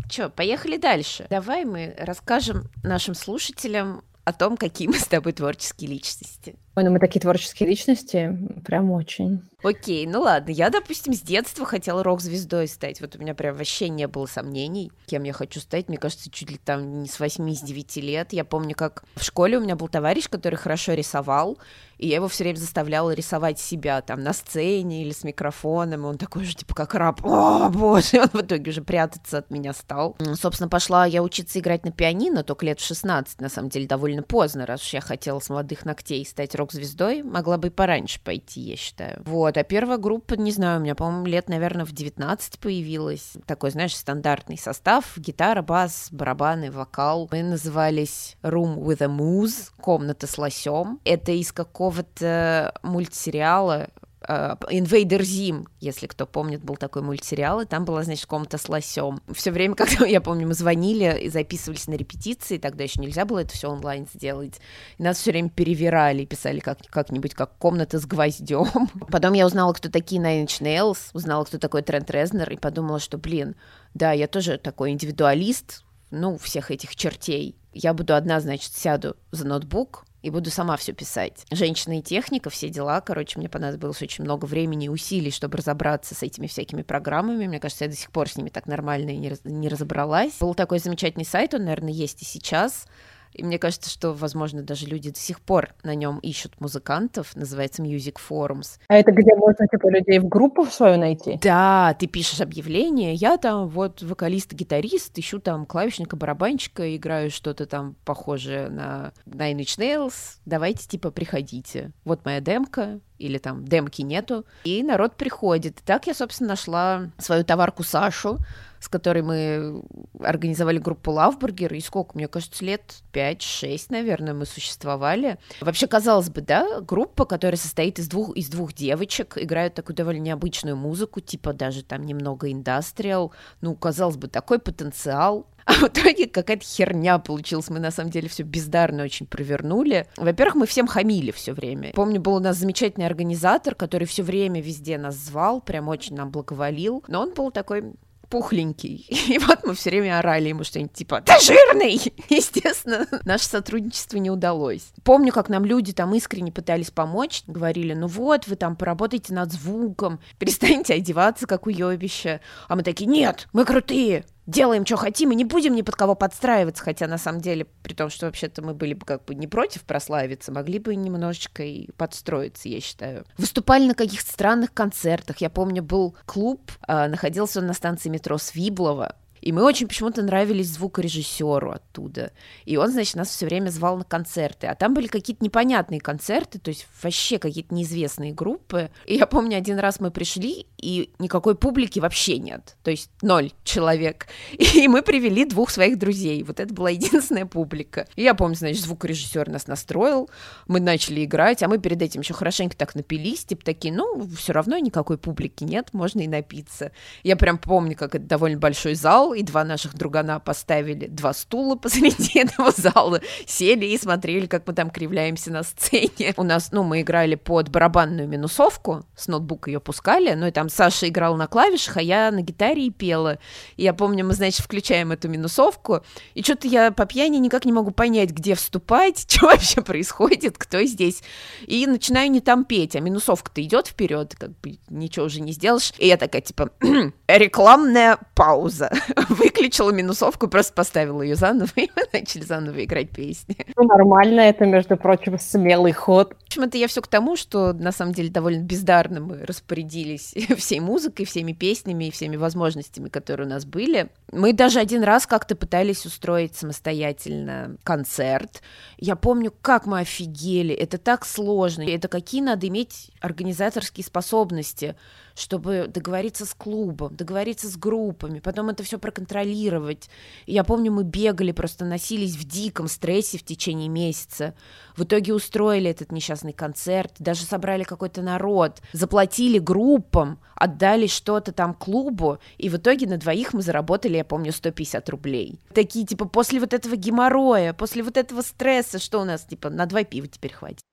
Че, 0.09 0.29
поехали 0.29 0.77
дальше. 0.77 1.27
Давай 1.31 1.65
мы 1.65 1.95
расскажем 1.99 2.71
нашим 2.83 3.15
слушателям 3.15 4.03
о 4.25 4.33
том, 4.33 4.57
какие 4.57 4.89
мы 4.89 4.95
с 4.95 5.07
тобой 5.07 5.33
творческие 5.33 5.91
личности. 5.91 6.57
Ой, 6.77 6.83
ну 6.83 6.91
мы 6.91 6.99
такие 6.99 7.21
творческие 7.21 7.69
личности, 7.69 8.37
прям 8.65 8.91
очень. 8.91 9.43
Окей, 9.65 10.07
ну 10.07 10.21
ладно, 10.21 10.51
я, 10.51 10.69
допустим, 10.69 11.15
с 11.15 11.23
детства 11.23 11.65
хотела 11.65 12.03
рок-звездой 12.03 12.69
стать. 12.69 13.01
Вот 13.01 13.17
у 13.17 13.19
меня 13.19 13.35
прям 13.35 13.57
вообще 13.57 13.89
не 13.89 14.07
было 14.07 14.27
сомнений, 14.27 14.93
кем 15.07 15.23
я 15.23 15.33
хочу 15.33 15.59
стать. 15.59 15.89
Мне 15.89 15.97
кажется, 15.97 16.31
чуть 16.31 16.51
ли 16.51 16.59
там 16.63 17.03
не 17.03 17.09
с 17.09 17.19
8 17.19 17.55
с 17.55 17.63
9 17.63 17.97
лет. 17.97 18.35
Я 18.35 18.45
помню, 18.45 18.75
как 18.75 19.05
в 19.15 19.25
школе 19.25 19.57
у 19.57 19.63
меня 19.63 19.75
был 19.75 19.89
товарищ, 19.89 20.29
который 20.29 20.57
хорошо 20.57 20.93
рисовал, 20.93 21.57
и 21.97 22.09
я 22.09 22.17
его 22.17 22.29
все 22.29 22.45
время 22.45 22.57
заставляла 22.57 23.13
рисовать 23.13 23.59
себя 23.59 24.03
там 24.03 24.23
на 24.23 24.35
сцене 24.35 25.03
или 25.03 25.13
с 25.13 25.25
микрофоном, 25.25 26.03
и 26.03 26.09
он 26.09 26.19
такой 26.19 26.45
же, 26.45 26.55
типа, 26.55 26.75
как 26.75 26.95
раб. 26.95 27.25
О, 27.25 27.71
боже, 27.71 28.09
и 28.13 28.19
он 28.19 28.29
в 28.29 28.43
итоге 28.43 28.71
уже 28.71 28.83
прятаться 28.83 29.39
от 29.39 29.51
меня 29.51 29.73
стал. 29.73 30.15
Собственно, 30.35 30.69
пошла 30.69 31.07
я 31.07 31.23
учиться 31.23 31.59
играть 31.59 31.87
на 31.87 31.93
пианино, 31.93 32.43
только 32.43 32.67
лет 32.67 32.81
в 32.81 32.87
16, 32.87 33.41
на 33.41 33.49
самом 33.49 33.71
деле, 33.71 33.87
довольно 33.87 34.23
поздно, 34.23 34.67
раз 34.67 34.83
уж 34.83 34.93
я 34.93 35.01
хотела 35.01 35.39
с 35.39 35.49
молодых 35.49 35.87
ногтей 35.87 36.27
стать 36.27 36.55
рок-звездой, 36.65 37.23
могла 37.23 37.59
бы 37.59 37.69
и 37.69 37.71
пораньше 37.71 38.21
пойти, 38.23 38.61
я 38.61 38.77
считаю. 38.77 39.23
Вот, 39.27 39.57
а 39.57 39.63
первая 39.63 39.99
группа, 39.99 40.35
не 40.35 40.51
знаю, 40.51 40.81
у 40.81 40.83
меня, 40.83 40.95
по-моему, 40.95 41.27
лет, 41.27 41.49
наверное, 41.49 41.85
в 41.85 41.93
19 41.93 42.59
появилась. 42.59 43.35
Такой, 43.47 43.71
знаешь, 43.71 43.95
стандартный 43.95 44.57
состав, 44.57 45.13
гитара, 45.17 45.63
бас, 45.63 46.09
барабаны, 46.11 46.71
вокал. 46.71 47.29
Мы 47.31 47.43
назывались 47.43 48.37
Room 48.43 48.79
with 48.79 49.03
a 49.03 49.09
Moose, 49.09 49.71
комната 49.81 50.27
с 50.27 50.39
лосем. 50.39 51.01
Это 51.05 51.33
из 51.33 51.53
какого-то 51.53 52.75
мультсериала, 52.83 53.89
э, 54.27 54.57
Invader 54.71 55.21
Zim, 55.21 55.67
если 55.81 56.07
кто 56.07 56.27
помнит, 56.27 56.63
был 56.63 56.77
такой 56.77 57.03
мультсериал, 57.03 57.61
и 57.61 57.67
там 57.67 57.85
была, 57.85 58.03
значит, 58.03 58.27
комната 58.27 58.59
с 58.59 58.69
лосем. 58.69 59.21
Все 59.33 59.51
время, 59.51 59.75
когда, 59.77 60.07
я 60.07 60.21
помню, 60.21 60.47
мы 60.47 60.55
звонили 60.55 61.21
и 61.23 61.29
записывались 61.29 61.87
на 61.87 61.95
репетиции, 61.95 62.59
тогда 62.59 62.85
еще 62.85 63.01
нельзя 63.01 63.25
было 63.25 63.41
это 63.41 63.55
все 63.55 63.69
онлайн 63.69 64.07
сделать, 64.13 64.61
и 64.99 65.03
нас 65.03 65.19
все 65.19 65.31
время 65.31 65.51
перевирали, 65.51 66.25
писали 66.25 66.61
как- 66.61 66.87
как-нибудь 66.89 67.35
как 67.35 67.57
комната 67.59 67.99
с 67.99 68.07
гвоздем. 68.07 68.67
Потом 69.11 69.33
я 69.35 69.47
узнала, 69.47 69.73
кто 69.73 69.89
такие 69.89 70.21
Nine 70.21 70.45
Inch 70.47 70.61
Nails, 70.61 70.99
узнала, 71.13 71.45
кто 71.45 71.59
такой 71.59 71.83
Трент 71.83 72.11
Резнер, 72.11 72.51
и 72.51 72.57
подумала, 72.57 72.99
что, 72.99 73.19
блин, 73.19 73.57
да, 73.95 74.13
я 74.13 74.27
тоже 74.27 74.59
такой 74.59 74.91
индивидуалист, 74.91 75.85
ну, 76.11 76.39
всех 76.39 76.71
этих 76.71 76.97
чертей. 76.97 77.57
Я 77.73 77.93
буду 77.93 78.15
одна, 78.15 78.41
значит, 78.41 78.73
сяду 78.73 79.17
за 79.33 79.47
ноутбук, 79.47 80.05
и 80.25 80.31
буду 80.31 80.51
сама 80.51 80.79
все 80.79 80.95
писать. 80.95 81.45
Женщина 81.51 81.99
и 81.99 82.03
техника, 82.03 82.49
все 82.49 82.71
дела. 82.71 83.03
Короче, 83.03 83.39
мне 83.39 83.51
понадобилось 83.51 84.01
очень 84.01 84.25
много 84.25 84.47
времени 84.47 84.87
и 84.87 84.89
усилий, 84.89 85.31
чтобы 85.31 85.59
разобраться 85.59 86.15
с 86.15 86.23
этими 86.23 86.47
всякими 86.47 86.81
программами. 86.81 87.47
Мне 87.47 87.61
кажется, 87.61 87.85
я 87.85 87.91
до 87.91 87.97
сих 87.97 88.11
пор 88.11 88.31
с 88.31 88.37
ними 88.37 88.49
так 88.49 88.67
нормально 88.67 89.11
и 89.11 89.19
не, 89.19 89.29
раз- 89.29 89.45
не 89.45 89.69
разобралась. 89.69 90.39
Был 90.41 90.55
такой 90.55 90.79
замечательный 90.79 91.27
сайт, 91.27 91.53
он, 91.53 91.65
наверное, 91.65 91.93
есть 91.93 92.23
и 92.23 92.25
сейчас. 92.25 92.87
И 93.35 93.45
мне 93.45 93.59
кажется, 93.59 93.91
что, 93.91 94.13
возможно, 94.13 94.63
даже 94.63 94.87
люди 94.87 95.11
до 95.11 95.19
сих 95.19 95.41
пор 95.41 95.75
на 95.83 95.95
нем 95.95 96.19
ищут 96.21 96.61
музыкантов. 96.61 97.35
Называется 97.35 97.83
Music 97.83 98.17
Forums. 98.29 98.79
А 98.89 98.95
это 98.95 99.13
где 99.13 99.35
можно, 99.35 99.67
типа, 99.67 99.89
людей 99.91 100.21
в 100.21 100.29
группу 100.29 100.65
свою 100.67 100.99
найти? 100.99 101.39
Да, 101.43 101.95
ты 101.99 102.07
пишешь 102.07 102.41
объявление, 102.41 103.15
я 103.15 103.37
там 103.37 103.69
вот 103.69 104.03
вокалист-гитарист, 104.03 105.19
ищу 105.19 105.41
там 105.41 105.67
клавишника, 105.67 106.17
барабанщика, 106.17 106.97
играю 106.97 107.31
что-то 107.31 107.67
там 107.67 107.97
похожее 108.05 108.69
на 108.69 109.13
Nine 109.27 109.59
Inch 109.59 109.79
Nails, 109.79 110.39
давайте 110.47 110.87
типа 110.87 111.11
приходите. 111.11 111.93
Вот 112.05 112.25
моя 112.25 112.41
демка, 112.41 113.01
или 113.19 113.39
там 113.39 113.65
демки 113.65 114.03
нету, 114.03 114.45
и 114.65 114.83
народ 114.83 115.17
приходит. 115.17 115.81
И 115.81 115.83
так 115.85 116.07
я, 116.07 116.15
собственно, 116.15 116.51
нашла 116.51 117.11
свою 117.19 117.45
товарку 117.45 117.83
Сашу, 117.83 118.39
с 118.81 118.89
которой 118.89 119.23
мы 119.23 119.83
организовали 120.21 120.79
группу 120.79 121.11
Лавбургер, 121.11 121.73
и 121.73 121.81
сколько, 121.81 122.13
мне 122.15 122.29
кажется, 122.29 122.65
лет? 122.65 123.03
5-6, 123.15 123.87
наверное, 123.89 124.35
мы 124.35 124.45
существовали. 124.45 125.39
Вообще, 125.61 125.87
казалось 125.87 126.29
бы, 126.29 126.43
да, 126.43 126.81
группа, 126.83 127.25
которая 127.25 127.57
состоит 127.57 127.99
из 127.99 128.09
двух, 128.09 128.37
из 128.37 128.49
двух 128.49 128.75
девочек, 128.75 129.39
играют 129.39 129.75
такую 129.75 129.97
довольно 129.97 130.21
необычную 130.21 130.77
музыку, 130.77 131.21
типа 131.21 131.55
даже 131.55 131.83
там 131.83 132.05
немного 132.05 132.53
индастриал, 132.53 133.33
ну, 133.63 133.75
казалось 133.75 134.17
бы, 134.19 134.29
такой 134.29 134.59
потенциал, 134.59 135.47
а 135.67 135.73
в 135.75 135.83
итоге 135.85 136.27
какая-то 136.27 136.65
херня 136.65 137.19
получилась. 137.19 137.71
Мы 137.71 137.81
на 137.81 137.91
самом 137.91 138.11
деле 138.11 138.29
все 138.29 138.43
бездарно 138.43 139.05
очень 139.05 139.27
провернули. 139.27 140.07
Во-первых, 140.17 140.55
мы 140.57 140.67
всем 140.67 140.87
хамили 140.87 141.31
все 141.31 141.53
время. 141.53 141.93
Помню, 141.93 142.21
был 142.21 142.35
у 142.35 142.41
нас 142.41 142.57
замечательный 142.57 143.07
организатор, 143.07 143.75
который 143.75 144.07
все 144.07 144.23
время 144.23 144.61
везде 144.61 144.99
нас 144.99 145.17
звал, 145.17 145.61
прям 145.61 145.89
очень 145.89 146.17
нам 146.17 146.31
благоволил. 146.31 147.05
Но 147.09 147.23
он 147.23 147.35
был 147.35 147.51
такой 147.51 147.95
пухленький. 148.35 149.07
И 149.29 149.39
вот 149.39 149.61
мы 149.65 149.75
все 149.75 149.91
время 149.91 150.19
орали 150.19 150.49
ему 150.49 150.65
что-нибудь 150.65 150.93
типа 150.93 151.21
«Ты 151.21 151.33
жирный!» 151.41 151.95
Естественно, 152.29 153.07
наше 153.25 153.47
сотрудничество 153.47 154.17
не 154.17 154.31
удалось. 154.31 154.93
Помню, 155.05 155.33
как 155.33 155.49
нам 155.49 155.65
люди 155.65 155.93
там 155.93 156.15
искренне 156.15 156.51
пытались 156.51 156.91
помочь, 156.91 157.45
говорили, 157.47 157.95
ну 157.95 158.07
вот, 158.07 158.47
вы 158.47 158.57
там 158.57 158.77
поработаете 158.77 159.35
над 159.35 159.53
звуком, 159.53 160.21
перестаньте 160.39 160.95
одеваться, 160.95 161.47
как 161.47 161.67
уебище. 161.67 162.41
А 162.69 162.77
мы 162.77 162.83
такие, 162.83 163.07
нет, 163.07 163.47
мы 163.53 163.65
крутые, 163.65 164.25
делаем, 164.47 164.85
что 164.87 164.97
хотим, 164.97 165.33
и 165.33 165.35
не 165.35 165.45
будем 165.45 165.75
ни 165.75 165.83
под 165.83 165.97
кого 165.97 166.15
подстраиваться, 166.15 166.83
хотя 166.83 167.07
на 167.07 167.19
самом 167.19 167.41
деле, 167.41 167.67
при 167.83 167.95
том, 167.95 168.11
что 168.11 168.27
вообще-то 168.27 168.63
мы 168.63 168.75
были 168.75 168.95
бы 168.95 169.05
как 169.07 169.25
бы 169.25 169.35
не 169.35 169.47
против 169.47 169.83
прославиться, 169.85 170.53
могли 170.53 170.79
бы 170.79 170.95
немножечко 170.95 171.63
и 171.63 171.91
подстроиться, 171.93 172.69
я 172.69 172.81
считаю. 172.81 173.25
Выступали 173.39 173.87
на 173.87 173.95
каких-то 173.95 174.31
странных 174.31 174.73
концертах. 174.73 175.39
Я 175.39 175.51
помню, 175.51 175.83
был 175.83 176.17
клуб, 176.27 176.73
а, 176.87 177.09
находился 177.09 177.61
он 177.61 177.67
на 177.67 177.75
станции 177.75 178.09
метро 178.09 178.39
Свиблова, 178.39 179.17
и 179.45 179.53
мы 179.53 179.63
очень 179.63 179.87
почему-то 179.87 180.23
нравились 180.23 180.71
звукорежиссеру 180.71 181.73
оттуда. 181.73 182.33
И 182.65 182.79
он, 182.79 182.91
значит, 182.91 183.15
нас 183.15 183.29
все 183.29 183.45
время 183.45 183.69
звал 183.69 183.99
на 183.99 184.05
концерты. 184.05 184.69
А 184.69 184.75
там 184.75 184.95
были 184.95 185.07
какие-то 185.07 185.45
непонятные 185.45 186.01
концерты, 186.01 186.59
то 186.59 186.71
есть 186.71 186.87
вообще 187.03 187.39
какие-то 187.39 187.75
неизвестные 187.75 188.33
группы. 188.33 188.91
И 189.05 189.17
я 189.17 189.27
помню, 189.27 189.59
один 189.59 189.79
раз 189.79 190.01
мы 190.01 190.11
пришли, 190.11 190.67
и 190.85 191.11
никакой 191.19 191.55
публики 191.55 191.99
вообще 191.99 192.39
нет. 192.39 192.77
То 192.83 192.91
есть 192.91 193.11
ноль 193.23 193.53
человек. 193.65 194.27
И 194.75 194.87
мы 194.87 195.01
привели 195.01 195.47
двух 195.47 195.71
своих 195.71 195.99
друзей. 195.99 196.43
Вот 196.43 196.61
это 196.61 196.75
была 196.75 196.91
единственная 196.91 197.47
публика. 197.47 198.07
И 198.17 198.23
я 198.23 198.35
помню, 198.35 198.55
значит, 198.55 198.83
звукорежиссер 198.83 199.49
нас 199.49 199.67
настроил, 199.67 200.29
мы 200.67 200.81
начали 200.81 201.25
играть, 201.25 201.63
а 201.63 201.69
мы 201.69 201.79
перед 201.79 202.03
этим 202.03 202.21
еще 202.21 202.35
хорошенько 202.35 202.77
так 202.77 202.95
напились, 202.95 203.47
типа 203.47 203.65
такие, 203.65 203.95
ну, 203.95 204.29
все 204.37 204.53
равно 204.53 204.77
никакой 204.77 205.17
публики 205.17 205.65
нет, 205.65 205.89
можно 205.93 206.21
и 206.21 206.29
напиться. 206.29 206.93
Я 207.23 207.37
прям 207.37 207.57
помню, 207.57 207.97
как 207.97 208.15
это 208.15 208.27
довольно 208.27 208.59
большой 208.59 208.95
зал, 208.95 209.33
и 209.33 209.43
два 209.43 209.65
наших 209.65 209.95
другана 209.95 210.39
поставили 210.39 211.07
два 211.07 211.33
стула 211.33 211.77
посреди 211.85 212.41
этого 212.41 212.73
зала, 212.77 213.23
сели 213.47 213.87
и 213.87 213.97
смотрели, 213.97 214.47
как 214.47 214.67
мы 214.67 214.75
там 214.75 214.91
кривляемся 214.91 215.51
на 215.51 215.63
сцене. 215.63 216.35
У 216.37 216.43
нас, 216.43 216.73
ну, 216.73 216.83
мы 216.83 217.01
играли 217.01 217.37
под 217.37 217.71
барабанную 217.71 218.29
минусовку, 218.29 219.07
с 219.17 219.29
ноутбука 219.29 219.71
ее 219.71 219.81
пускали, 219.81 220.35
ну 220.35 220.47
и 220.47 220.51
там 220.51 220.69
Саша 220.75 221.09
играл 221.09 221.37
на 221.37 221.47
клавишах, 221.47 221.99
а 221.99 222.03
я 222.03 222.31
на 222.31 222.43
гитаре 222.43 222.87
и 222.87 222.91
пела. 222.91 223.39
И 223.77 223.85
я 223.85 223.95
помню, 223.95 224.25
мы, 224.25 224.33
значит, 224.33 224.61
включаем 224.61 225.13
эту 225.13 225.29
минусовку, 225.29 226.01
и 226.35 226.43
что-то 226.43 226.67
я 226.67 226.91
по 226.91 227.07
пьяни 227.07 227.39
никак 227.39 227.65
не 227.65 227.73
могу 227.73 227.93
понять, 227.93 228.31
где 228.31 228.55
вступать, 228.55 229.25
что 229.29 229.47
вообще 229.47 229.83
происходит, 229.83 230.59
кто 230.59 230.83
здесь. 230.83 231.23
И 231.67 231.87
начинаю 231.87 232.31
не 232.31 232.41
там 232.41 232.65
петь, 232.65 232.97
а 232.97 233.01
минусовка-то 233.01 233.63
идет 233.63 233.87
вперед, 233.87 234.35
как 234.37 234.51
бы 234.61 234.79
ничего 234.89 235.27
уже 235.27 235.41
не 235.41 235.53
сделаешь. 235.53 235.93
И 235.99 236.09
я 236.09 236.17
такая, 236.17 236.43
типа, 236.43 236.71
рекламная 237.29 238.19
пауза. 238.35 238.91
Выключила 239.29 239.91
минусовку, 239.91 240.49
просто 240.49 240.73
поставила 240.75 241.23
ее 241.23 241.37
заново, 241.37 241.71
и 241.77 241.89
мы 241.95 242.03
начали 242.13 242.43
заново 242.43 242.85
играть 242.85 243.11
песни. 243.11 243.57
Ну, 243.77 243.85
нормально, 243.85 244.41
это, 244.41 244.67
между 244.67 244.97
прочим, 244.97 245.39
смелый 245.39 245.93
ход. 245.93 246.35
В 246.35 246.47
общем, 246.47 246.63
это 246.63 246.79
я 246.79 246.89
все 246.89 247.01
к 247.01 247.07
тому, 247.07 247.37
что 247.37 247.73
на 247.73 247.93
самом 247.93 248.13
деле 248.13 248.29
довольно 248.29 248.63
бездарно 248.63 249.21
мы 249.21 249.45
распорядились 249.45 250.35
всей 250.65 250.81
музыкой, 250.81 251.27
всеми 251.27 251.53
песнями 251.53 252.07
и 252.07 252.11
всеми 252.11 252.37
возможностями, 252.37 253.09
которые 253.09 253.47
у 253.47 253.51
нас 253.51 253.65
были. 253.65 254.11
Мы 254.33 254.53
даже 254.53 254.81
один 254.81 255.03
раз 255.03 255.27
как-то 255.27 255.55
пытались 255.55 256.07
устроить 256.07 256.57
самостоятельно 256.57 257.77
концерт. 257.85 258.63
Я 258.99 259.15
помню, 259.17 259.53
как 259.63 259.87
мы 259.87 260.01
офигели. 260.01 260.75
Это 260.75 260.99
так 260.99 261.25
сложно. 261.25 261.83
Это 261.83 262.09
какие 262.09 262.41
надо 262.41 262.67
иметь 262.69 263.11
организаторские 263.21 264.05
способности 264.05 264.97
чтобы 265.35 265.87
договориться 265.89 266.47
с 266.47 266.55
клубом, 266.55 267.15
договориться 267.17 267.69
с 267.69 267.77
группами, 267.77 268.41
потом 268.41 268.71
это 268.71 268.83
все 268.83 268.99
проконтролировать. 268.99 270.09
Я 270.47 270.65
помню, 270.65 270.93
мы 270.93 271.05
бегали, 271.05 271.53
просто 271.53 271.85
носились 271.85 272.37
в 272.37 272.45
диком 272.45 272.89
стрессе 272.89 273.39
в 273.39 273.45
течение 273.45 273.89
месяца. 273.89 274.55
В 274.97 275.05
итоге 275.05 275.35
устроили 275.35 275.91
этот 275.91 276.13
несчастный 276.13 276.53
концерт, 276.53 277.15
даже 277.19 277.45
собрали 277.45 277.83
какой-то 277.83 278.23
народ, 278.23 278.81
заплатили 278.93 279.59
группам, 279.59 280.39
отдали 280.55 281.07
что-то 281.07 281.53
там 281.53 281.75
клубу, 281.75 282.39
и 282.59 282.69
в 282.69 282.77
итоге 282.77 283.07
на 283.07 283.17
двоих 283.17 283.53
мы 283.53 283.63
заработали, 283.63 284.17
я 284.17 284.25
помню, 284.25 284.53
150 284.53 285.09
рублей. 285.09 285.61
Такие, 285.73 286.07
типа, 286.07 286.27
после 286.27 286.61
вот 286.61 286.73
этого 286.73 286.97
геморроя, 286.97 287.73
после 287.73 288.03
вот 288.03 288.17
этого 288.17 288.43
стресса, 288.43 288.99
что 288.99 289.21
у 289.21 289.25
нас, 289.25 289.45
типа, 289.45 289.71
на 289.71 289.87
два 289.87 290.05
пива 290.05 290.29
теперь 290.29 290.53
хватит. 290.53 290.85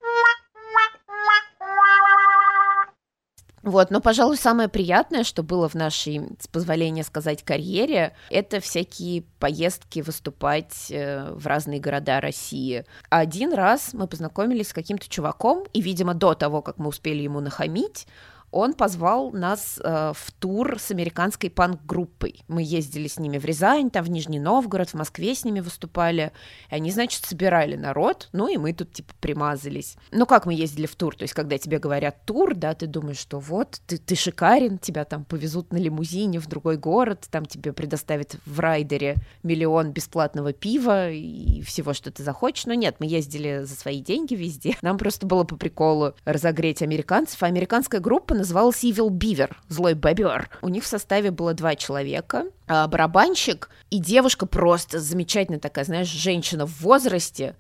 Вот, 3.64 3.92
но, 3.92 4.02
пожалуй, 4.02 4.38
самое 4.38 4.70
приятное, 4.70 5.24
что 5.24 5.44
было 5.44 5.70
в 5.70 5.76
нашей, 5.76 6.22
с 6.40 6.48
позволения 6.48 7.04
сказать, 7.04 7.44
карьере, 7.44 8.14
это 8.32 8.60
всякие 8.60 9.24
поездки 9.40 10.00
выступать 10.00 10.88
э, 10.90 11.32
в 11.34 11.46
разные 11.46 11.80
города 11.80 12.20
России. 12.20 12.86
Один 13.10 13.54
раз 13.54 13.94
мы 13.94 14.08
познакомились 14.08 14.70
с 14.70 14.74
каким-то 14.74 15.08
чуваком, 15.08 15.66
и, 15.74 15.82
видимо, 15.82 16.16
до 16.16 16.34
того, 16.34 16.62
как 16.64 16.78
мы 16.78 16.88
успели 16.88 17.22
ему 17.22 17.40
нахамить, 17.40 18.08
он 18.52 18.74
позвал 18.74 19.32
нас 19.32 19.80
э, 19.84 20.14
в 20.16 20.32
тур 20.40 20.78
с 20.80 20.92
американской 20.92 21.50
панк-группой. 21.50 22.44
Мы 22.48 22.64
ездили 22.64 23.08
с 23.08 23.18
ними 23.18 23.38
в 23.38 23.46
Рязань, 23.46 23.90
там 23.90 24.04
в 24.04 24.10
Нижний 24.10 24.40
Новгород, 24.40 24.90
в 24.90 24.94
Москве 24.96 25.34
с 25.34 25.46
ними 25.46 25.62
выступали. 25.62 26.32
И 26.70 26.76
они, 26.76 26.92
значит, 26.92 27.26
собирали 27.26 27.76
народ, 27.76 28.30
ну 28.34 28.48
и 28.48 28.58
мы 28.58 28.74
тут 28.74 28.92
типа 28.92 29.14
примазались. 29.20 29.96
Ну 30.12 30.26
как 30.26 30.46
мы 30.46 30.54
ездили 30.54 30.86
в 30.86 30.96
тур? 30.96 31.16
То 31.16 31.24
есть, 31.24 31.34
когда 31.34 31.58
тебе 31.58 31.80
говорят 31.80 32.26
тур, 32.26 32.54
да, 32.56 32.74
ты 32.74 32.88
думаешь, 32.88 33.20
что 33.20 33.40
вот, 33.40 33.82
ты, 33.88 33.98
ты 33.98 34.16
шикарен, 34.16 34.78
тебя 34.78 35.06
там 35.06 35.24
повезут 35.24 35.72
на 35.72 35.78
лимузине 35.78 36.40
в 36.40 36.48
другой 36.48 36.78
город, 36.78 37.28
там 37.32 37.46
тебе 37.46 37.72
предоставят 37.72 38.36
в 38.46 38.60
райдере 38.60 39.16
миллион 39.44 39.92
бесплатного 39.92 40.52
пива 40.52 41.10
и 41.10 41.62
всего, 41.62 41.94
что 41.94 42.12
ты 42.12 42.24
захочешь. 42.24 42.66
Но 42.66 42.74
нет, 42.74 42.98
мы 43.00 43.06
ездили 43.06 43.64
за 43.64 43.76
свои 43.76 44.02
деньги 44.02 44.36
везде. 44.36 44.76
Нам 44.82 44.98
просто 44.98 45.26
было 45.26 45.44
по 45.46 45.56
приколу 45.56 46.16
разогреть 46.26 46.82
американцев, 46.82 47.42
а 47.44 47.46
американская 47.46 48.02
группа 48.02 48.41
называлась 48.42 48.84
Evil 48.84 49.10
Beaver, 49.10 49.54
злой 49.70 49.94
бобер. 49.94 50.50
У 50.62 50.70
них 50.70 50.84
в 50.84 50.88
составе 50.88 51.32
было 51.32 51.54
два 51.54 51.76
человека, 51.76 52.46
а, 52.68 52.88
барабанщик 52.88 53.70
и 53.90 54.00
девушка 54.00 54.46
просто 54.46 55.00
замечательная 55.00 55.60
такая, 55.60 55.86
знаешь, 55.86 56.08
женщина 56.08 56.66
в 56.66 56.82
возрасте, 56.82 57.56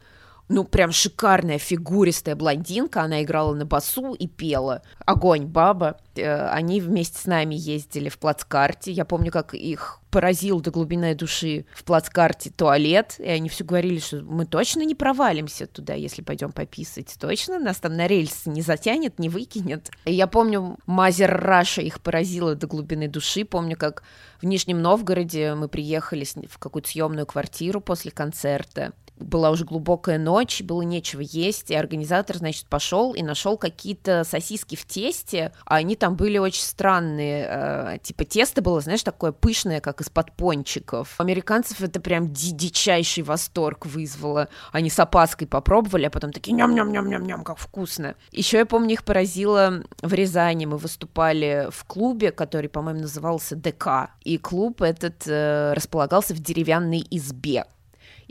ну, 0.50 0.66
прям 0.66 0.92
шикарная 0.92 1.58
фигуристая 1.58 2.36
блондинка, 2.36 3.04
она 3.04 3.24
играла 3.24 3.54
на 3.56 3.66
басу 3.66 4.14
и 4.14 4.28
пела. 4.28 4.82
Огонь, 5.06 5.46
баба. 5.46 5.98
Э, 6.16 6.50
они 6.50 6.82
вместе 6.82 7.20
с 7.20 7.26
нами 7.26 7.56
ездили 7.56 8.10
в 8.10 8.18
плацкарте. 8.20 8.92
Я 8.92 9.06
помню, 9.06 9.32
как 9.32 9.54
их 9.54 10.02
поразил 10.10 10.60
до 10.60 10.72
глубины 10.72 11.16
души 11.16 11.66
в 11.74 11.86
плацкарте 11.86 12.50
туалет, 12.50 13.16
и 13.18 13.30
они 13.30 13.48
все 13.48 13.64
говорили, 13.64 14.00
что 14.00 14.18
мы 14.24 14.46
точно 14.46 14.82
не 14.82 14.94
провалимся 14.94 15.68
туда, 15.68 15.94
если 15.94 16.22
пойдем 16.22 16.52
пописать. 16.52 17.16
Точно 17.18 17.58
нас 17.58 17.78
там 17.78 17.96
на 17.96 18.08
рельсы 18.08 18.50
не 18.50 18.62
затянет, 18.62 19.20
не 19.20 19.30
выкинет. 19.30 19.90
И 20.04 20.14
я 20.14 20.28
помню, 20.28 20.78
Мазер 20.86 21.34
Раша 21.34 21.82
их 21.82 22.02
поразила 22.02 22.56
до 22.56 22.68
глубины 22.68 23.08
души. 23.08 23.46
Помню, 23.46 23.78
как 23.78 24.04
в 24.42 24.46
Нижнем 24.46 24.82
Новгороде 24.82 25.54
мы 25.56 25.70
приехали 25.70 26.26
в 26.50 26.60
какую-то 26.60 26.90
съемную 26.90 27.26
квартиру 27.26 27.80
после 27.80 28.12
концерта 28.12 28.92
была 29.22 29.50
уже 29.50 29.66
глубокая 29.66 30.18
ночь, 30.18 30.62
было 30.62 30.82
нечего 30.82 31.22
есть, 31.22 31.72
и 31.72 31.76
организатор, 31.76 32.38
значит, 32.38 32.66
пошел 32.68 33.14
и 33.14 33.22
нашел 33.22 33.58
какие-то 33.58 34.24
сосиски 34.24 34.76
в 34.76 34.86
тесте, 34.86 35.52
а 35.66 35.76
они 35.76 35.96
там 35.96 36.16
были 36.16 36.38
очень 36.38 36.64
странные, 36.64 37.48
э, 37.50 37.98
типа 38.02 38.26
тесто 38.26 38.62
было, 38.62 38.82
знаешь, 38.82 39.04
такое 39.04 39.32
пышное, 39.32 39.82
как 39.82 40.02
из-под 40.02 40.32
пончиков. 40.34 41.16
Американцев 41.20 41.82
это 41.82 42.00
прям 42.00 42.32
ди 42.32 42.52
дичайший 42.52 43.24
восторг 43.24 43.86
вызвало. 43.86 44.50
Они 44.72 44.90
с 44.90 45.00
опаской 45.00 45.48
попробовали, 45.48 46.06
а 46.06 46.10
потом 46.10 46.32
такие 46.32 46.54
ням-ням-ням-ням-ням, 46.54 47.44
как 47.44 47.58
вкусно. 47.58 48.16
Еще 48.32 48.58
я 48.58 48.66
помню, 48.66 48.94
их 48.94 49.04
поразило 49.04 49.84
в 50.02 50.14
Рязани, 50.14 50.66
мы 50.66 50.78
выступали 50.78 51.68
в 51.72 51.86
клубе, 51.86 52.32
который, 52.32 52.70
по-моему, 52.70 53.02
назывался 53.02 53.56
ДК, 53.56 54.12
и 54.24 54.38
клуб 54.38 54.82
этот 54.82 55.28
э, 55.28 55.74
располагался 55.74 56.34
в 56.34 56.40
деревянной 56.40 57.06
избе. 57.10 57.66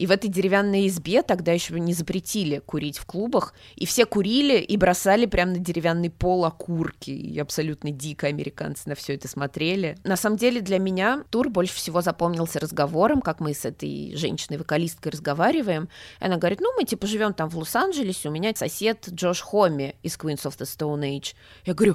И 0.00 0.06
в 0.06 0.12
этой 0.12 0.30
деревянной 0.30 0.86
избе 0.86 1.20
тогда 1.20 1.52
еще 1.52 1.78
не 1.78 1.92
запретили 1.92 2.62
курить 2.64 2.96
в 2.96 3.04
клубах, 3.04 3.52
и 3.76 3.84
все 3.84 4.06
курили 4.06 4.58
и 4.58 4.78
бросали 4.78 5.26
прямо 5.26 5.52
на 5.52 5.58
деревянный 5.58 6.08
пол 6.08 6.46
окурки. 6.46 7.10
И 7.10 7.38
абсолютно 7.38 7.90
дико 7.90 8.26
американцы 8.26 8.88
на 8.88 8.94
все 8.94 9.14
это 9.14 9.28
смотрели. 9.28 9.98
На 10.02 10.16
самом 10.16 10.38
деле 10.38 10.62
для 10.62 10.78
меня 10.78 11.24
тур 11.28 11.50
больше 11.50 11.74
всего 11.74 12.00
запомнился 12.00 12.58
разговором, 12.58 13.20
как 13.20 13.40
мы 13.40 13.52
с 13.52 13.66
этой 13.66 14.16
женщиной-вокалисткой 14.16 15.12
разговариваем. 15.12 15.90
Она 16.18 16.38
говорит, 16.38 16.62
ну, 16.62 16.72
мы 16.78 16.86
типа 16.86 17.06
живем 17.06 17.34
там 17.34 17.50
в 17.50 17.58
Лос-Анджелесе, 17.58 18.30
у 18.30 18.32
меня 18.32 18.54
сосед 18.54 19.06
Джош 19.10 19.42
Хоми 19.42 19.96
из 20.02 20.16
Queens 20.16 20.46
of 20.46 20.56
the 20.56 20.64
Stone 20.64 21.02
Age. 21.02 21.34
Я 21.66 21.74
говорю, 21.74 21.94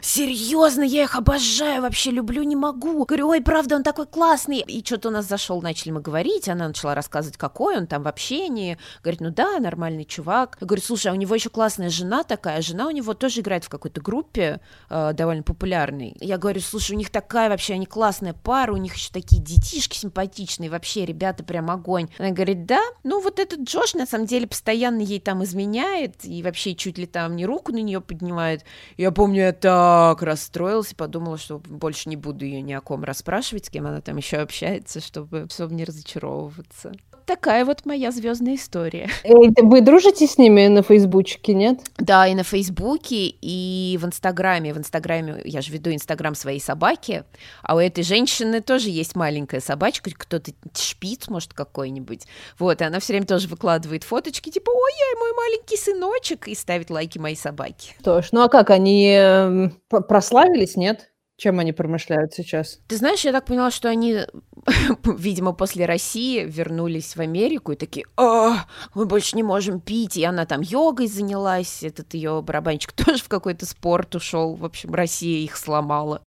серьезно, 0.00 0.84
я 0.84 1.02
их 1.02 1.16
обожаю, 1.16 1.82
вообще 1.82 2.12
люблю, 2.12 2.44
не 2.44 2.56
могу. 2.56 3.04
Говорю, 3.04 3.28
ой, 3.28 3.42
правда, 3.42 3.76
он 3.76 3.82
такой 3.82 4.06
классный. 4.06 4.60
И 4.60 4.82
что-то 4.82 5.08
у 5.08 5.12
нас 5.12 5.28
зашел, 5.28 5.60
начали 5.60 5.90
мы 5.90 6.00
говорить, 6.00 6.48
она 6.48 6.66
начала 6.68 6.94
рассказывать, 6.94 7.41
какой 7.42 7.76
он 7.76 7.88
там 7.88 8.04
в 8.04 8.08
общении. 8.08 8.78
Говорит, 9.02 9.20
ну 9.20 9.30
да, 9.30 9.58
нормальный 9.58 10.04
чувак. 10.04 10.58
Я 10.60 10.66
говорю, 10.68 10.80
слушай, 10.80 11.08
а 11.08 11.12
у 11.12 11.16
него 11.16 11.34
еще 11.34 11.50
классная 11.50 11.90
жена 11.90 12.22
такая, 12.22 12.62
жена 12.62 12.86
у 12.86 12.92
него 12.92 13.14
тоже 13.14 13.40
играет 13.40 13.64
в 13.64 13.68
какой-то 13.68 14.00
группе 14.00 14.60
э, 14.88 15.12
довольно 15.12 15.42
популярной. 15.42 16.16
Я 16.20 16.38
говорю, 16.38 16.60
слушай, 16.60 16.92
у 16.92 16.96
них 16.96 17.10
такая 17.10 17.48
вообще, 17.48 17.74
они 17.74 17.86
классная 17.86 18.32
пара, 18.32 18.72
у 18.72 18.76
них 18.76 18.94
еще 18.94 19.10
такие 19.12 19.42
детишки 19.42 19.96
симпатичные, 19.96 20.70
вообще, 20.70 21.04
ребята 21.04 21.42
прям 21.42 21.68
огонь. 21.68 22.10
Она 22.16 22.30
говорит, 22.30 22.64
да, 22.64 22.80
ну 23.02 23.20
вот 23.20 23.40
этот 23.40 23.62
Джош 23.62 23.94
на 23.94 24.06
самом 24.06 24.26
деле 24.26 24.46
постоянно 24.46 25.00
ей 25.00 25.18
там 25.18 25.42
изменяет 25.42 26.24
и 26.24 26.44
вообще 26.44 26.76
чуть 26.76 26.96
ли 26.96 27.06
там 27.06 27.34
не 27.34 27.44
руку 27.44 27.72
на 27.72 27.82
нее 27.82 28.00
поднимает. 28.00 28.64
Я 28.96 29.10
помню, 29.10 29.42
я 29.46 29.52
так 29.52 30.22
расстроилась 30.22 30.92
и 30.92 30.94
подумала, 30.94 31.38
что 31.38 31.58
больше 31.58 32.08
не 32.08 32.16
буду 32.16 32.44
ее 32.44 32.62
ни 32.62 32.72
о 32.72 32.80
ком 32.80 33.02
расспрашивать, 33.02 33.66
с 33.66 33.70
кем 33.70 33.88
она 33.88 34.00
там 34.00 34.16
еще 34.16 34.36
общается, 34.36 35.00
чтобы, 35.00 35.48
чтобы 35.50 35.74
не 35.74 35.84
разочаровываться 35.84 36.92
такая 37.24 37.64
вот 37.64 37.86
моя 37.86 38.10
звездная 38.10 38.54
история. 38.54 39.08
Эй, 39.24 39.52
вы 39.56 39.80
дружите 39.80 40.26
с 40.26 40.38
ними 40.38 40.66
на 40.66 40.82
Фейсбучке, 40.82 41.54
нет? 41.54 41.80
Да, 41.98 42.26
и 42.26 42.34
на 42.34 42.42
Фейсбуке, 42.42 43.34
и 43.40 43.98
в 44.00 44.06
Инстаграме. 44.06 44.74
В 44.74 44.78
Инстаграме 44.78 45.40
я 45.44 45.60
же 45.60 45.72
веду 45.72 45.92
Инстаграм 45.92 46.34
своей 46.34 46.60
собаки, 46.60 47.24
а 47.62 47.74
у 47.74 47.78
этой 47.78 48.04
женщины 48.04 48.60
тоже 48.60 48.90
есть 48.90 49.16
маленькая 49.16 49.60
собачка, 49.60 50.10
кто-то 50.16 50.52
шпиц, 50.76 51.28
может, 51.28 51.54
какой-нибудь. 51.54 52.26
Вот, 52.58 52.80
и 52.80 52.84
она 52.84 53.00
все 53.00 53.14
время 53.14 53.26
тоже 53.26 53.48
выкладывает 53.48 54.04
фоточки, 54.04 54.50
типа, 54.50 54.70
ой, 54.70 54.92
я 54.92 55.18
мой 55.18 55.32
маленький 55.34 55.76
сыночек, 55.76 56.48
и 56.48 56.54
ставит 56.54 56.90
лайки 56.90 57.18
моей 57.18 57.36
собаке. 57.36 57.94
Тоже. 58.02 58.28
Ну 58.32 58.42
а 58.42 58.48
как, 58.48 58.70
они 58.70 59.14
э, 59.18 59.70
прославились, 59.88 60.76
нет? 60.76 61.12
Чем 61.36 61.58
они 61.58 61.72
промышляют 61.72 62.34
сейчас? 62.34 62.78
Ты 62.86 62.96
знаешь, 62.96 63.24
я 63.24 63.32
так 63.32 63.46
поняла, 63.46 63.70
что 63.70 63.88
они, 63.88 64.18
видимо, 65.04 65.52
после 65.52 65.86
России 65.86 66.44
вернулись 66.44 67.16
в 67.16 67.20
Америку 67.20 67.72
и 67.72 67.76
такие, 67.76 68.06
а, 68.16 68.66
мы 68.94 69.06
больше 69.06 69.36
не 69.36 69.42
можем 69.42 69.80
пить. 69.80 70.16
И 70.16 70.24
она 70.24 70.46
там 70.46 70.60
йогой 70.60 71.08
занялась, 71.08 71.82
этот 71.82 72.14
ее 72.14 72.42
барабанщик 72.42 72.92
тоже 72.92 73.22
в 73.22 73.28
какой-то 73.28 73.66
спорт 73.66 74.14
ушел. 74.14 74.54
В 74.54 74.64
общем, 74.64 74.94
Россия 74.94 75.44
их 75.44 75.56
сломала. 75.56 76.22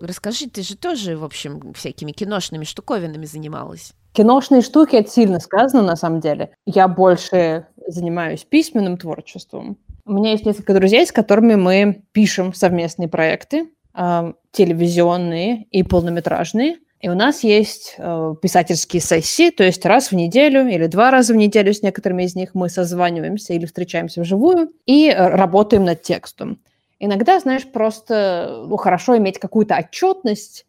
Расскажи, 0.00 0.48
ты 0.50 0.62
же 0.62 0.76
тоже, 0.76 1.16
в 1.16 1.24
общем, 1.24 1.72
всякими 1.72 2.12
киношными 2.12 2.64
штуковинами 2.64 3.24
занималась. 3.24 3.94
Киношные 4.12 4.60
штуки, 4.60 4.96
это 4.96 5.10
сильно 5.10 5.40
сказано, 5.40 5.82
на 5.82 5.96
самом 5.96 6.20
деле. 6.20 6.54
Я 6.66 6.88
больше 6.88 7.66
занимаюсь 7.86 8.44
письменным 8.44 8.96
творчеством. 8.96 9.78
У 10.04 10.12
меня 10.12 10.32
есть 10.32 10.44
несколько 10.44 10.74
друзей, 10.74 11.06
с 11.06 11.12
которыми 11.12 11.54
мы 11.54 12.04
пишем 12.12 12.52
совместные 12.52 13.08
проекты, 13.08 13.70
э, 13.94 14.32
телевизионные 14.52 15.64
и 15.70 15.82
полнометражные. 15.82 16.78
И 17.00 17.08
у 17.10 17.14
нас 17.14 17.44
есть 17.44 17.96
э, 17.98 18.34
писательские 18.40 19.02
сессии, 19.02 19.50
то 19.50 19.62
есть 19.62 19.84
раз 19.84 20.10
в 20.10 20.14
неделю 20.14 20.66
или 20.66 20.86
два 20.86 21.10
раза 21.10 21.34
в 21.34 21.36
неделю 21.36 21.74
с 21.74 21.82
некоторыми 21.82 22.22
из 22.22 22.34
них 22.34 22.54
мы 22.54 22.70
созваниваемся 22.70 23.52
или 23.52 23.66
встречаемся 23.66 24.22
вживую 24.22 24.72
и 24.86 25.10
э, 25.10 25.28
работаем 25.28 25.84
над 25.84 26.00
текстом. 26.00 26.58
Иногда, 26.98 27.38
знаешь, 27.40 27.66
просто 27.66 28.64
ну, 28.66 28.76
хорошо 28.78 29.18
иметь 29.18 29.38
какую-то 29.38 29.76
отчетность, 29.76 30.64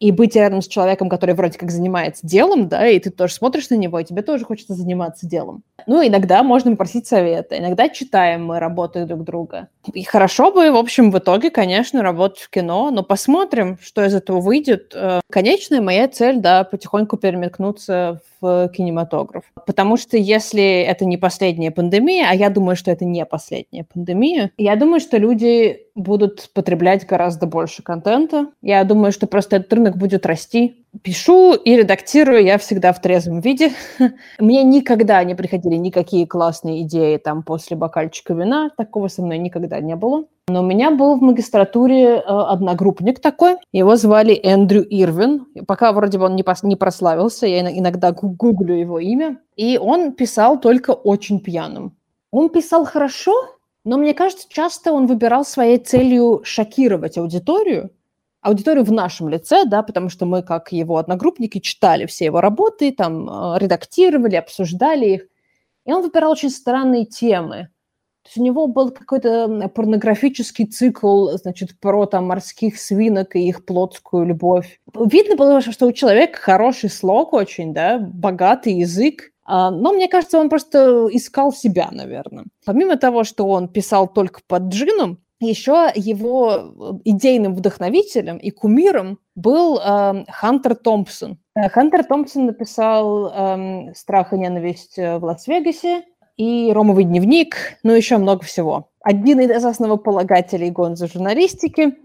и 0.00 0.12
быть 0.12 0.36
рядом 0.36 0.62
с 0.62 0.68
человеком, 0.68 1.08
который 1.08 1.34
вроде 1.34 1.58
как 1.58 1.70
занимается 1.70 2.26
делом, 2.26 2.68
да, 2.68 2.86
и 2.86 2.98
ты 2.98 3.10
тоже 3.10 3.34
смотришь 3.34 3.68
на 3.70 3.74
него, 3.74 3.98
и 3.98 4.04
тебе 4.04 4.22
тоже 4.22 4.44
хочется 4.44 4.74
заниматься 4.74 5.26
делом. 5.26 5.62
Ну, 5.86 6.06
иногда 6.06 6.42
можно 6.42 6.74
просить 6.76 7.06
совета, 7.06 7.58
иногда 7.58 7.88
читаем 7.88 8.46
мы 8.46 8.60
работы 8.60 9.06
друг 9.06 9.24
друга. 9.24 9.68
И 9.92 10.04
хорошо 10.04 10.52
бы, 10.52 10.70
в 10.70 10.76
общем, 10.76 11.10
в 11.10 11.18
итоге, 11.18 11.50
конечно, 11.50 12.02
работать 12.02 12.38
в 12.38 12.50
кино, 12.50 12.90
но 12.90 13.02
посмотрим, 13.02 13.78
что 13.82 14.04
из 14.04 14.14
этого 14.14 14.40
выйдет. 14.40 14.92
Э, 14.94 15.20
конечная 15.30 15.80
моя 15.80 16.06
цель, 16.08 16.38
да, 16.38 16.64
потихоньку 16.64 17.16
переметнуться 17.16 18.20
в 18.37 18.37
кинематограф. 18.40 19.44
Потому 19.66 19.96
что 19.96 20.16
если 20.16 20.80
это 20.80 21.04
не 21.04 21.16
последняя 21.16 21.70
пандемия, 21.70 22.28
а 22.30 22.34
я 22.34 22.50
думаю, 22.50 22.76
что 22.76 22.90
это 22.90 23.04
не 23.04 23.24
последняя 23.24 23.84
пандемия, 23.84 24.50
я 24.56 24.76
думаю, 24.76 25.00
что 25.00 25.16
люди 25.16 25.88
будут 25.94 26.50
потреблять 26.54 27.06
гораздо 27.06 27.46
больше 27.46 27.82
контента. 27.82 28.48
Я 28.62 28.84
думаю, 28.84 29.12
что 29.12 29.26
просто 29.26 29.56
этот 29.56 29.72
рынок 29.72 29.96
будет 29.96 30.26
расти. 30.26 30.84
Пишу 31.02 31.54
и 31.54 31.76
редактирую 31.76 32.44
я 32.44 32.56
всегда 32.58 32.92
в 32.92 33.00
трезвом 33.00 33.40
виде. 33.40 33.72
Мне 34.38 34.62
никогда 34.62 35.22
не 35.24 35.34
приходили 35.34 35.76
никакие 35.76 36.26
классные 36.26 36.82
идеи 36.82 37.16
там 37.16 37.42
после 37.42 37.76
бокальчика 37.76 38.34
вина. 38.34 38.70
Такого 38.76 39.08
со 39.08 39.22
мной 39.22 39.38
никогда 39.38 39.80
не 39.80 39.96
было. 39.96 40.24
Но 40.48 40.62
у 40.62 40.66
меня 40.66 40.90
был 40.90 41.16
в 41.16 41.22
магистратуре 41.22 42.16
э, 42.16 42.20
одногруппник 42.22 43.20
такой. 43.20 43.56
Его 43.72 43.96
звали 43.96 44.34
Эндрю 44.34 44.82
Ирвин. 44.88 45.46
Пока 45.66 45.92
вроде 45.92 46.18
бы 46.18 46.24
он 46.24 46.36
не, 46.36 46.76
прославился, 46.76 47.46
я 47.46 47.60
иногда 47.70 48.12
гуглю 48.12 48.74
его 48.74 48.98
имя. 48.98 49.38
И 49.56 49.78
он 49.78 50.12
писал 50.12 50.58
только 50.58 50.92
очень 50.92 51.40
пьяным. 51.40 51.96
Он 52.30 52.48
писал 52.48 52.86
хорошо, 52.86 53.32
но 53.84 53.98
мне 53.98 54.14
кажется, 54.14 54.46
часто 54.48 54.92
он 54.92 55.06
выбирал 55.06 55.44
своей 55.44 55.78
целью 55.78 56.40
шокировать 56.44 57.18
аудиторию, 57.18 57.90
аудиторию 58.40 58.84
в 58.84 58.92
нашем 58.92 59.28
лице, 59.28 59.64
да, 59.64 59.82
потому 59.82 60.08
что 60.08 60.26
мы, 60.26 60.42
как 60.42 60.72
его 60.72 60.96
одногруппники, 60.96 61.58
читали 61.58 62.06
все 62.06 62.26
его 62.26 62.40
работы, 62.40 62.92
там, 62.92 63.28
э, 63.28 63.58
редактировали, 63.58 64.36
обсуждали 64.36 65.06
их. 65.06 65.22
И 65.84 65.92
он 65.92 66.02
выбирал 66.02 66.32
очень 66.32 66.50
странные 66.50 67.04
темы. 67.04 67.68
То 68.28 68.32
есть 68.32 68.38
у 68.40 68.42
него 68.42 68.66
был 68.66 68.90
какой-то 68.90 69.70
порнографический 69.74 70.66
цикл, 70.66 71.30
значит, 71.30 71.80
про 71.80 72.04
там 72.04 72.26
морских 72.26 72.78
свинок 72.78 73.34
и 73.34 73.48
их 73.48 73.64
плотскую 73.64 74.26
любовь. 74.26 74.80
Видно 74.94 75.34
было, 75.34 75.62
что 75.62 75.86
у 75.86 75.92
человека 75.92 76.38
хороший 76.38 76.90
слог 76.90 77.32
очень, 77.32 77.72
да, 77.72 77.98
богатый 77.98 78.74
язык, 78.74 79.32
а, 79.46 79.70
но 79.70 79.94
мне 79.94 80.08
кажется, 80.08 80.38
он 80.38 80.50
просто 80.50 81.08
искал 81.10 81.54
себя, 81.54 81.88
наверное. 81.90 82.44
Помимо 82.66 82.98
того, 82.98 83.24
что 83.24 83.48
он 83.48 83.68
писал 83.68 84.06
только 84.06 84.40
под 84.46 84.64
джином, 84.64 85.20
еще 85.40 85.90
его 85.94 86.52
э, 86.52 86.98
идейным 87.04 87.54
вдохновителем 87.54 88.36
и 88.36 88.50
кумиром 88.50 89.20
был 89.36 89.78
э, 89.78 90.24
Хантер 90.28 90.74
Томпсон. 90.74 91.38
Э, 91.54 91.70
Хантер 91.70 92.04
Томпсон 92.04 92.46
написал 92.46 93.32
э, 93.32 93.94
«Страх 93.94 94.34
и 94.34 94.38
ненависть 94.38 94.98
в 94.98 95.20
Лас-Вегасе», 95.22 96.02
и 96.38 96.72
«Ромовый 96.72 97.04
дневник», 97.04 97.56
ну, 97.82 97.92
еще 97.92 98.16
много 98.16 98.44
всего. 98.44 98.90
Один 99.02 99.40
из 99.40 99.64
основополагателей 99.64 100.70
гонза 100.70 101.08
журналистики, 101.08 101.98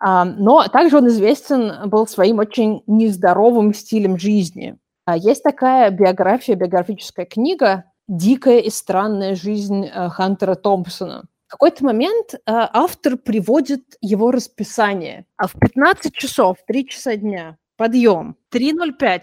а, 0.00 0.24
но 0.24 0.66
также 0.68 0.96
он 0.96 1.08
известен 1.08 1.88
был 1.90 2.06
своим 2.06 2.38
очень 2.38 2.82
нездоровым 2.86 3.74
стилем 3.74 4.16
жизни. 4.18 4.78
А 5.06 5.16
есть 5.16 5.42
такая 5.42 5.90
биография, 5.90 6.54
биографическая 6.54 7.26
книга 7.26 7.84
«Дикая 8.08 8.60
и 8.60 8.70
странная 8.70 9.34
жизнь 9.34 9.86
э, 9.86 10.08
Хантера 10.08 10.54
Томпсона». 10.54 11.24
В 11.46 11.50
какой-то 11.50 11.84
момент 11.84 12.34
э, 12.34 12.38
автор 12.46 13.16
приводит 13.16 13.96
его 14.00 14.30
расписание. 14.30 15.26
А 15.36 15.46
в 15.46 15.54
15 15.58 16.14
часов, 16.14 16.58
3 16.66 16.88
часа 16.88 17.16
дня, 17.16 17.58
подъем, 17.76 18.36
3.05, 18.52 19.22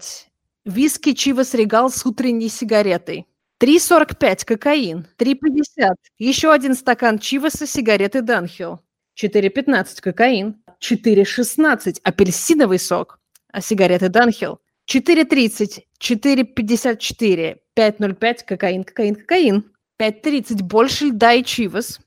виски 0.64 1.14
Чивас 1.14 1.54
Регал 1.54 1.90
с 1.90 2.04
утренней 2.06 2.48
сигаретой, 2.48 3.26
3,45 3.62 4.44
кокаин, 4.44 5.06
3,50 5.18 5.94
еще 6.18 6.52
один 6.52 6.74
стакан 6.74 7.20
Чиваса, 7.20 7.64
сигареты 7.64 8.20
Данхилл, 8.20 8.80
4,15 9.16 10.00
кокаин, 10.02 10.56
4,16 10.80 12.00
апельсиновый 12.02 12.80
сок, 12.80 13.20
а 13.52 13.60
сигареты 13.60 14.08
Данхилл, 14.08 14.58
4,30, 14.90 15.84
4,54, 16.00 17.58
5,05 17.76 18.36
кокаин, 18.44 18.82
кокаин, 18.82 19.14
кокаин, 19.14 19.72
5,30 20.00 20.62
больше 20.64 21.04
льда 21.06 21.34
и 21.34 21.44
Чивас, 21.44 22.00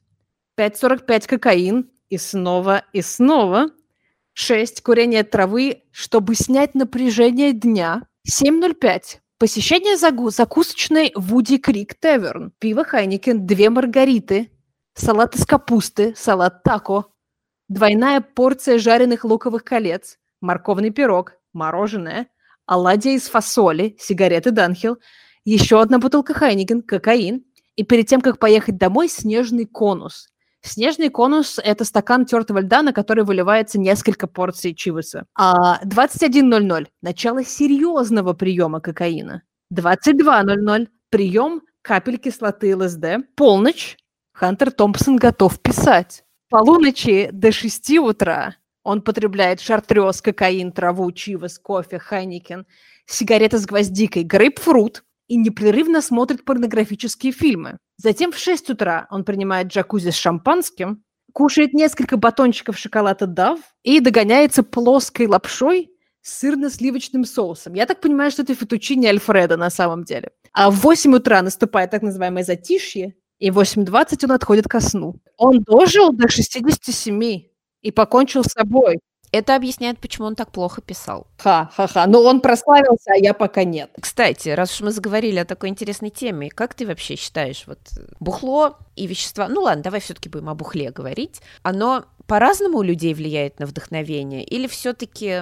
5,45 0.60 1.26
кокаин 1.26 1.89
и 2.10 2.18
снова 2.18 2.84
и 2.91 3.02
снова, 3.02 3.70
6 4.34 4.82
курение 4.82 5.24
травы, 5.24 5.84
чтобы 5.91 6.36
снять 6.36 6.76
напряжение 6.76 7.54
дня, 7.54 8.02
7,05 8.28 9.20
Посещение 9.38 9.98
загу- 9.98 10.32
закусочной 10.32 11.12
Woody 11.13 11.58
Creek 11.58 11.95
Tavern, 12.00 12.54
пиво 12.58 12.86
Heineken, 12.86 13.45
две 13.45 13.69
маргариты, 13.69 14.50
салат 14.93 15.36
из 15.36 15.45
капусты, 15.45 16.13
салат 16.15 16.63
тако, 16.63 17.13
двойная 17.67 18.21
порция 18.21 18.80
жареных 18.80 19.26
луковых 19.26 19.65
колец, 19.65 20.19
морковный 20.39 20.91
пирог, 20.91 21.34
мороженое, 21.52 22.28
оладья 22.65 23.12
из 23.12 23.28
фасоли, 23.28 23.98
сигареты 24.00 24.52
Dunhill, 24.52 25.00
еще 25.43 25.82
одна 25.82 26.00
бутылка 26.00 26.34
Heineken, 26.34 26.82
кокаин, 26.82 27.43
и 27.76 27.84
перед 27.84 28.08
тем, 28.08 28.21
как 28.21 28.39
поехать 28.39 28.78
домой, 28.78 29.10
снежный 29.10 29.65
конус. 29.65 30.30
Снежный 30.65 31.10
конус– 31.10 31.60
это 31.63 31.86
стакан 31.86 32.25
тертого 32.25 32.60
льда, 32.60 32.82
на 32.82 32.91
который 32.91 33.23
выливается 33.23 33.80
несколько 33.80 34.25
порций 34.25 34.73
Chivas 34.74 35.14
а. 35.14 35.28
А 35.36 35.80
21.00– 35.86 36.88
начало 37.04 37.45
серьезного 37.45 38.34
приема 38.34 38.80
кокаина. 38.82 39.43
22.00– 39.71 40.88
прием 41.12 41.62
капель 41.84 42.17
кислоты 42.17 42.75
ЛСД. 42.75 43.28
Полночь– 43.36 43.97
Хантер 44.34 44.71
Томпсон 44.71 45.17
готов 45.17 45.62
писать. 45.62 46.23
Полуночи 46.49 47.30
до 47.32 47.51
6 47.51 47.99
утра 47.99 48.56
он 48.84 49.04
потребляет 49.04 49.62
шартрез, 49.62 50.19
кокаин, 50.21 50.71
траву, 50.71 51.12
Chivas, 51.12 51.60
кофе, 51.60 51.99
Heineken, 52.00 52.65
сигареты 53.06 53.60
с 53.60 53.65
гвоздикой, 53.67 54.23
грейпфрут 54.23 55.04
и 55.28 55.38
непрерывно 55.38 56.02
смотрит 56.02 56.46
порнографические 56.46 57.32
фильмы. 57.32 57.78
Затем 57.98 58.32
в 58.32 58.38
6 58.38 58.72
утра 58.72 59.08
он 59.10 59.24
принимает 59.24 59.68
джакузи 59.68 60.12
с 60.12 60.16
шампанским, 60.16 61.04
кушает 61.34 61.74
несколько 61.74 62.18
батончиков 62.18 62.78
шоколада 62.78 63.28
Дав 63.28 63.60
и 63.84 64.00
догоняется 64.00 64.64
плоской 64.64 65.28
лапшой 65.28 65.92
с 66.22 66.44
сырно-сливочным 66.44 67.24
соусом. 67.24 67.74
Я 67.74 67.86
так 67.86 68.02
понимаю, 68.02 68.32
что 68.32 68.44
это 68.44 68.56
фетучини 68.56 69.06
Альфреда 69.08 69.58
на 69.58 69.70
самом 69.70 70.04
деле. 70.04 70.32
А 70.54 70.72
в 70.72 70.76
8 70.76 71.14
утра 71.16 71.42
наступает 71.42 71.92
так 71.92 72.02
называемое 72.02 72.44
затишье, 72.44 73.16
и 73.40 73.52
в 73.52 73.60
8.20 73.60 74.26
он 74.26 74.32
отходит 74.32 74.68
ко 74.68 74.80
сну. 74.80 75.16
Он 75.38 75.62
дожил 75.62 76.14
до 76.14 76.30
67 76.30 77.44
и 77.82 77.92
покончил 77.92 78.44
с 78.44 78.54
собой. 78.54 79.00
Это 79.36 79.58
объясняет, 79.58 80.00
почему 80.00 80.28
он 80.28 80.36
так 80.36 80.50
плохо 80.50 80.82
писал. 80.82 81.28
Ха-ха-ха. 81.39 82.08
Но 82.08 82.21
он 82.24 82.39
прославился, 82.39 83.12
а 83.12 83.17
я 83.17 83.34
пока 83.34 83.65
нет. 83.65 83.91
Кстати, 84.00 84.48
раз 84.48 84.74
уж 84.74 84.80
мы 84.80 84.91
заговорили 84.91 85.39
о 85.39 85.45
такой 85.45 85.67
интересной 85.67 86.10
теме, 86.10 86.50
как 86.50 86.74
ты 86.74 86.88
вообще 86.88 87.17
считаешь, 87.17 87.65
вот 87.67 87.80
бухло 88.21 88.78
и 88.95 89.08
вещества, 89.08 89.50
ну 89.50 89.63
ладно, 89.63 89.84
давай 89.84 90.00
все-таки 90.00 90.30
будем 90.30 90.48
о 90.48 90.56
бухле 90.56 90.89
говорить, 90.91 91.41
оно 91.63 92.06
по-разному 92.28 92.78
у 92.78 92.82
людей 92.82 93.13
влияет 93.13 93.60
на 93.60 93.65
вдохновение 93.65 94.41
или 94.41 94.67
все-таки 94.67 95.41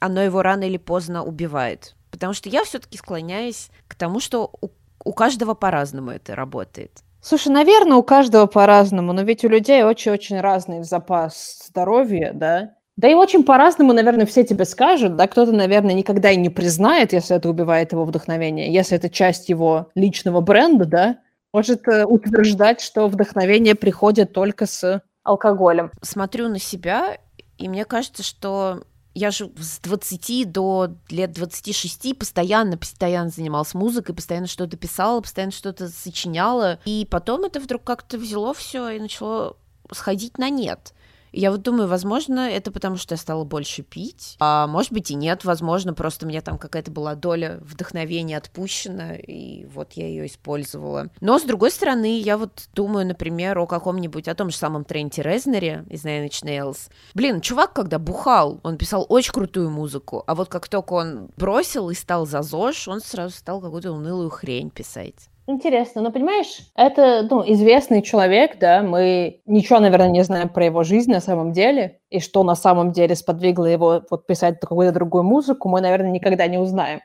оно 0.00 0.20
его 0.20 0.42
рано 0.42 0.64
или 0.64 0.76
поздно 0.76 1.22
убивает? 1.22 1.94
Потому 2.10 2.34
что 2.34 2.48
я 2.48 2.64
все-таки 2.64 2.98
склоняюсь 2.98 3.70
к 3.86 3.94
тому, 3.94 4.18
что 4.18 4.50
у, 4.60 4.70
у 5.04 5.12
каждого 5.12 5.54
по-разному 5.54 6.10
это 6.10 6.34
работает. 6.34 6.90
Слушай, 7.20 7.52
наверное, 7.52 7.98
у 7.98 8.02
каждого 8.02 8.46
по-разному, 8.46 9.12
но 9.12 9.22
ведь 9.22 9.44
у 9.44 9.48
людей 9.48 9.84
очень-очень 9.84 10.40
разный 10.40 10.82
запас 10.82 11.66
здоровья, 11.68 12.32
да? 12.32 12.74
Да 12.98 13.08
и 13.08 13.14
очень 13.14 13.44
по-разному, 13.44 13.92
наверное, 13.92 14.26
все 14.26 14.42
тебе 14.42 14.64
скажут, 14.64 15.14
да, 15.14 15.28
кто-то, 15.28 15.52
наверное, 15.52 15.94
никогда 15.94 16.32
и 16.32 16.36
не 16.36 16.50
признает, 16.50 17.12
если 17.12 17.36
это 17.36 17.48
убивает 17.48 17.92
его 17.92 18.04
вдохновение, 18.04 18.72
если 18.72 18.96
это 18.96 19.08
часть 19.08 19.48
его 19.48 19.88
личного 19.94 20.40
бренда, 20.40 20.84
да, 20.84 21.18
может 21.52 21.86
э, 21.86 22.04
утверждать, 22.04 22.80
что 22.80 23.06
вдохновение 23.06 23.76
приходит 23.76 24.32
только 24.32 24.66
с 24.66 25.00
алкоголем. 25.22 25.92
Смотрю 26.02 26.48
на 26.48 26.58
себя, 26.58 27.18
и 27.56 27.68
мне 27.68 27.84
кажется, 27.84 28.24
что 28.24 28.82
я 29.14 29.30
же 29.30 29.48
с 29.56 29.78
20 29.78 30.50
до 30.50 30.90
лет 31.08 31.30
26 31.30 32.18
постоянно, 32.18 32.76
постоянно 32.76 33.30
занималась 33.30 33.74
музыкой, 33.74 34.12
постоянно 34.12 34.48
что-то 34.48 34.76
писала, 34.76 35.20
постоянно 35.20 35.52
что-то 35.52 35.86
сочиняла. 35.86 36.80
И 36.84 37.06
потом 37.08 37.44
это 37.44 37.60
вдруг 37.60 37.84
как-то 37.84 38.18
взяло 38.18 38.54
все 38.54 38.88
и 38.88 38.98
начало 38.98 39.56
сходить 39.92 40.36
на 40.36 40.50
нет. 40.50 40.94
Я 41.32 41.50
вот 41.50 41.62
думаю, 41.62 41.88
возможно, 41.88 42.40
это 42.40 42.70
потому, 42.70 42.96
что 42.96 43.14
я 43.14 43.18
стала 43.18 43.44
больше 43.44 43.82
пить, 43.82 44.36
а 44.40 44.66
может 44.66 44.92
быть 44.92 45.10
и 45.10 45.14
нет, 45.14 45.44
возможно, 45.44 45.94
просто 45.94 46.26
у 46.26 46.28
меня 46.28 46.40
там 46.40 46.58
какая-то 46.58 46.90
была 46.90 47.14
доля 47.14 47.58
вдохновения 47.62 48.36
отпущена, 48.36 49.16
и 49.16 49.66
вот 49.66 49.92
я 49.92 50.06
ее 50.06 50.26
использовала. 50.26 51.08
Но, 51.20 51.38
с 51.38 51.42
другой 51.42 51.70
стороны, 51.70 52.20
я 52.20 52.38
вот 52.38 52.68
думаю, 52.74 53.06
например, 53.06 53.58
о 53.58 53.66
каком-нибудь, 53.66 54.28
о 54.28 54.34
том 54.34 54.50
же 54.50 54.56
самом 54.56 54.84
Тренте 54.84 55.22
Резнере 55.22 55.84
из 55.90 56.04
Nine 56.04 56.28
Inch 56.28 56.44
Nails. 56.44 56.90
Блин, 57.14 57.40
чувак, 57.40 57.72
когда 57.74 57.98
бухал, 57.98 58.60
он 58.62 58.76
писал 58.76 59.04
очень 59.08 59.32
крутую 59.32 59.70
музыку, 59.70 60.24
а 60.26 60.34
вот 60.34 60.48
как 60.48 60.68
только 60.68 60.94
он 60.94 61.30
бросил 61.36 61.90
и 61.90 61.94
стал 61.94 62.26
за 62.26 62.42
ЗОЖ, 62.42 62.88
он 62.88 63.00
сразу 63.00 63.36
стал 63.36 63.60
какую-то 63.60 63.92
унылую 63.92 64.30
хрень 64.30 64.70
писать. 64.70 65.28
Интересно, 65.50 66.02
но 66.02 66.12
понимаешь, 66.12 66.58
это 66.76 67.26
ну, 67.30 67.42
известный 67.42 68.02
человек, 68.02 68.58
да, 68.58 68.82
мы 68.82 69.40
ничего, 69.46 69.80
наверное, 69.80 70.10
не 70.10 70.22
знаем 70.22 70.50
про 70.50 70.66
его 70.66 70.82
жизнь 70.82 71.10
на 71.10 71.20
самом 71.20 71.52
деле, 71.52 72.00
и 72.10 72.20
что 72.20 72.42
на 72.42 72.54
самом 72.54 72.92
деле 72.92 73.16
сподвигло 73.16 73.64
его 73.64 74.02
вот 74.10 74.26
писать 74.26 74.60
какую-то 74.60 74.92
другую 74.92 75.24
музыку, 75.24 75.70
мы, 75.70 75.80
наверное, 75.80 76.10
никогда 76.10 76.46
не 76.48 76.58
узнаем. 76.58 77.00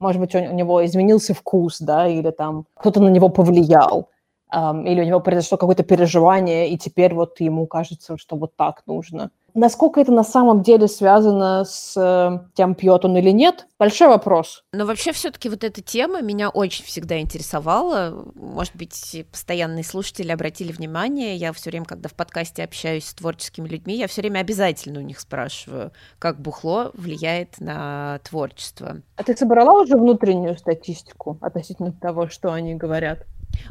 Может 0.00 0.18
быть, 0.18 0.34
у, 0.34 0.38
у 0.38 0.54
него 0.54 0.82
изменился 0.86 1.34
вкус, 1.34 1.78
да, 1.78 2.08
или 2.08 2.30
там 2.30 2.64
кто-то 2.72 3.02
на 3.02 3.10
него 3.10 3.28
повлиял, 3.28 4.08
эм, 4.50 4.86
или 4.86 5.02
у 5.02 5.04
него 5.04 5.20
произошло 5.20 5.58
какое-то 5.58 5.82
переживание, 5.82 6.70
и 6.70 6.78
теперь 6.78 7.12
вот 7.12 7.38
ему 7.40 7.66
кажется, 7.66 8.16
что 8.16 8.36
вот 8.36 8.56
так 8.56 8.82
нужно. 8.86 9.30
Насколько 9.54 10.00
это 10.00 10.10
на 10.10 10.24
самом 10.24 10.62
деле 10.62 10.88
связано 10.88 11.64
с 11.64 11.94
э, 11.96 12.44
тем, 12.54 12.74
пьет 12.74 13.04
он 13.04 13.16
или 13.16 13.30
нет, 13.30 13.68
большой 13.78 14.08
вопрос. 14.08 14.64
Но 14.72 14.84
вообще 14.84 15.12
все-таки 15.12 15.48
вот 15.48 15.62
эта 15.62 15.80
тема 15.80 16.22
меня 16.22 16.48
очень 16.48 16.84
всегда 16.84 17.20
интересовала. 17.20 18.26
Может 18.34 18.74
быть, 18.74 19.24
постоянные 19.30 19.84
слушатели 19.84 20.32
обратили 20.32 20.72
внимание. 20.72 21.36
Я 21.36 21.52
все 21.52 21.70
время, 21.70 21.86
когда 21.86 22.08
в 22.08 22.14
подкасте 22.14 22.64
общаюсь 22.64 23.06
с 23.06 23.14
творческими 23.14 23.68
людьми, 23.68 23.96
я 23.96 24.08
все 24.08 24.22
время 24.22 24.40
обязательно 24.40 24.98
у 24.98 25.04
них 25.04 25.20
спрашиваю, 25.20 25.92
как 26.18 26.40
бухло 26.40 26.90
влияет 26.94 27.60
на 27.60 28.18
творчество. 28.28 29.02
А 29.16 29.22
ты 29.22 29.36
собрала 29.36 29.80
уже 29.80 29.96
внутреннюю 29.96 30.58
статистику 30.58 31.38
относительно 31.40 31.92
того, 31.92 32.28
что 32.28 32.52
они 32.52 32.74
говорят? 32.74 33.20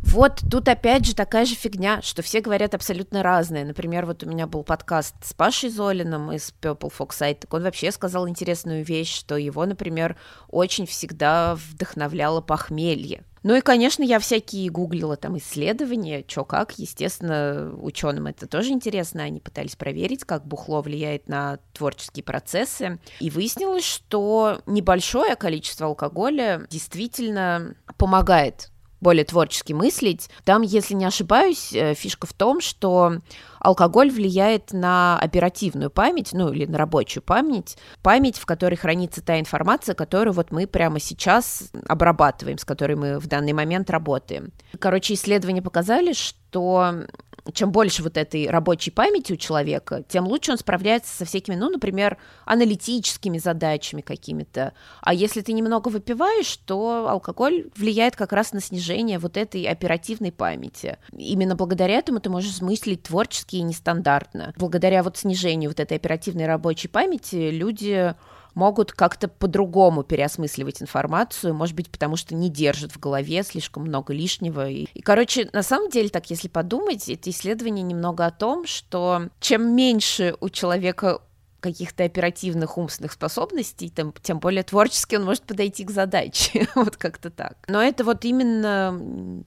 Вот 0.01 0.41
тут 0.49 0.67
опять 0.67 1.05
же 1.05 1.15
такая 1.15 1.45
же 1.45 1.55
фигня, 1.55 2.01
что 2.01 2.21
все 2.21 2.41
говорят 2.41 2.75
абсолютно 2.75 3.23
разное. 3.23 3.65
Например, 3.65 4.05
вот 4.05 4.23
у 4.23 4.29
меня 4.29 4.47
был 4.47 4.63
подкаст 4.63 5.15
с 5.23 5.33
Пашей 5.33 5.69
Золиным 5.69 6.31
из 6.31 6.53
Purple 6.61 6.93
Fox 6.95 7.09
Site, 7.19 7.39
так 7.41 7.53
он 7.53 7.63
вообще 7.63 7.91
сказал 7.91 8.27
интересную 8.27 8.83
вещь, 8.83 9.13
что 9.13 9.37
его, 9.37 9.65
например, 9.65 10.17
очень 10.49 10.85
всегда 10.85 11.55
вдохновляло 11.55 12.41
похмелье. 12.41 13.23
Ну 13.43 13.55
и, 13.55 13.61
конечно, 13.61 14.03
я 14.03 14.19
всякие 14.19 14.69
гуглила 14.69 15.17
там 15.17 15.37
исследования, 15.37 16.23
что 16.25 16.45
как. 16.45 16.79
Естественно, 16.79 17.73
ученым 17.75 18.27
это 18.27 18.47
тоже 18.47 18.69
интересно. 18.69 19.23
Они 19.23 19.41
пытались 19.41 19.75
проверить, 19.75 20.23
как 20.23 20.47
бухло 20.47 20.81
влияет 20.81 21.27
на 21.27 21.59
творческие 21.73 22.23
процессы. 22.23 22.99
И 23.19 23.29
выяснилось, 23.29 23.83
что 23.83 24.61
небольшое 24.65 25.35
количество 25.35 25.87
алкоголя 25.87 26.65
действительно 26.69 27.75
помогает 27.97 28.69
более 29.03 29.25
творчески 29.25 29.73
мыслить. 29.73 30.29
Там, 30.43 30.63
если 30.63 30.95
не 30.95 31.05
ошибаюсь, 31.05 31.71
э, 31.73 31.93
фишка 31.93 32.25
в 32.25 32.33
том, 32.33 32.59
что 32.61 33.19
алкоголь 33.59 34.09
влияет 34.09 34.73
на 34.73 35.19
оперативную 35.19 35.91
память, 35.91 36.29
ну 36.33 36.51
или 36.51 36.65
на 36.65 36.77
рабочую 36.77 37.21
память, 37.21 37.77
память, 38.01 38.37
в 38.37 38.45
которой 38.45 38.75
хранится 38.75 39.23
та 39.23 39.39
информация, 39.39 39.93
которую 39.93 40.33
вот 40.33 40.51
мы 40.51 40.65
прямо 40.65 40.99
сейчас 40.99 41.69
обрабатываем, 41.87 42.57
с 42.57 42.65
которой 42.65 42.95
мы 42.95 43.19
в 43.19 43.27
данный 43.27 43.53
момент 43.53 43.89
работаем. 43.89 44.51
Короче, 44.79 45.13
исследования 45.13 45.61
показали, 45.61 46.13
что 46.13 47.05
чем 47.51 47.71
больше 47.71 48.03
вот 48.03 48.17
этой 48.17 48.49
рабочей 48.49 48.91
памяти 48.91 49.33
у 49.33 49.35
человека, 49.35 50.03
тем 50.07 50.27
лучше 50.27 50.51
он 50.51 50.57
справляется 50.57 51.15
со 51.15 51.25
всякими, 51.25 51.55
ну, 51.55 51.69
например, 51.69 52.17
аналитическими 52.45 53.37
задачами 53.37 54.01
какими-то. 54.01 54.73
А 55.01 55.13
если 55.13 55.41
ты 55.41 55.51
немного 55.53 55.89
выпиваешь, 55.89 56.57
то 56.65 57.07
алкоголь 57.09 57.69
влияет 57.75 58.15
как 58.15 58.31
раз 58.31 58.53
на 58.53 58.61
снижение 58.61 59.19
вот 59.19 59.35
этой 59.35 59.63
оперативной 59.65 60.31
памяти. 60.31 60.97
Именно 61.11 61.55
благодаря 61.55 61.95
этому 61.95 62.19
ты 62.19 62.29
можешь 62.29 62.61
мыслить 62.61 63.03
творчески 63.03 63.57
и 63.57 63.61
нестандартно. 63.61 64.53
Благодаря 64.57 65.03
вот 65.03 65.17
снижению 65.17 65.69
вот 65.71 65.79
этой 65.79 65.97
оперативной 65.97 66.45
рабочей 66.45 66.87
памяти 66.87 67.49
люди 67.51 68.15
могут 68.55 68.91
как-то 68.91 69.27
по-другому 69.27 70.03
переосмысливать 70.03 70.81
информацию, 70.81 71.53
может 71.53 71.75
быть, 71.75 71.89
потому 71.89 72.15
что 72.15 72.35
не 72.35 72.49
держат 72.49 72.91
в 72.91 72.99
голове 72.99 73.43
слишком 73.43 73.83
много 73.83 74.13
лишнего. 74.13 74.69
И, 74.69 74.87
и, 74.93 75.01
короче, 75.01 75.49
на 75.53 75.63
самом 75.63 75.89
деле, 75.89 76.09
так 76.09 76.29
если 76.29 76.47
подумать, 76.47 77.09
это 77.09 77.29
исследование 77.29 77.83
немного 77.83 78.25
о 78.25 78.31
том, 78.31 78.65
что 78.65 79.29
чем 79.39 79.75
меньше 79.75 80.35
у 80.39 80.49
человека 80.49 81.21
каких-то 81.63 82.03
оперативных 82.03 82.77
умственных 82.77 83.13
способностей, 83.13 83.89
тем, 83.89 84.13
тем 84.21 84.39
более 84.39 84.63
творчески 84.63 85.15
он 85.15 85.23
может 85.23 85.43
подойти 85.43 85.85
к 85.85 85.91
задаче, 85.91 86.67
вот 86.75 86.97
как-то 86.97 87.31
так. 87.31 87.57
Но 87.67 87.81
это 87.81 88.03
вот 88.03 88.25
именно 88.25 88.91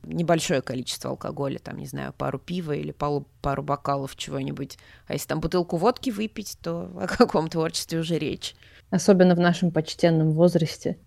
небольшое 0.02 0.62
количество 0.62 1.10
алкоголя, 1.10 1.58
там, 1.58 1.76
не 1.76 1.86
знаю, 1.86 2.14
пару 2.16 2.38
пива 2.38 2.72
или 2.72 2.90
пару, 2.90 3.28
пару 3.42 3.62
бокалов 3.62 4.16
чего-нибудь. 4.16 4.78
А 5.06 5.12
если 5.12 5.28
там 5.28 5.40
бутылку 5.40 5.76
водки 5.76 6.10
выпить, 6.10 6.56
то 6.62 6.90
о 7.00 7.06
каком 7.06 7.48
творчестве 7.48 8.00
уже 8.00 8.18
речь? 8.18 8.56
Особенно 8.90 9.34
в 9.34 9.40
нашем 9.40 9.70
почтенном 9.70 10.32
возрасте. 10.32 10.98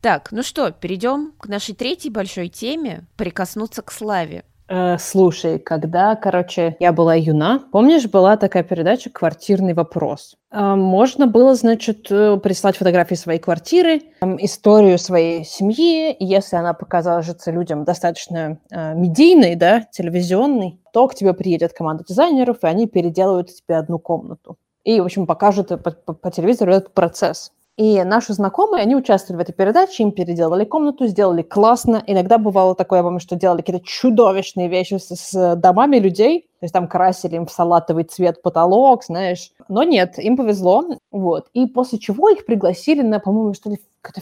Так, 0.00 0.28
ну 0.30 0.44
что, 0.44 0.70
перейдем 0.70 1.32
к 1.38 1.48
нашей 1.48 1.74
третьей 1.74 2.10
большой 2.10 2.48
теме– 2.48 3.06
прикоснуться 3.16 3.82
к 3.82 3.90
славе. 3.90 4.44
Э, 4.68 4.96
слушай, 4.98 5.58
когда, 5.58 6.14
короче, 6.14 6.76
я 6.78 6.92
была 6.92 7.14
юна, 7.14 7.64
помнишь, 7.72 8.06
была 8.06 8.36
такая 8.36 8.62
передача 8.62 9.10
«Квартирный 9.10 9.74
вопрос». 9.74 10.36
Э, 10.52 10.74
можно 10.74 11.26
было, 11.26 11.54
значит, 11.54 12.06
э, 12.10 12.36
прислать 12.36 12.76
фотографии 12.76 13.14
своей 13.14 13.40
квартиры, 13.40 14.02
э, 14.20 14.36
историю 14.40 14.98
своей 14.98 15.44
семьи, 15.44 16.12
и 16.12 16.24
если 16.24 16.56
она 16.56 16.74
покажется 16.74 17.50
людям 17.50 17.84
достаточно 17.84 18.58
э, 18.70 18.94
медийной, 18.94 19.56
да, 19.56 19.86
телевизионной, 19.90 20.80
то 20.92 21.08
к 21.08 21.14
тебе 21.14 21.32
приедет 21.32 21.72
команда 21.72 22.04
дизайнеров, 22.06 22.58
и 22.62 22.66
они 22.66 22.86
переделают 22.86 23.48
тебе 23.48 23.76
одну 23.76 23.98
комнату 23.98 24.58
и, 24.84 25.00
в 25.00 25.04
общем, 25.04 25.26
покажут 25.26 25.68
по, 25.68 25.90
по, 25.90 26.12
по 26.12 26.30
телевизору 26.30 26.72
этот 26.72 26.94
процесс. 26.94 27.52
И 27.78 28.02
наши 28.02 28.32
знакомые, 28.32 28.82
они 28.82 28.96
участвовали 28.96 29.38
в 29.38 29.42
этой 29.42 29.52
передаче, 29.52 30.02
им 30.02 30.10
переделали 30.10 30.64
комнату, 30.64 31.06
сделали 31.06 31.42
классно. 31.42 32.02
Иногда 32.08 32.36
бывало 32.36 32.74
такое, 32.74 32.98
я 32.98 33.02
помню, 33.04 33.20
что 33.20 33.36
делали 33.36 33.60
какие-то 33.60 33.86
чудовищные 33.86 34.66
вещи 34.66 34.94
с, 34.94 35.14
с 35.14 35.54
домами 35.54 35.98
людей. 36.00 36.48
То 36.58 36.64
есть 36.64 36.72
там 36.72 36.88
красили 36.88 37.36
им 37.36 37.46
в 37.46 37.52
салатовый 37.52 38.02
цвет 38.02 38.42
потолок, 38.42 39.04
знаешь. 39.04 39.52
Но 39.68 39.84
нет, 39.84 40.18
им 40.18 40.36
повезло. 40.36 40.88
Вот. 41.12 41.50
И 41.52 41.66
после 41.66 42.00
чего 42.00 42.30
их 42.30 42.46
пригласили 42.46 43.02
на, 43.02 43.20
по-моему, 43.20 43.54
что 43.54 43.70
ли, 43.70 43.78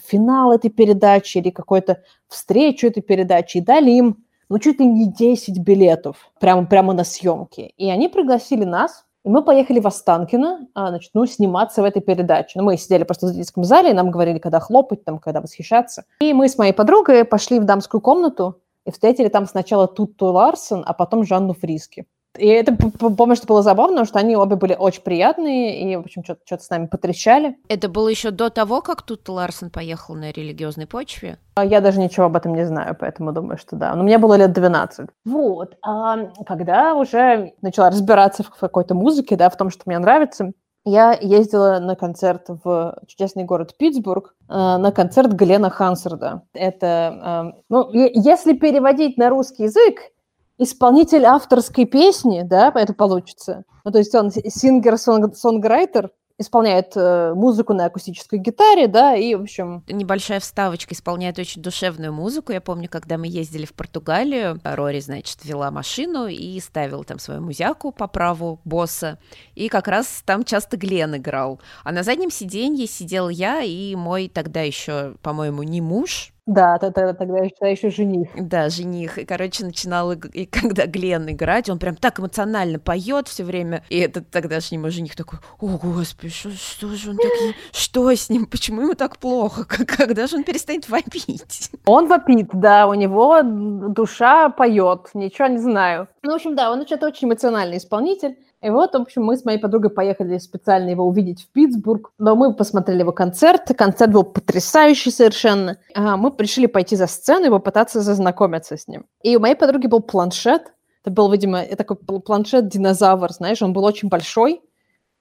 финал 0.06 0.52
этой 0.52 0.68
передачи 0.68 1.38
или 1.38 1.48
какую-то 1.48 2.02
встречу 2.28 2.88
этой 2.88 3.00
передачи. 3.02 3.56
И 3.56 3.62
дали 3.62 3.90
им, 3.90 4.18
ну, 4.50 4.58
чуть 4.58 4.80
ли 4.80 4.84
не 4.84 5.10
10 5.10 5.60
билетов 5.60 6.30
прямо, 6.40 6.66
прямо 6.66 6.92
на 6.92 7.04
съемки. 7.04 7.72
И 7.78 7.90
они 7.90 8.08
пригласили 8.08 8.64
нас, 8.64 9.06
и 9.26 9.28
мы 9.28 9.42
поехали 9.42 9.80
в 9.80 9.86
Останкино, 9.88 10.68
а, 10.72 10.90
значит, 10.90 11.10
ну, 11.12 11.26
сниматься 11.26 11.82
в 11.82 11.84
этой 11.84 12.00
передаче. 12.00 12.60
Ну, 12.60 12.62
мы 12.62 12.76
сидели 12.76 13.02
просто 13.02 13.26
в 13.26 13.30
зрительском 13.30 13.64
зале, 13.64 13.90
и 13.90 13.92
нам 13.92 14.12
говорили, 14.12 14.38
когда 14.38 14.60
хлопать, 14.60 15.04
там, 15.04 15.18
когда 15.18 15.40
восхищаться. 15.40 16.04
И 16.20 16.32
мы 16.32 16.48
с 16.48 16.56
моей 16.56 16.72
подругой 16.72 17.24
пошли 17.24 17.58
в 17.58 17.64
дамскую 17.64 18.00
комнату 18.00 18.60
и 18.84 18.92
встретили 18.92 19.26
там 19.26 19.46
сначала 19.46 19.88
Тутту 19.88 20.26
Ларсон, 20.26 20.84
а 20.86 20.92
потом 20.92 21.24
Жанну 21.24 21.54
Фриски. 21.54 22.06
И 22.38 22.46
это, 22.46 22.74
помню, 22.74 23.36
что 23.36 23.46
было 23.46 23.62
забавно, 23.62 24.04
что 24.04 24.18
они 24.18 24.36
обе 24.36 24.56
были 24.56 24.74
очень 24.74 25.02
приятные 25.02 25.92
и, 25.92 25.96
в 25.96 26.00
общем, 26.00 26.22
что-то 26.24 26.62
с 26.62 26.70
нами 26.70 26.86
потрещали. 26.86 27.56
Это 27.68 27.88
было 27.88 28.08
еще 28.08 28.30
до 28.30 28.50
того, 28.50 28.82
как 28.82 29.02
тут 29.02 29.28
Ларсон 29.28 29.70
поехал 29.70 30.14
на 30.14 30.30
религиозной 30.30 30.86
почве? 30.86 31.38
А 31.54 31.64
я 31.64 31.80
даже 31.80 32.00
ничего 32.00 32.26
об 32.26 32.36
этом 32.36 32.54
не 32.54 32.66
знаю, 32.66 32.96
поэтому 32.98 33.32
думаю, 33.32 33.58
что 33.58 33.76
да. 33.76 33.94
Но 33.94 34.02
мне 34.02 34.18
было 34.18 34.34
лет 34.34 34.52
12. 34.52 35.08
Вот. 35.24 35.76
А 35.82 36.16
когда 36.46 36.94
уже 36.94 37.52
начала 37.62 37.90
разбираться 37.90 38.42
в 38.42 38.50
какой-то 38.50 38.94
музыке, 38.94 39.36
да, 39.36 39.48
в 39.48 39.56
том, 39.56 39.70
что 39.70 39.82
мне 39.86 39.98
нравится, 39.98 40.52
я 40.88 41.18
ездила 41.20 41.80
на 41.80 41.96
концерт 41.96 42.44
в 42.48 42.96
чудесный 43.08 43.42
город 43.42 43.76
Питтсбург, 43.76 44.36
э, 44.48 44.52
на 44.52 44.92
концерт 44.92 45.32
Глена 45.32 45.68
Хансерда. 45.68 46.42
Это, 46.54 47.52
э, 47.56 47.60
ну, 47.68 47.90
если 47.92 48.52
переводить 48.52 49.18
на 49.18 49.28
русский 49.28 49.64
язык, 49.64 50.12
исполнитель 50.58 51.24
авторской 51.24 51.84
песни, 51.84 52.42
да, 52.44 52.72
это 52.74 52.94
получится. 52.94 53.64
Ну, 53.84 53.90
то 53.90 53.98
есть 53.98 54.14
он 54.14 54.30
сингер-сонграйтер, 54.30 56.10
исполняет 56.38 56.92
э, 56.96 57.32
музыку 57.34 57.72
на 57.72 57.86
акустической 57.86 58.38
гитаре, 58.38 58.88
да, 58.88 59.14
и, 59.14 59.34
в 59.34 59.42
общем... 59.42 59.82
Небольшая 59.88 60.40
вставочка 60.40 60.94
исполняет 60.94 61.38
очень 61.38 61.62
душевную 61.62 62.12
музыку. 62.12 62.52
Я 62.52 62.60
помню, 62.60 62.88
когда 62.90 63.16
мы 63.16 63.26
ездили 63.26 63.64
в 63.64 63.72
Португалию, 63.72 64.60
Рори, 64.62 65.00
значит, 65.00 65.44
вела 65.44 65.70
машину 65.70 66.26
и 66.26 66.60
ставила 66.60 67.04
там 67.04 67.18
свою 67.18 67.40
музяку 67.40 67.90
по 67.90 68.06
праву 68.06 68.60
босса, 68.64 69.18
и 69.54 69.68
как 69.68 69.88
раз 69.88 70.22
там 70.26 70.44
часто 70.44 70.76
Глен 70.76 71.16
играл. 71.16 71.60
А 71.84 71.92
на 71.92 72.02
заднем 72.02 72.30
сиденье 72.30 72.86
сидел 72.86 73.28
я 73.28 73.62
и 73.62 73.94
мой 73.94 74.28
тогда 74.28 74.60
еще, 74.60 75.14
по-моему, 75.22 75.62
не 75.62 75.80
муж, 75.80 76.34
да, 76.46 76.78
тогда, 76.78 77.12
тогда 77.12 77.38
еще, 77.38 77.70
еще 77.70 77.90
жених. 77.90 78.28
Да, 78.36 78.68
жених. 78.68 79.18
И, 79.18 79.24
короче, 79.24 79.64
начинал, 79.64 80.12
и 80.12 80.46
когда 80.46 80.86
Глен 80.86 81.28
играть, 81.28 81.68
он 81.68 81.80
прям 81.80 81.96
так 81.96 82.20
эмоционально 82.20 82.78
поет 82.78 83.26
все 83.26 83.42
время. 83.42 83.82
И 83.88 83.98
этот 83.98 84.30
тогдашний 84.30 84.78
мой 84.78 84.90
жених 84.90 85.16
такой, 85.16 85.40
о, 85.60 85.66
господи, 85.76 86.32
что, 86.32 86.50
что 86.52 86.88
же 86.94 87.10
он 87.10 87.16
так... 87.16 87.32
Что 87.72 88.12
с 88.12 88.30
ним? 88.30 88.46
Почему 88.46 88.82
ему 88.82 88.94
так 88.94 89.18
плохо? 89.18 89.64
Когда 89.64 90.28
же 90.28 90.36
он 90.36 90.44
перестанет 90.44 90.88
вопить? 90.88 91.70
Он 91.86 92.06
вопит, 92.06 92.48
да, 92.52 92.86
у 92.86 92.94
него 92.94 93.40
душа 93.42 94.48
поет, 94.50 95.10
ничего 95.14 95.48
не 95.48 95.58
знаю. 95.58 96.08
Ну, 96.22 96.32
в 96.32 96.34
общем, 96.34 96.54
да, 96.54 96.70
он 96.70 96.84
что-то 96.86 97.06
очень 97.06 97.28
эмоциональный 97.28 97.78
исполнитель. 97.78 98.36
И 98.66 98.70
вот, 98.70 98.94
в 98.94 98.96
общем, 98.96 99.22
мы 99.22 99.36
с 99.36 99.44
моей 99.44 99.58
подругой 99.58 99.90
поехали 99.90 100.38
специально 100.38 100.90
его 100.90 101.04
увидеть 101.04 101.44
в 101.44 101.52
Питтсбург. 101.52 102.10
Но 102.18 102.34
мы 102.34 102.52
посмотрели 102.52 102.98
его 102.98 103.12
концерт. 103.12 103.62
Концерт 103.78 104.10
был 104.10 104.24
потрясающий 104.24 105.12
совершенно. 105.12 105.78
А 105.94 106.16
мы 106.16 106.34
решили 106.36 106.66
пойти 106.66 106.96
за 106.96 107.06
сцену 107.06 107.46
и 107.46 107.50
попытаться 107.50 108.00
зазнакомиться 108.00 108.76
с 108.76 108.88
ним. 108.88 109.06
И 109.22 109.36
у 109.36 109.40
моей 109.40 109.54
подруги 109.54 109.86
был 109.86 110.00
планшет. 110.00 110.72
Это 111.04 111.12
был, 111.12 111.30
видимо, 111.30 111.64
такой 111.76 111.96
планшет-динозавр, 111.96 113.30
знаешь, 113.30 113.62
он 113.62 113.72
был 113.72 113.84
очень 113.84 114.08
большой. 114.08 114.60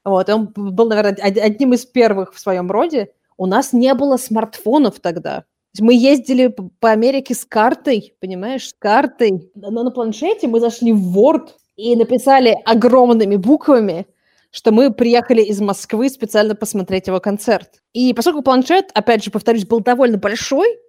Вот, 0.03 0.27
и 0.27 0.31
он 0.31 0.51
был, 0.55 0.87
наверное, 0.87 1.13
одним 1.13 1.73
из 1.73 1.85
первых 1.85 2.33
в 2.33 2.39
своем 2.39 2.71
роде. 2.71 3.11
У 3.37 3.45
нас 3.45 3.73
не 3.73 3.93
было 3.93 4.17
смартфонов 4.17 4.99
тогда. 4.99 5.43
Мы 5.79 5.93
ездили 5.93 6.47
по 6.79 6.89
Америке 6.89 7.35
с 7.35 7.45
картой, 7.45 8.15
понимаешь, 8.19 8.69
с 8.69 8.73
картой. 8.73 9.51
Но 9.53 9.83
на 9.83 9.91
планшете 9.91 10.47
мы 10.47 10.59
зашли 10.59 10.93
в 10.93 11.15
Word, 11.15 11.49
и 11.75 11.95
написали 11.95 12.57
огромными 12.65 13.35
буквами, 13.35 14.07
что 14.51 14.71
мы 14.71 14.93
приехали 14.93 15.41
из 15.41 15.59
Москвы 15.59 16.09
специально 16.09 16.55
посмотреть 16.55 17.07
его 17.07 17.19
концерт. 17.19 17.81
И 17.93 18.13
поскольку 18.13 18.41
планшет, 18.41 18.91
опять 18.93 19.23
же, 19.23 19.31
повторюсь, 19.31 19.65
был 19.65 19.81
довольно 19.81 20.17
большой, 20.17 20.79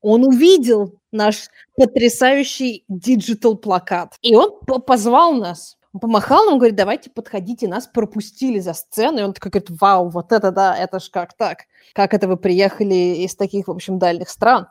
он 0.00 0.24
увидел 0.24 0.98
наш 1.12 1.48
потрясающий 1.76 2.84
digital 2.88 3.56
плакат. 3.56 4.16
И 4.22 4.34
он 4.34 4.58
позвал 4.64 5.34
нас. 5.34 5.76
Он 5.92 6.00
помахал 6.00 6.46
нам, 6.46 6.58
говорит, 6.58 6.74
давайте 6.74 7.10
подходите. 7.10 7.68
Нас 7.68 7.86
пропустили 7.86 8.58
за 8.58 8.74
сцену. 8.74 9.20
И 9.20 9.22
он 9.22 9.32
такой 9.32 9.52
говорит, 9.52 9.70
вау, 9.80 10.08
вот 10.08 10.32
это 10.32 10.50
да, 10.50 10.76
это 10.76 10.98
ж 10.98 11.08
как 11.10 11.34
так? 11.34 11.66
Как 11.92 12.14
это 12.14 12.26
вы 12.26 12.36
приехали 12.36 12.94
из 13.24 13.36
таких, 13.36 13.68
в 13.68 13.70
общем, 13.70 13.98
дальних 13.98 14.28
стран? 14.28 14.66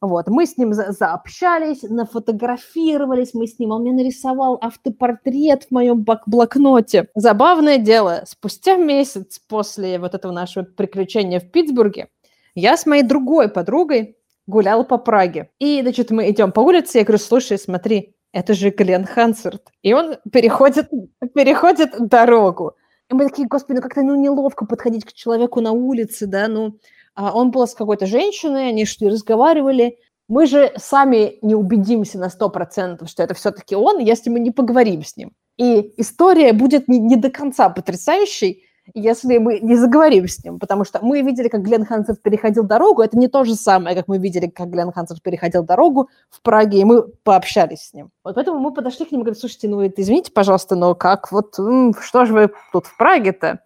Вот, 0.00 0.28
мы 0.28 0.46
с 0.46 0.56
ним 0.56 0.74
за 0.74 0.92
заобщались, 0.92 1.82
нафотографировались, 1.82 3.34
мы 3.34 3.48
с 3.48 3.58
ним, 3.58 3.72
он 3.72 3.82
мне 3.82 3.92
нарисовал 3.92 4.56
автопортрет 4.60 5.64
в 5.64 5.70
моем 5.72 6.06
блокноте. 6.26 7.08
Забавное 7.16 7.78
дело, 7.78 8.22
спустя 8.24 8.76
месяц 8.76 9.40
после 9.48 9.98
вот 9.98 10.14
этого 10.14 10.30
нашего 10.30 10.64
приключения 10.64 11.40
в 11.40 11.50
Питтсбурге, 11.50 12.08
я 12.54 12.76
с 12.76 12.86
моей 12.86 13.02
другой 13.02 13.48
подругой 13.48 14.16
гуляла 14.46 14.84
по 14.84 14.98
Праге. 14.98 15.50
И, 15.58 15.82
значит, 15.82 16.10
мы 16.10 16.30
идем 16.30 16.52
по 16.52 16.60
улице, 16.60 16.98
я 16.98 17.04
говорю, 17.04 17.18
слушай, 17.18 17.58
смотри, 17.58 18.14
это 18.32 18.54
же 18.54 18.70
Глен 18.70 19.04
Хансерт. 19.04 19.68
И 19.82 19.92
он 19.92 20.16
переходит, 20.32 20.88
переходит 21.34 22.08
дорогу. 22.08 22.74
И 23.10 23.14
мы 23.14 23.28
такие, 23.28 23.48
господи, 23.48 23.76
ну 23.78 23.82
как-то 23.82 24.02
ну, 24.02 24.14
неловко 24.14 24.66
подходить 24.66 25.04
к 25.04 25.12
человеку 25.12 25.60
на 25.60 25.72
улице, 25.72 26.26
да, 26.26 26.46
ну 26.46 26.78
он 27.18 27.50
был 27.50 27.66
с 27.66 27.74
какой-то 27.74 28.06
женщиной, 28.06 28.68
они 28.68 28.84
шли, 28.84 29.08
разговаривали. 29.08 29.98
Мы 30.28 30.46
же 30.46 30.72
сами 30.76 31.38
не 31.42 31.54
убедимся 31.54 32.18
на 32.18 32.28
100%, 32.28 33.06
что 33.06 33.22
это 33.22 33.34
все-таки 33.34 33.74
он, 33.74 33.98
если 33.98 34.30
мы 34.30 34.40
не 34.40 34.50
поговорим 34.50 35.02
с 35.02 35.16
ним. 35.16 35.32
И 35.56 35.94
история 35.96 36.52
будет 36.52 36.86
не, 36.88 36.98
не 36.98 37.16
до 37.16 37.30
конца 37.30 37.68
потрясающей, 37.68 38.64
если 38.94 39.38
мы 39.38 39.58
не 39.60 39.76
заговорим 39.76 40.26
с 40.28 40.42
ним, 40.42 40.58
потому 40.58 40.84
что 40.84 41.00
мы 41.02 41.20
видели, 41.22 41.48
как 41.48 41.62
Глен 41.62 41.84
Хансов 41.84 42.20
переходил 42.20 42.64
дорогу, 42.64 43.02
это 43.02 43.18
не 43.18 43.28
то 43.28 43.44
же 43.44 43.54
самое, 43.54 43.96
как 43.96 44.08
мы 44.08 44.18
видели, 44.18 44.46
как 44.46 44.70
Глен 44.70 44.92
Хансов 44.92 45.20
переходил 45.20 45.62
дорогу 45.62 46.08
в 46.30 46.40
Праге, 46.42 46.80
и 46.80 46.84
мы 46.84 47.02
пообщались 47.02 47.88
с 47.88 47.92
ним. 47.92 48.10
Вот 48.24 48.36
поэтому 48.36 48.60
мы 48.60 48.72
подошли 48.72 49.04
к 49.04 49.12
нему 49.12 49.22
и 49.22 49.24
говорим, 49.24 49.40
слушайте, 49.40 49.68
ну, 49.68 49.86
извините, 49.86 50.32
пожалуйста, 50.32 50.76
но 50.76 50.94
как, 50.94 51.30
вот, 51.32 51.54
что 51.54 52.24
же 52.24 52.32
вы 52.32 52.50
тут 52.72 52.86
в 52.86 52.96
Праге-то? 52.96 53.60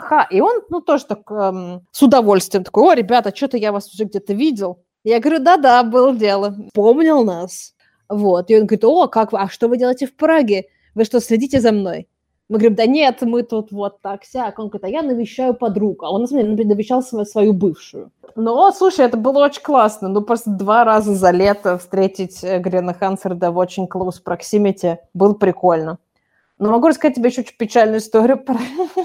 Ха-ха. 0.00 0.26
И 0.30 0.40
он, 0.40 0.62
ну, 0.70 0.80
тоже 0.80 1.06
так 1.06 1.30
эм, 1.30 1.86
с 1.90 2.02
удовольствием 2.02 2.64
такой, 2.64 2.84
о, 2.84 2.94
ребята, 2.94 3.34
что-то 3.34 3.56
я 3.56 3.72
вас 3.72 3.92
уже 3.92 4.04
где-то 4.04 4.34
видел. 4.34 4.82
Я 5.04 5.20
говорю, 5.20 5.42
да-да, 5.42 5.82
было 5.82 6.14
дело. 6.14 6.56
Помнил 6.72 7.24
нас. 7.24 7.74
Вот. 8.08 8.50
И 8.50 8.54
он 8.54 8.66
говорит, 8.66 8.84
о, 8.84 9.08
как 9.08 9.32
вы, 9.32 9.38
а 9.40 9.48
что 9.48 9.68
вы 9.68 9.76
делаете 9.76 10.06
в 10.06 10.16
Праге? 10.16 10.66
Вы 10.94 11.04
что, 11.04 11.20
следите 11.20 11.60
за 11.60 11.72
мной? 11.72 12.08
Мы 12.48 12.58
говорим, 12.58 12.74
да 12.74 12.86
нет, 12.86 13.22
мы 13.22 13.42
тут 13.42 13.72
вот 13.72 14.02
так 14.02 14.24
сяк. 14.24 14.58
Он 14.58 14.68
говорит, 14.68 14.84
а 14.84 14.88
я 14.88 15.02
навещаю 15.02 15.54
подругу. 15.54 16.04
А 16.04 16.10
он, 16.10 16.22
на 16.22 16.26
самом 16.26 16.56
деле, 16.56 16.68
навещал 16.68 17.02
свою, 17.02 17.24
свою 17.24 17.52
бывшую. 17.54 18.10
Ну, 18.36 18.72
слушай, 18.72 19.04
это 19.06 19.16
было 19.16 19.44
очень 19.44 19.62
классно. 19.62 20.08
Ну, 20.08 20.20
просто 20.20 20.50
два 20.50 20.84
раза 20.84 21.14
за 21.14 21.30
лето 21.30 21.78
встретить 21.78 22.44
э, 22.44 22.58
Грена 22.58 22.92
Хансерда 22.92 23.50
в 23.50 23.56
очень 23.56 23.86
close 23.86 24.22
proximity 24.24 24.98
было 25.14 25.34
прикольно. 25.34 25.98
Но 26.64 26.70
могу 26.70 26.88
рассказать 26.88 27.16
тебе 27.16 27.28
еще 27.28 27.42
очень 27.42 27.58
печальную 27.58 27.98
историю, 27.98 28.42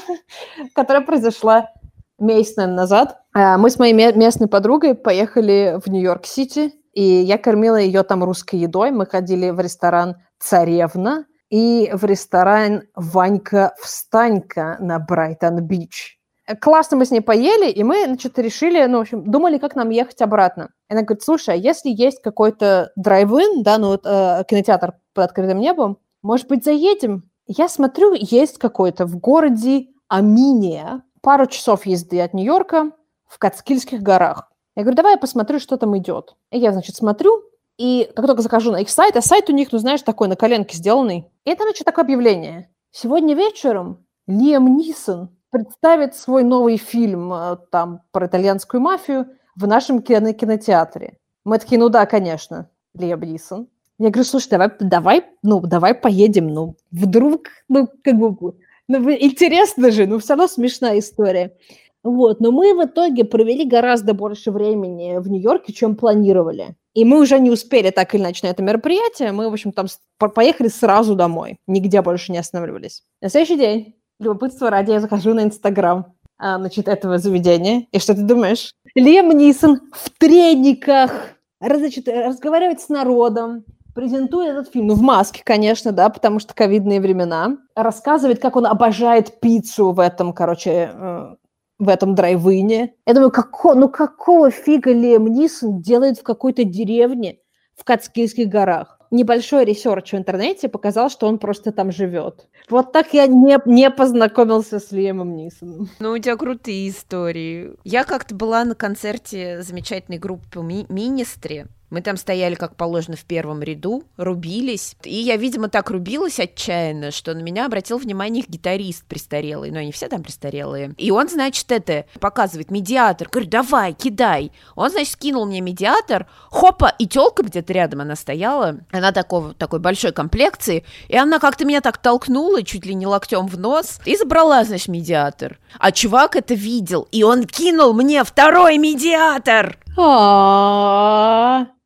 которая 0.73 1.03
произошла 1.03 1.69
месяц, 2.17 2.55
наверное, 2.55 2.77
назад. 2.77 3.17
А, 3.33 3.57
мы 3.57 3.69
с 3.69 3.77
моей 3.77 3.93
местной 3.93 4.47
подругой 4.47 4.95
поехали 4.95 5.77
в 5.85 5.89
Нью-Йорк-Сити, 5.89 6.71
и 6.93 7.03
я 7.03 7.37
кормила 7.37 7.75
ее 7.75 8.03
там 8.03 8.23
русской 8.23 8.55
едой. 8.55 8.91
Мы 8.91 9.05
ходили 9.05 9.49
в 9.49 9.59
ресторан 9.59 10.15
«Царевна» 10.39 11.25
и 11.49 11.91
в 11.91 12.05
ресторан 12.05 12.83
«Ванька-встанька» 12.95 14.77
на 14.79 14.97
Брайтон-Бич. 14.97 16.17
Классно 16.61 16.95
мы 16.95 17.03
с 17.03 17.11
ней 17.11 17.19
поели, 17.19 17.69
и 17.69 17.83
мы, 17.83 18.05
значит, 18.05 18.39
решили, 18.39 18.85
ну, 18.85 18.99
в 18.99 19.01
общем, 19.01 19.29
думали, 19.29 19.57
как 19.57 19.75
нам 19.75 19.89
ехать 19.89 20.21
обратно. 20.21 20.69
И 20.89 20.93
она 20.93 21.01
говорит, 21.01 21.23
слушай, 21.23 21.55
а 21.55 21.57
если 21.57 21.89
есть 21.89 22.21
какой-то 22.21 22.93
drive-in, 22.95 23.63
да, 23.63 23.77
ну, 23.77 23.87
вот, 23.89 24.05
э, 24.05 24.45
кинотеатр 24.47 24.93
под 25.13 25.25
открытым 25.25 25.59
небом, 25.59 25.97
может 26.21 26.47
быть, 26.47 26.63
заедем? 26.63 27.28
Я 27.51 27.67
смотрю, 27.67 28.13
есть 28.13 28.59
какой-то 28.59 29.07
в 29.07 29.17
городе 29.17 29.87
Аминия, 30.07 31.01
пару 31.23 31.47
часов 31.47 31.87
езды 31.87 32.21
от 32.21 32.35
Нью-Йорка, 32.35 32.91
в 33.25 33.39
Кацкильских 33.39 34.03
горах. 34.03 34.51
Я 34.75 34.83
говорю, 34.83 34.95
давай 34.95 35.13
я 35.13 35.17
посмотрю, 35.17 35.59
что 35.59 35.75
там 35.77 35.97
идет. 35.97 36.35
И 36.51 36.59
я, 36.59 36.71
значит, 36.71 36.95
смотрю, 36.95 37.41
и 37.79 38.07
как 38.15 38.27
только 38.27 38.43
захожу 38.43 38.71
на 38.71 38.81
их 38.81 38.89
сайт, 38.91 39.17
а 39.17 39.23
сайт 39.23 39.49
у 39.49 39.53
них, 39.53 39.71
ну, 39.71 39.79
знаешь, 39.79 40.03
такой 40.03 40.27
на 40.27 40.35
коленке 40.35 40.77
сделанный, 40.77 41.31
и 41.43 41.55
там, 41.55 41.65
значит, 41.65 41.85
такое 41.85 42.05
объявление. 42.05 42.69
Сегодня 42.91 43.33
вечером 43.33 44.05
Лиам 44.27 44.77
Нисон 44.77 45.35
представит 45.49 46.15
свой 46.15 46.43
новый 46.43 46.77
фильм 46.77 47.33
э, 47.33 47.57
там 47.71 48.03
про 48.11 48.27
итальянскую 48.27 48.79
мафию 48.79 49.27
в 49.55 49.65
нашем 49.65 50.03
кино 50.03 50.33
кинотеатре. 50.33 51.17
Мы 51.45 51.57
такие, 51.57 51.79
ну 51.79 51.89
да, 51.89 52.05
конечно, 52.05 52.69
Лиам 52.93 53.21
Нисон. 53.21 53.69
Я 53.99 54.09
говорю, 54.09 54.23
слушай, 54.23 54.49
давай, 54.49 54.69
давай, 54.79 55.25
ну, 55.43 55.59
давай 55.59 55.93
поедем, 55.93 56.47
ну, 56.47 56.75
вдруг, 56.89 57.49
ну, 57.67 57.89
как 58.01 58.15
бы, 58.15 58.55
ну, 58.87 59.11
интересно 59.11 59.91
же, 59.91 60.07
ну, 60.07 60.19
все 60.19 60.29
равно 60.29 60.47
смешная 60.47 60.99
история. 60.99 61.57
Вот, 62.01 62.39
но 62.39 62.51
мы 62.51 62.73
в 62.73 62.85
итоге 62.85 63.25
провели 63.25 63.65
гораздо 63.65 64.13
больше 64.13 64.51
времени 64.51 65.17
в 65.17 65.29
Нью-Йорке, 65.29 65.73
чем 65.73 65.97
планировали. 65.97 66.75
И 66.93 67.03
мы 67.03 67.19
уже 67.19 67.39
не 67.39 67.51
успели 67.51 67.89
так 67.89 68.15
или 68.15 68.21
иначе 68.21 68.47
на 68.47 68.51
это 68.51 68.63
мероприятие. 68.63 69.33
Мы, 69.33 69.49
в 69.49 69.53
общем, 69.53 69.73
там 69.73 69.87
поехали 70.17 70.69
сразу 70.69 71.15
домой. 71.15 71.57
Нигде 71.67 72.01
больше 72.01 72.31
не 72.31 72.37
останавливались. 72.37 73.03
На 73.21 73.29
следующий 73.29 73.57
день, 73.57 73.95
любопытство 74.19 74.69
ради, 74.69 74.91
я 74.91 75.01
захожу 75.01 75.33
на 75.33 75.43
Инстаграм 75.43 76.13
а, 76.37 76.57
значит, 76.57 76.87
этого 76.87 77.17
заведения. 77.17 77.85
И 77.91 77.99
что 77.99 78.15
ты 78.15 78.21
думаешь? 78.21 78.73
Лем 78.95 79.29
Нисон 79.31 79.81
в 79.91 80.09
трениках, 80.17 81.11
значит, 81.59 82.07
разговаривать 82.07 82.79
с 82.79 82.87
народом, 82.87 83.65
презентует 83.99 84.51
этот 84.51 84.71
фильм, 84.71 84.87
ну, 84.87 84.95
в 84.95 85.01
маске, 85.01 85.41
конечно, 85.43 85.91
да, 85.91 86.09
потому 86.09 86.39
что 86.39 86.53
ковидные 86.53 87.01
времена, 87.01 87.57
рассказывает, 87.75 88.39
как 88.39 88.55
он 88.55 88.65
обожает 88.65 89.39
пиццу 89.41 89.91
в 89.91 89.99
этом, 89.99 90.33
короче, 90.33 90.91
э, 90.93 91.35
в 91.79 91.89
этом 91.89 92.15
drive-in 92.15 92.78
е. 92.78 92.93
Я 93.05 93.13
думаю, 93.13 93.31
како, 93.31 93.73
ну 93.73 93.89
какого 93.89 94.51
фига 94.51 94.91
Лиам 94.91 95.27
Нисон 95.27 95.81
делает 95.81 96.19
в 96.19 96.23
какой-то 96.23 96.63
деревне 96.63 97.39
в 97.75 97.83
Катскильских 97.83 98.47
горах? 98.47 98.99
Небольшой 99.11 99.65
research 99.65 100.13
в 100.13 100.17
интернете 100.17 100.69
показал, 100.69 101.09
что 101.09 101.27
он 101.27 101.39
просто 101.39 101.71
там 101.71 101.91
живет. 101.91 102.47
Вот 102.69 102.91
так 102.91 103.13
я 103.13 103.25
не, 103.25 103.57
не 103.65 103.89
познакомился 103.89 104.79
с 104.79 104.91
Лиамом 104.91 105.35
Нисоном. 105.35 105.89
Ну, 105.99 106.11
у 106.11 106.17
тебя 106.19 106.37
крутые 106.37 106.89
истории. 106.89 107.71
Я 107.83 108.03
как-то 108.03 108.35
была 108.35 108.63
на 108.65 108.75
концерте 108.75 109.63
замечательной 109.63 110.19
группы 110.19 110.61
Mi- 110.61 110.85
Ministry, 110.89 111.65
Мы 111.89 112.01
там 112.01 112.17
стояли, 112.17 112.55
как 112.55 112.75
положено, 112.75 113.15
в 113.15 113.25
первом 113.25 113.63
ряду, 113.63 114.03
рубились. 114.17 114.95
И 115.03 115.15
я, 115.15 115.37
видимо, 115.37 115.69
так 115.69 115.89
рубилась 115.89 116.39
отчаянно, 116.39 117.11
что 117.11 117.33
на 117.33 117.39
меня 117.39 117.65
обратил 117.65 117.97
внимание 117.97 118.43
их 118.43 118.49
гитарист 118.49 119.05
престарелый. 119.05 119.71
Но 119.71 119.79
они 119.79 119.91
все 119.91 120.07
там 120.07 120.23
престарелые. 120.23 120.93
И 120.97 121.11
он, 121.11 121.29
значит, 121.29 121.71
это 121.71 122.05
показывает 122.19 122.69
медиатор. 122.71 123.27
Говорю, 123.29 123.49
давай, 123.49 123.93
кидай. 123.93 124.51
Он, 124.75 124.89
значит, 124.89 125.13
скинул 125.13 125.45
мне 125.45 125.61
медиатор. 125.61 126.27
Хопа, 126.49 126.93
и 126.99 127.07
телка 127.07 127.43
где-то 127.43 127.73
рядом 127.73 128.01
она 128.01 128.15
стояла. 128.15 128.79
Она 128.91 129.11
такого, 129.11 129.53
такой 129.53 129.79
большой 129.79 130.11
комплекции. 130.11 130.83
И 131.07 131.17
она 131.17 131.39
как-то 131.39 131.65
меня 131.65 131.81
так 131.81 131.97
толкнула, 131.97 132.63
чуть 132.63 132.85
ли 132.85 132.93
не 132.93 133.07
локтем 133.07 133.47
в 133.47 133.57
нос. 133.57 133.99
И 134.05 134.15
забрала, 134.15 134.63
значит, 134.63 134.89
медиатор. 134.89 135.57
А 135.79 135.91
чувак 135.91 136.35
это 136.35 136.53
видел. 136.53 137.07
И 137.11 137.23
он 137.23 137.45
кинул 137.45 137.93
мне 137.93 138.23
второй 138.23 138.77
медиатор. 138.77 139.77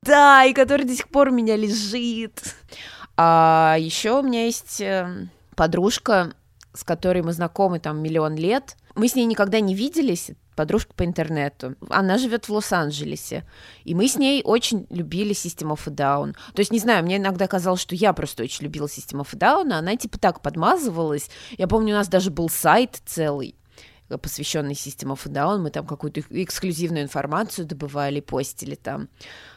Да, 0.03 0.43
и 0.43 0.53
который 0.53 0.85
до 0.85 0.95
сих 0.95 1.09
пор 1.09 1.29
у 1.29 1.31
меня 1.31 1.55
лежит. 1.55 2.55
А 3.15 3.77
еще 3.79 4.19
у 4.19 4.23
меня 4.23 4.45
есть 4.45 4.81
э, 4.81 5.27
подружка, 5.55 6.33
с 6.73 6.83
которой 6.83 7.21
мы 7.21 7.31
знакомы 7.33 7.79
там 7.79 8.01
миллион 8.01 8.35
лет. 8.35 8.75
Мы 8.95 9.07
с 9.07 9.15
ней 9.15 9.25
никогда 9.25 9.59
не 9.59 9.75
виделись, 9.75 10.31
подружка 10.55 10.93
по 10.93 11.05
интернету. 11.05 11.75
Она 11.89 12.17
живет 12.17 12.47
в 12.47 12.53
Лос-Анджелесе. 12.53 13.47
И 13.83 13.95
мы 13.95 14.07
с 14.07 14.17
ней 14.17 14.41
очень 14.43 14.87
любили 14.89 15.33
System 15.33 15.73
of 15.73 15.81
a 15.87 15.91
Down. 15.91 16.33
То 16.53 16.59
есть, 16.59 16.71
не 16.71 16.79
знаю, 16.79 17.03
мне 17.03 17.17
иногда 17.17 17.47
казалось, 17.47 17.81
что 17.81 17.95
я 17.95 18.13
просто 18.13 18.43
очень 18.43 18.63
любила 18.65 18.87
System 18.87 19.21
of 19.21 19.29
a 19.33 19.37
Down, 19.37 19.71
а 19.71 19.79
она 19.79 19.95
типа 19.95 20.19
так 20.19 20.41
подмазывалась. 20.41 21.29
Я 21.57 21.67
помню, 21.67 21.93
у 21.93 21.97
нас 21.97 22.07
даже 22.07 22.29
был 22.29 22.49
сайт 22.49 23.01
целый 23.05 23.55
посвященный 24.09 24.73
a 24.73 25.29
Down, 25.29 25.59
мы 25.59 25.69
там 25.69 25.85
какую-то 25.85 26.21
эк- 26.21 26.27
эксклюзивную 26.29 27.03
информацию 27.03 27.65
добывали, 27.65 28.19
постили 28.19 28.75
там. 28.75 29.09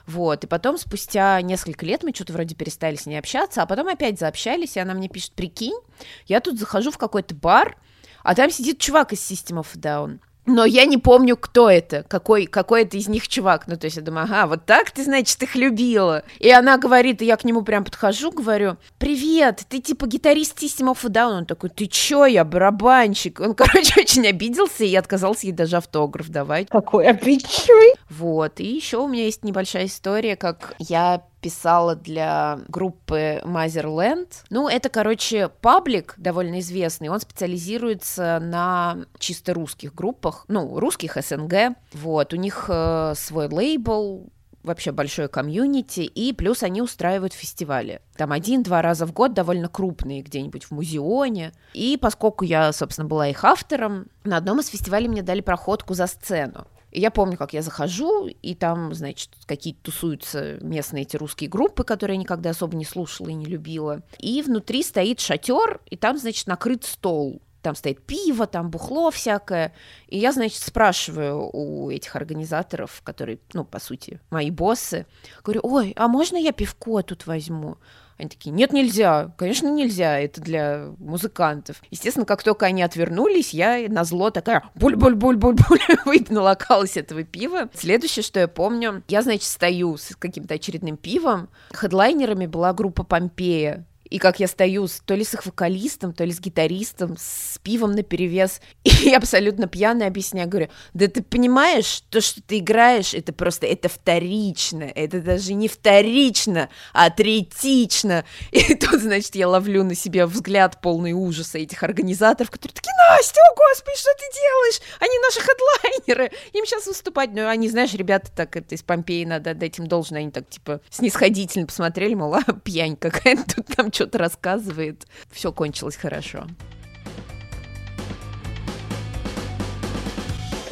Вот, 0.06 0.44
и 0.44 0.46
потом 0.46 0.78
спустя 0.78 1.40
несколько 1.42 1.84
лет 1.84 2.02
мы 2.02 2.12
что-то 2.14 2.32
вроде 2.32 2.54
перестали 2.54 2.96
с 2.96 3.06
ней 3.06 3.18
общаться, 3.18 3.62
а 3.62 3.66
потом 3.66 3.88
опять 3.88 4.18
заобщались, 4.18 4.76
и 4.76 4.80
она 4.80 4.94
мне 4.94 5.08
пишет, 5.08 5.32
прикинь, 5.32 5.78
я 6.26 6.40
тут 6.40 6.58
захожу 6.58 6.90
в 6.90 6.98
какой-то 6.98 7.34
бар, 7.34 7.76
а 8.22 8.34
там 8.34 8.50
сидит 8.50 8.78
чувак 8.78 9.12
из 9.12 9.20
System 9.20 9.60
of 9.60 9.76
Down. 9.76 10.20
Но 10.46 10.64
я 10.64 10.84
не 10.84 10.96
помню, 10.96 11.36
кто 11.36 11.68
это, 11.68 12.04
какой, 12.08 12.46
какой 12.46 12.82
это 12.82 12.96
из 12.96 13.08
них 13.08 13.28
чувак. 13.28 13.66
Ну, 13.66 13.76
то 13.76 13.86
есть 13.86 13.96
я 13.96 14.02
думаю, 14.02 14.24
ага, 14.24 14.46
вот 14.46 14.64
так 14.64 14.90
ты, 14.92 15.04
значит, 15.04 15.42
их 15.42 15.56
любила. 15.56 16.22
И 16.38 16.50
она 16.50 16.78
говорит, 16.78 17.20
и 17.20 17.26
я 17.26 17.36
к 17.36 17.44
нему 17.44 17.62
прям 17.62 17.84
подхожу, 17.84 18.30
говорю, 18.30 18.76
привет, 18.98 19.64
ты 19.68 19.80
типа 19.80 20.06
гитарист 20.06 20.62
System 20.62 20.92
of 20.92 20.98
a 21.04 21.08
Down? 21.08 21.38
Он 21.38 21.46
такой, 21.46 21.70
ты 21.70 21.86
чё, 21.86 22.24
я 22.26 22.44
барабанщик. 22.44 23.40
Он, 23.40 23.54
короче, 23.56 24.00
очень 24.00 24.26
обиделся, 24.26 24.84
и 24.84 24.88
я 24.88 25.00
отказался 25.00 25.46
ей 25.46 25.52
даже 25.52 25.76
автограф 25.76 26.28
давать. 26.28 26.68
какой 26.68 27.08
обидчивый. 27.08 27.94
Вот, 28.08 28.60
и 28.60 28.66
еще 28.66 28.98
у 28.98 29.08
меня 29.08 29.24
есть 29.24 29.44
небольшая 29.44 29.86
история, 29.86 30.36
как 30.36 30.74
я 30.78 31.22
писала 31.46 31.94
для 31.94 32.58
группы 32.66 33.40
Motherland. 33.44 34.26
Ну, 34.50 34.68
это, 34.68 34.88
короче, 34.88 35.48
паблик 35.48 36.14
довольно 36.16 36.58
известный, 36.58 37.08
он 37.08 37.20
специализируется 37.20 38.40
на 38.42 39.04
чисто 39.20 39.54
русских 39.54 39.94
группах, 39.94 40.44
ну, 40.48 40.80
русских 40.80 41.16
СНГ. 41.16 41.76
Вот, 41.92 42.32
у 42.32 42.36
них 42.36 42.64
э, 42.68 43.12
свой 43.14 43.46
лейбл, 43.46 44.28
вообще 44.64 44.90
большое 44.90 45.28
комьюнити, 45.28 46.00
и 46.00 46.32
плюс 46.32 46.64
они 46.64 46.82
устраивают 46.82 47.32
фестивали. 47.32 48.00
Там 48.16 48.32
один-два 48.32 48.82
раза 48.82 49.06
в 49.06 49.12
год 49.12 49.32
довольно 49.32 49.68
крупные, 49.68 50.22
где-нибудь 50.22 50.64
в 50.64 50.72
музеоне. 50.72 51.52
И 51.74 51.96
поскольку 51.96 52.44
я, 52.44 52.72
собственно, 52.72 53.06
была 53.06 53.28
их 53.28 53.44
автором, 53.44 54.08
на 54.24 54.36
одном 54.36 54.58
из 54.58 54.66
фестивалей 54.66 55.06
мне 55.06 55.22
дали 55.22 55.42
проходку 55.42 55.94
за 55.94 56.08
сцену. 56.08 56.66
И 56.96 57.00
я 57.00 57.10
помню, 57.10 57.36
как 57.36 57.52
я 57.52 57.60
захожу, 57.60 58.26
и 58.26 58.54
там, 58.54 58.94
значит, 58.94 59.28
какие-то 59.44 59.82
тусуются 59.82 60.56
местные 60.62 61.02
эти 61.02 61.18
русские 61.18 61.50
группы, 61.50 61.84
которые 61.84 62.16
я 62.16 62.22
никогда 62.22 62.48
особо 62.48 62.74
не 62.74 62.86
слушала 62.86 63.28
и 63.28 63.34
не 63.34 63.44
любила. 63.44 64.00
И 64.18 64.40
внутри 64.40 64.82
стоит 64.82 65.20
шатер, 65.20 65.82
и 65.90 65.96
там, 65.98 66.16
значит, 66.16 66.46
накрыт 66.46 66.84
стол. 66.84 67.42
Там 67.60 67.74
стоит 67.74 68.00
пиво, 68.00 68.46
там 68.46 68.70
бухло 68.70 69.10
всякое. 69.10 69.74
И 70.06 70.16
я, 70.16 70.32
значит, 70.32 70.62
спрашиваю 70.62 71.50
у 71.52 71.90
этих 71.90 72.16
организаторов, 72.16 73.02
которые, 73.04 73.40
ну, 73.52 73.66
по 73.66 73.78
сути, 73.78 74.18
мои 74.30 74.50
боссы, 74.50 75.04
говорю, 75.44 75.60
ой, 75.64 75.92
а 75.96 76.08
можно 76.08 76.38
я 76.38 76.52
пивко 76.52 77.02
тут 77.02 77.26
возьму? 77.26 77.76
Они 78.18 78.28
такие, 78.28 78.50
нет, 78.50 78.72
нельзя. 78.72 79.32
Конечно, 79.36 79.68
нельзя, 79.68 80.18
это 80.18 80.40
для 80.40 80.88
музыкантов. 80.98 81.82
Естественно, 81.90 82.24
как 82.24 82.42
только 82.42 82.66
они 82.66 82.82
отвернулись, 82.82 83.52
я 83.52 83.86
на 83.88 84.04
зло 84.04 84.30
такая 84.30 84.62
буль-буль-буль-буль-буль 84.74 86.26
налокалась 86.30 86.96
этого 86.96 87.24
пива. 87.24 87.68
Следующее, 87.74 88.22
что 88.22 88.40
я 88.40 88.48
помню, 88.48 89.02
я, 89.08 89.22
значит, 89.22 89.44
стою 89.44 89.96
с 89.96 90.16
каким-то 90.16 90.54
очередным 90.54 90.96
пивом. 90.96 91.48
Хедлайнерами 91.72 92.46
была 92.46 92.72
группа 92.72 93.04
Помпея. 93.04 93.84
И 94.10 94.18
как 94.18 94.40
я 94.40 94.46
стою 94.46 94.86
с, 94.86 95.00
то 95.00 95.14
ли 95.14 95.24
с 95.24 95.34
их 95.34 95.46
вокалистом, 95.46 96.12
то 96.12 96.24
ли 96.24 96.32
с 96.32 96.40
гитаристом, 96.40 97.16
с 97.18 97.58
пивом 97.62 97.92
на 97.92 98.02
перевес, 98.02 98.60
и 98.84 99.12
абсолютно 99.12 99.66
пьяно 99.66 100.06
объясняю, 100.06 100.48
говорю, 100.48 100.68
да 100.94 101.08
ты 101.08 101.22
понимаешь, 101.22 102.02
то, 102.10 102.20
что 102.20 102.40
ты 102.42 102.58
играешь, 102.58 103.14
это 103.14 103.32
просто, 103.32 103.66
это 103.66 103.88
вторично, 103.88 104.84
это 104.84 105.20
даже 105.20 105.54
не 105.54 105.68
вторично, 105.68 106.68
а 106.92 107.10
третично. 107.10 108.24
И 108.52 108.74
тут, 108.74 109.00
значит, 109.00 109.34
я 109.34 109.48
ловлю 109.48 109.84
на 109.84 109.94
себе 109.94 110.26
взгляд 110.26 110.80
полный 110.80 111.12
ужаса 111.12 111.58
этих 111.58 111.82
организаторов, 111.82 112.50
которые 112.50 112.74
такие, 112.74 112.94
Настя, 113.10 113.40
о 113.40 113.54
господи, 113.54 113.98
что 113.98 114.10
ты 114.14 114.24
делаешь? 114.34 114.80
Они 115.00 115.18
наши 115.18 115.40
хедлайнеры, 115.40 116.36
им 116.52 116.66
сейчас 116.66 116.86
выступать. 116.86 117.30
Ну, 117.32 117.46
они, 117.46 117.68
знаешь, 117.68 117.94
ребята 117.94 118.30
так, 118.34 118.56
это 118.56 118.74
из 118.74 118.82
Помпеи, 118.82 119.24
надо 119.24 119.50
отдать 119.50 119.78
им 119.78 119.86
должное, 119.86 120.20
они 120.20 120.30
так, 120.30 120.48
типа, 120.48 120.80
снисходительно 120.90 121.66
посмотрели, 121.66 122.14
мол, 122.14 122.34
а, 122.36 122.42
пьянь 122.64 122.96
какая-то 122.96 123.56
тут 123.56 123.66
там 123.76 123.90
что-то 123.96 124.18
рассказывает. 124.18 125.06
Все 125.30 125.52
кончилось 125.52 125.96
хорошо. 125.96 126.46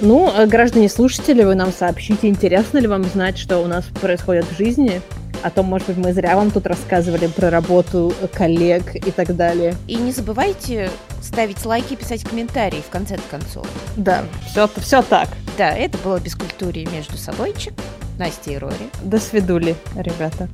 Ну, 0.00 0.30
э, 0.30 0.46
граждане 0.46 0.88
слушатели, 0.88 1.42
вы 1.42 1.54
нам 1.54 1.72
сообщите, 1.72 2.28
интересно 2.28 2.78
ли 2.78 2.86
вам 2.86 3.04
знать, 3.04 3.38
что 3.38 3.60
у 3.60 3.66
нас 3.66 3.86
происходит 3.86 4.44
в 4.44 4.56
жизни, 4.56 5.00
а 5.42 5.50
то, 5.50 5.62
может 5.62 5.88
быть, 5.88 5.96
мы 5.96 6.12
зря 6.12 6.36
вам 6.36 6.50
тут 6.50 6.66
рассказывали 6.66 7.26
про 7.26 7.48
работу 7.48 8.12
коллег 8.34 8.96
и 8.96 9.10
так 9.10 9.34
далее. 9.34 9.74
И 9.86 9.96
не 9.96 10.12
забывайте 10.12 10.90
ставить 11.22 11.64
лайки 11.64 11.94
и 11.94 11.96
писать 11.96 12.22
комментарии 12.22 12.82
в 12.86 12.90
конце 12.90 13.16
концов. 13.30 13.66
Да, 13.96 14.24
все, 14.50 14.68
все 14.76 15.00
так. 15.00 15.28
Да, 15.56 15.70
это 15.70 15.96
было 15.98 16.18
бескультурие 16.18 16.86
между 16.86 17.16
собойчик, 17.16 17.72
Настя 18.18 18.50
и 18.50 18.58
Рори. 18.58 18.90
До 19.02 19.18
свидули, 19.18 19.76
ребята. 19.94 20.48